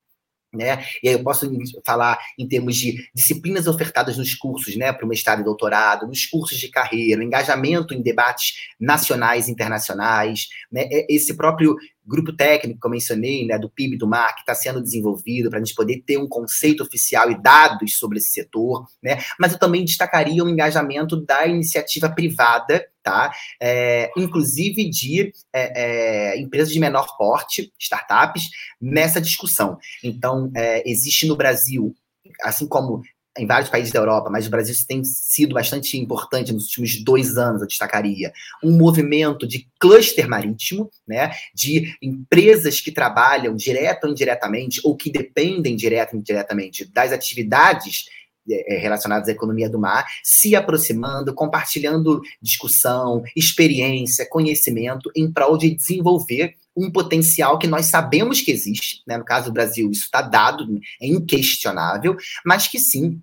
né? 0.52 0.84
E 1.04 1.10
aí 1.10 1.14
eu 1.14 1.24
posso 1.24 1.48
falar 1.86 2.18
em 2.38 2.48
termos 2.48 2.76
de 2.76 3.08
disciplinas 3.14 3.68
ofertadas 3.68 4.18
nos 4.18 4.34
cursos, 4.34 4.76
né, 4.76 4.92
para 4.92 5.06
o 5.06 5.08
mestrado 5.08 5.42
e 5.42 5.44
doutorado, 5.44 6.08
nos 6.08 6.26
cursos 6.26 6.58
de 6.58 6.70
carreira, 6.70 7.24
engajamento 7.24 7.94
em 7.94 8.02
debates 8.02 8.54
nacionais 8.80 9.48
e 9.48 9.52
internacionais, 9.52 10.48
né? 10.72 10.88
Esse 11.08 11.36
próprio 11.36 11.76
grupo 12.10 12.34
técnico 12.34 12.80
que 12.80 12.88
eu 12.88 12.92
mencionei, 12.92 13.46
né, 13.46 13.58
do 13.58 13.70
PIB 13.70 13.98
do 13.98 14.08
mar, 14.08 14.34
que 14.34 14.42
está 14.42 14.56
sendo 14.56 14.82
desenvolvido 14.82 15.50
para 15.50 15.60
a 15.60 15.64
gente 15.64 15.76
poder 15.76 16.04
ter 16.06 16.18
um 16.18 16.28
conceito 16.28 16.84
oficial 16.84 17.32
e 17.32 17.42
dados 17.42 17.98
sobre 17.98 18.18
esse 18.18 18.32
setor, 18.32 18.88
né? 19.02 19.20
Mas 19.40 19.54
eu 19.54 19.60
também 19.60 19.86
destacaria 19.86 20.44
o 20.44 20.50
engajamento 20.50 21.24
da 21.24 21.46
iniciativa 21.46 22.10
privada, 22.10 22.86
tá? 23.04 23.32
É, 23.62 24.12
inclusive 24.18 24.90
de 24.90 25.32
é, 25.54 26.34
é, 26.34 26.40
empresas 26.40 26.74
de 26.74 26.80
menor 26.80 27.16
porte, 27.18 27.72
startups, 27.80 28.50
nessa 28.82 29.22
discussão. 29.22 29.78
Então, 30.04 30.52
é, 30.56 30.90
existe 30.90 31.28
no 31.28 31.36
Brasil 31.36 31.96
assim 32.42 32.68
como 32.68 33.02
em 33.38 33.46
vários 33.46 33.70
países 33.70 33.92
da 33.92 34.00
Europa, 34.00 34.30
mas 34.30 34.48
o 34.48 34.50
Brasil 34.50 34.76
tem 34.88 35.04
sido 35.04 35.54
bastante 35.54 35.98
importante 35.98 36.52
nos 36.52 36.66
últimos 36.66 37.04
dois 37.04 37.38
anos, 37.38 37.62
eu 37.62 37.68
destacaria, 37.68 38.34
um 38.64 38.72
movimento 38.72 39.48
de 39.48 39.68
cluster 39.80 40.28
marítimo, 40.28 40.90
né, 41.08 41.32
de 41.54 41.96
empresas 42.02 42.82
que 42.82 42.92
trabalham 42.92 43.56
direto 43.56 44.06
ou 44.06 44.12
indiretamente, 44.12 44.82
ou 44.84 44.96
que 44.96 45.12
dependem 45.12 45.76
direto 45.76 46.14
ou 46.14 46.20
indiretamente 46.20 46.86
das 46.92 47.12
atividades 47.12 48.06
é, 48.50 48.76
é, 48.76 48.80
relacionadas 48.80 49.30
à 49.30 49.32
economia 49.32 49.70
do 49.70 49.80
mar, 49.80 50.06
se 50.24 50.56
aproximando, 50.56 51.34
compartilhando 51.34 52.22
discussão, 52.42 53.22
experiência, 53.36 54.28
conhecimento, 54.28 55.12
em 55.16 55.32
prol 55.32 55.58
de 55.58 55.76
desenvolver 55.76 56.56
um 56.76 56.92
potencial 56.92 57.58
que 57.58 57.68
nós 57.68 57.88
sabemos 57.88 58.42
que 58.42 58.52
existe, 58.52 59.02
né? 59.08 59.18
no 59.18 59.26
caso 59.26 59.48
do 59.48 59.54
Brasil, 59.54 59.90
isso 59.92 60.04
está 60.04 60.22
dado, 60.22 60.66
é 61.02 61.08
inquestionável, 61.08 62.16
mas 62.46 62.68
que 62.68 62.80
sim, 62.80 63.22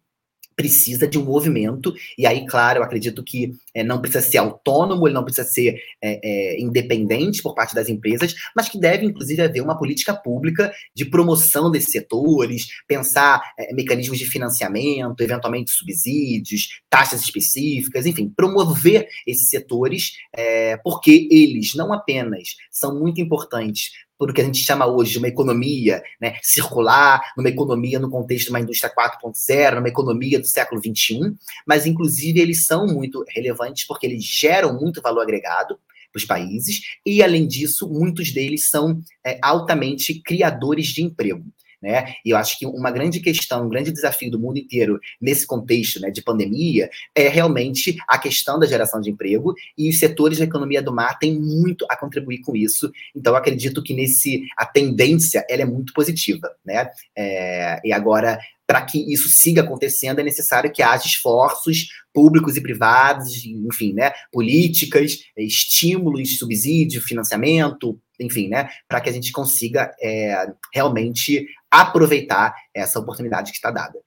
precisa 0.56 1.06
de 1.06 1.18
um 1.18 1.24
movimento, 1.24 1.94
e 2.16 2.26
aí, 2.26 2.46
claro, 2.46 2.78
eu 2.78 2.82
acredito 2.82 3.22
que 3.22 3.52
é, 3.74 3.84
não 3.84 4.00
precisa 4.00 4.22
ser 4.22 4.38
autônomo, 4.38 5.06
ele 5.06 5.14
não 5.14 5.22
precisa 5.22 5.46
ser 5.46 5.78
é, 6.02 6.18
é, 6.24 6.60
independente 6.60 7.42
por 7.42 7.54
parte 7.54 7.74
das 7.74 7.90
empresas, 7.90 8.34
mas 8.56 8.68
que 8.68 8.80
deve, 8.80 9.04
inclusive, 9.04 9.42
haver 9.42 9.60
uma 9.60 9.78
política 9.78 10.14
pública 10.14 10.72
de 10.94 11.04
promoção 11.04 11.70
desses 11.70 11.92
setores, 11.92 12.68
pensar 12.88 13.42
é, 13.58 13.72
mecanismos 13.74 14.18
de 14.18 14.24
financiamento, 14.24 15.20
eventualmente 15.20 15.70
subsídios, 15.70 16.80
taxas 16.88 17.20
específicas, 17.20 18.06
enfim, 18.06 18.32
promover 18.34 19.06
esses 19.26 19.50
setores, 19.50 20.12
é, 20.34 20.78
porque 20.78 21.28
eles 21.30 21.74
não 21.74 21.92
apenas 21.92 22.56
são 22.70 22.98
muito 22.98 23.20
importantes 23.20 23.90
por 24.18 24.30
o 24.30 24.34
que 24.34 24.40
a 24.40 24.44
gente 24.44 24.58
chama 24.58 24.86
hoje 24.86 25.12
de 25.12 25.18
uma 25.18 25.28
economia 25.28 26.02
né, 26.20 26.36
circular, 26.42 27.20
numa 27.36 27.48
economia 27.48 27.98
no 27.98 28.10
contexto 28.10 28.46
de 28.46 28.50
uma 28.50 28.60
indústria 28.60 28.92
4.0, 28.92 29.74
numa 29.76 29.88
economia 29.88 30.38
do 30.38 30.46
século 30.46 30.80
XXI, 30.80 31.34
mas 31.66 31.86
inclusive 31.86 32.40
eles 32.40 32.64
são 32.64 32.86
muito 32.86 33.24
relevantes 33.28 33.86
porque 33.86 34.06
eles 34.06 34.24
geram 34.24 34.78
muito 34.78 35.02
valor 35.02 35.22
agregado 35.22 35.78
para 36.12 36.18
os 36.18 36.24
países 36.24 36.80
e, 37.04 37.22
além 37.22 37.46
disso, 37.46 37.88
muitos 37.88 38.32
deles 38.32 38.68
são 38.68 39.02
é, 39.24 39.38
altamente 39.42 40.20
criadores 40.22 40.86
de 40.86 41.02
emprego. 41.02 41.44
Né? 41.86 42.14
E 42.24 42.30
eu 42.30 42.36
acho 42.36 42.58
que 42.58 42.66
uma 42.66 42.90
grande 42.90 43.20
questão, 43.20 43.64
um 43.64 43.68
grande 43.68 43.92
desafio 43.92 44.28
do 44.28 44.40
mundo 44.40 44.58
inteiro 44.58 44.98
nesse 45.20 45.46
contexto 45.46 46.00
né, 46.00 46.10
de 46.10 46.20
pandemia 46.20 46.90
é 47.14 47.28
realmente 47.28 47.94
a 48.08 48.18
questão 48.18 48.58
da 48.58 48.66
geração 48.66 49.00
de 49.00 49.08
emprego 49.08 49.54
e 49.78 49.88
os 49.88 49.96
setores 49.96 50.38
da 50.38 50.44
economia 50.44 50.82
do 50.82 50.92
mar 50.92 51.16
têm 51.16 51.38
muito 51.38 51.86
a 51.88 51.96
contribuir 51.96 52.40
com 52.40 52.56
isso. 52.56 52.90
Então, 53.14 53.34
eu 53.34 53.36
acredito 53.36 53.84
que 53.84 53.94
nesse 53.94 54.42
a 54.56 54.66
tendência 54.66 55.46
ela 55.48 55.62
é 55.62 55.64
muito 55.64 55.92
positiva, 55.92 56.50
né? 56.64 56.90
É, 57.16 57.80
e 57.84 57.92
agora 57.92 58.36
para 58.66 58.82
que 58.82 58.98
isso 59.12 59.28
siga 59.28 59.62
acontecendo, 59.62 60.18
é 60.18 60.24
necessário 60.24 60.72
que 60.72 60.82
haja 60.82 61.06
esforços 61.06 61.86
públicos 62.12 62.56
e 62.56 62.60
privados, 62.60 63.44
enfim, 63.44 63.92
né, 63.92 64.10
políticas, 64.32 65.18
estímulos, 65.36 66.38
subsídio, 66.38 67.00
financiamento, 67.00 67.98
enfim, 68.18 68.48
né, 68.48 68.68
para 68.88 69.00
que 69.00 69.08
a 69.08 69.12
gente 69.12 69.30
consiga 69.30 69.94
é, 70.02 70.46
realmente 70.74 71.46
aproveitar 71.70 72.54
essa 72.74 72.98
oportunidade 72.98 73.52
que 73.52 73.58
está 73.58 73.70
dada. 73.70 73.98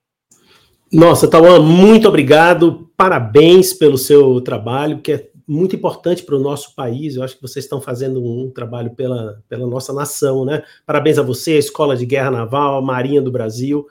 Nossa, 0.92 1.28
Tauan, 1.28 1.62
muito 1.62 2.08
obrigado, 2.08 2.92
parabéns 2.98 3.74
pelo 3.74 3.98
seu 3.98 4.42
trabalho, 4.42 5.02
que 5.02 5.12
é 5.12 5.30
muito 5.48 5.76
importante 5.76 6.24
para 6.24 6.36
o 6.36 6.40
nosso 6.40 6.76
país. 6.76 7.16
Eu 7.16 7.24
acho 7.24 7.36
que 7.36 7.42
vocês 7.42 7.66
estão 7.66 7.80
fazendo 7.80 8.24
um 8.24 8.52
trabalho 8.52 8.92
pela, 8.96 9.42
pela 9.48 9.68
nossa 9.68 9.94
nação, 9.94 10.46
né? 10.46 10.64
Parabéns 10.86 11.18
a 11.18 11.24
você, 11.24 11.58
Escola 11.58 11.96
de 11.96 12.06
Guerra 12.06 12.32
Naval, 12.32 12.82
Marinha 12.82 13.22
do 13.22 13.32
Brasil 13.32 13.86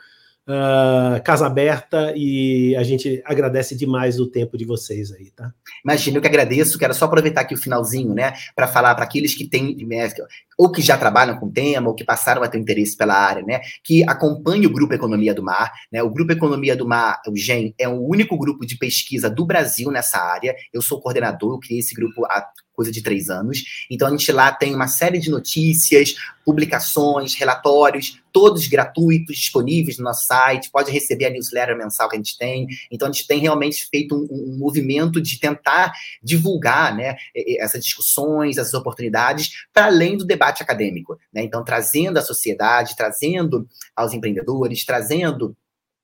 uh, 0.49 1.23
Casa 1.23 1.47
Aberta 1.47 2.13
e 2.17 2.75
a 2.77 2.83
gente 2.83 3.23
agradece 3.25 3.77
demais 3.77 4.19
o 4.19 4.27
tempo 4.27 4.57
de 4.57 4.65
vocês 4.65 5.13
aí, 5.13 5.31
tá? 5.31 5.53
Imagina, 5.85 6.17
eu 6.17 6.23
que 6.23 6.29
agradeço, 6.29 6.79
quero 6.79 6.95
só 6.95 7.05
aproveitar 7.05 7.43
aqui 7.43 7.55
o 7.55 7.59
finalzinho, 7.59 8.15
né, 8.15 8.33
para 8.57 8.67
falar 8.67 8.95
para 8.95 9.05
aqueles 9.05 9.35
que 9.35 9.47
têm, 9.47 9.77
né, 9.87 10.11
ou 10.59 10.73
que 10.73 10.81
já 10.81 10.97
trabalham 10.97 11.39
com 11.39 11.47
o 11.47 11.53
tema, 11.53 11.89
ou 11.89 11.95
que 11.95 12.05
passaram 12.05 12.43
a 12.43 12.49
ter 12.49 12.59
interesse 12.59 12.97
pela 12.97 13.15
área, 13.15 13.43
né, 13.43 13.61
que 13.85 14.03
acompanhe 14.09 14.67
o 14.67 14.73
Grupo 14.73 14.95
Economia 14.95 15.35
do 15.35 15.43
Mar, 15.43 15.73
né, 15.93 16.03
o 16.03 16.11
Grupo 16.11 16.33
Economia 16.33 16.75
do 16.75 16.89
Mar, 16.89 17.21
o 17.29 17.37
GEM, 17.37 17.75
é 17.79 17.89
o 17.89 18.01
único 18.01 18.37
grupo 18.39 18.65
de 18.65 18.77
pesquisa 18.77 19.29
do 19.29 19.45
Brasil 19.45 19.91
nessa 19.91 20.19
área, 20.19 20.55
eu 20.73 20.81
sou 20.81 21.01
coordenador, 21.01 21.55
eu 21.55 21.61
criei 21.61 21.81
esse 21.81 21.95
grupo 21.95 22.25
há 22.27 22.49
coisa 22.79 22.93
de 22.93 23.03
três 23.03 23.29
anos. 23.29 23.65
Então 23.91 24.07
a 24.07 24.11
gente 24.13 24.31
lá 24.31 24.53
tem 24.53 24.73
uma 24.73 24.87
série 24.87 25.19
de 25.19 25.29
notícias, 25.31 26.15
publicações, 26.45 27.35
relatórios, 27.35 28.23
todos 28.33 28.69
gratuitos, 28.69 29.37
disponíveis 29.37 29.99
no 29.99 30.05
nosso 30.05 30.27
site. 30.27 30.71
Pode 30.71 30.93
receber 30.93 31.27
a 31.27 31.31
newsletter 31.31 31.77
mensal 31.77 32.09
que 32.09 32.15
a 32.15 32.19
gente 32.19 32.39
tem. 32.39 32.69
Então 32.89 33.09
a 33.09 33.11
gente 33.11 33.27
tem 33.27 33.41
realmente 33.41 33.89
feito 33.91 34.15
um, 34.15 34.29
um 34.31 34.57
movimento 34.57 35.21
de 35.21 35.41
tentar 35.41 35.93
divulgar 36.23 36.97
né, 36.97 37.17
essas 37.59 37.83
discussões, 37.83 38.59
essas 38.59 38.75
oportunidades, 38.75 39.67
para 39.75 39.87
além 39.87 40.17
do 40.17 40.25
debate 40.25 40.63
acadêmico. 40.63 41.19
Né? 41.35 41.43
Então, 41.43 41.65
trazendo 41.65 42.17
a 42.17 42.23
sociedade, 42.23 42.97
trazendo 42.97 43.69
aos 43.97 44.13
empreendedores, 44.13 44.85
trazendo 44.85 45.57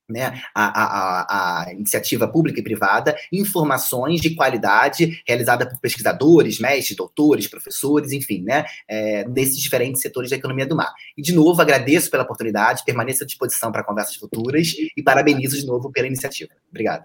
né, 0.09 0.41
a, 0.55 0.83
a, 0.83 1.63
a, 1.65 1.73
iniciativa 1.73 2.29
pública 2.29 2.61
e 2.61 2.63
privada, 2.63 3.17
informações 3.33 4.21
de 4.21 4.35
qualidade 4.35 5.23
realizada 5.27 5.69
por 5.69 5.81
pesquisadores, 5.81 6.59
mestres, 6.59 6.97
doutores, 6.97 7.47
professores, 7.47 8.13
enfim, 8.13 8.43
né, 8.43 8.65
é, 8.89 9.27
nesses 9.29 9.57
diferentes 9.57 10.03
setores 10.03 10.31
da 10.31 10.37
economia 10.37 10.67
do 10.67 10.77
mar. 10.77 10.93
E, 11.17 11.23
de 11.23 11.33
novo, 11.33 11.61
agradeço 11.61 12.11
pela 12.11 12.23
oportunidade, 12.23 12.85
permaneço 12.85 13.25
à 13.25 13.27
disposição 13.27 13.73
para 13.73 13.85
conversas 13.85 14.17
futuras 14.17 14.75
e 14.97 15.03
parabenizo 15.03 15.57
de 15.59 15.67
novo 15.67 15.91
pela 15.91 16.07
iniciativa. 16.07 16.51
Obrigado. 16.71 17.05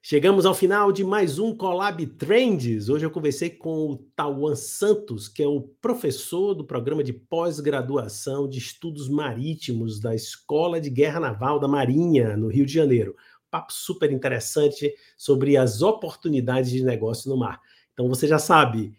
Chegamos 0.00 0.46
ao 0.46 0.54
final 0.54 0.92
de 0.92 1.02
mais 1.02 1.40
um 1.40 1.54
Collab 1.54 2.06
Trends. 2.06 2.88
Hoje 2.88 3.04
eu 3.04 3.10
conversei 3.10 3.50
com 3.50 3.90
o 3.90 3.96
Tauan 4.14 4.54
Santos, 4.54 5.28
que 5.28 5.42
é 5.42 5.46
o 5.46 5.60
professor 5.60 6.54
do 6.54 6.64
programa 6.64 7.02
de 7.02 7.12
pós-graduação 7.12 8.48
de 8.48 8.58
estudos 8.58 9.08
marítimos 9.08 10.00
da 10.00 10.14
Escola 10.14 10.80
de 10.80 10.88
Guerra 10.88 11.18
Naval 11.18 11.58
da 11.58 11.66
Marinha, 11.66 12.36
no 12.36 12.46
Rio 12.46 12.64
de 12.64 12.72
Janeiro. 12.72 13.16
Papo 13.50 13.72
super 13.72 14.12
interessante 14.12 14.94
sobre 15.16 15.56
as 15.56 15.82
oportunidades 15.82 16.70
de 16.70 16.84
negócio 16.84 17.28
no 17.28 17.36
mar. 17.36 17.60
Então 17.92 18.08
você 18.08 18.28
já 18.28 18.38
sabe, 18.38 18.92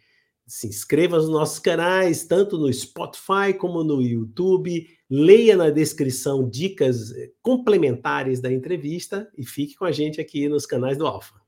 se 0.50 0.68
inscreva 0.68 1.18
nos 1.18 1.30
nossos 1.30 1.60
canais, 1.60 2.26
tanto 2.26 2.58
no 2.58 2.72
Spotify 2.74 3.54
como 3.58 3.84
no 3.84 4.02
YouTube 4.02 4.86
Leia 5.12 5.58
na 5.58 5.72
descrição 5.72 6.47
dicas 6.47 7.12
eh, 7.12 7.32
complementares 7.41 8.39
da 8.39 8.54
entrevista 8.54 9.28
e 9.36 9.43
fique 9.43 9.74
com 9.74 9.86
a 9.86 9.91
gente 9.91 10.22
aqui 10.22 10.47
nos 10.47 10.68
canais 10.68 11.00
do 11.00 11.08
Alfa. 11.08 11.39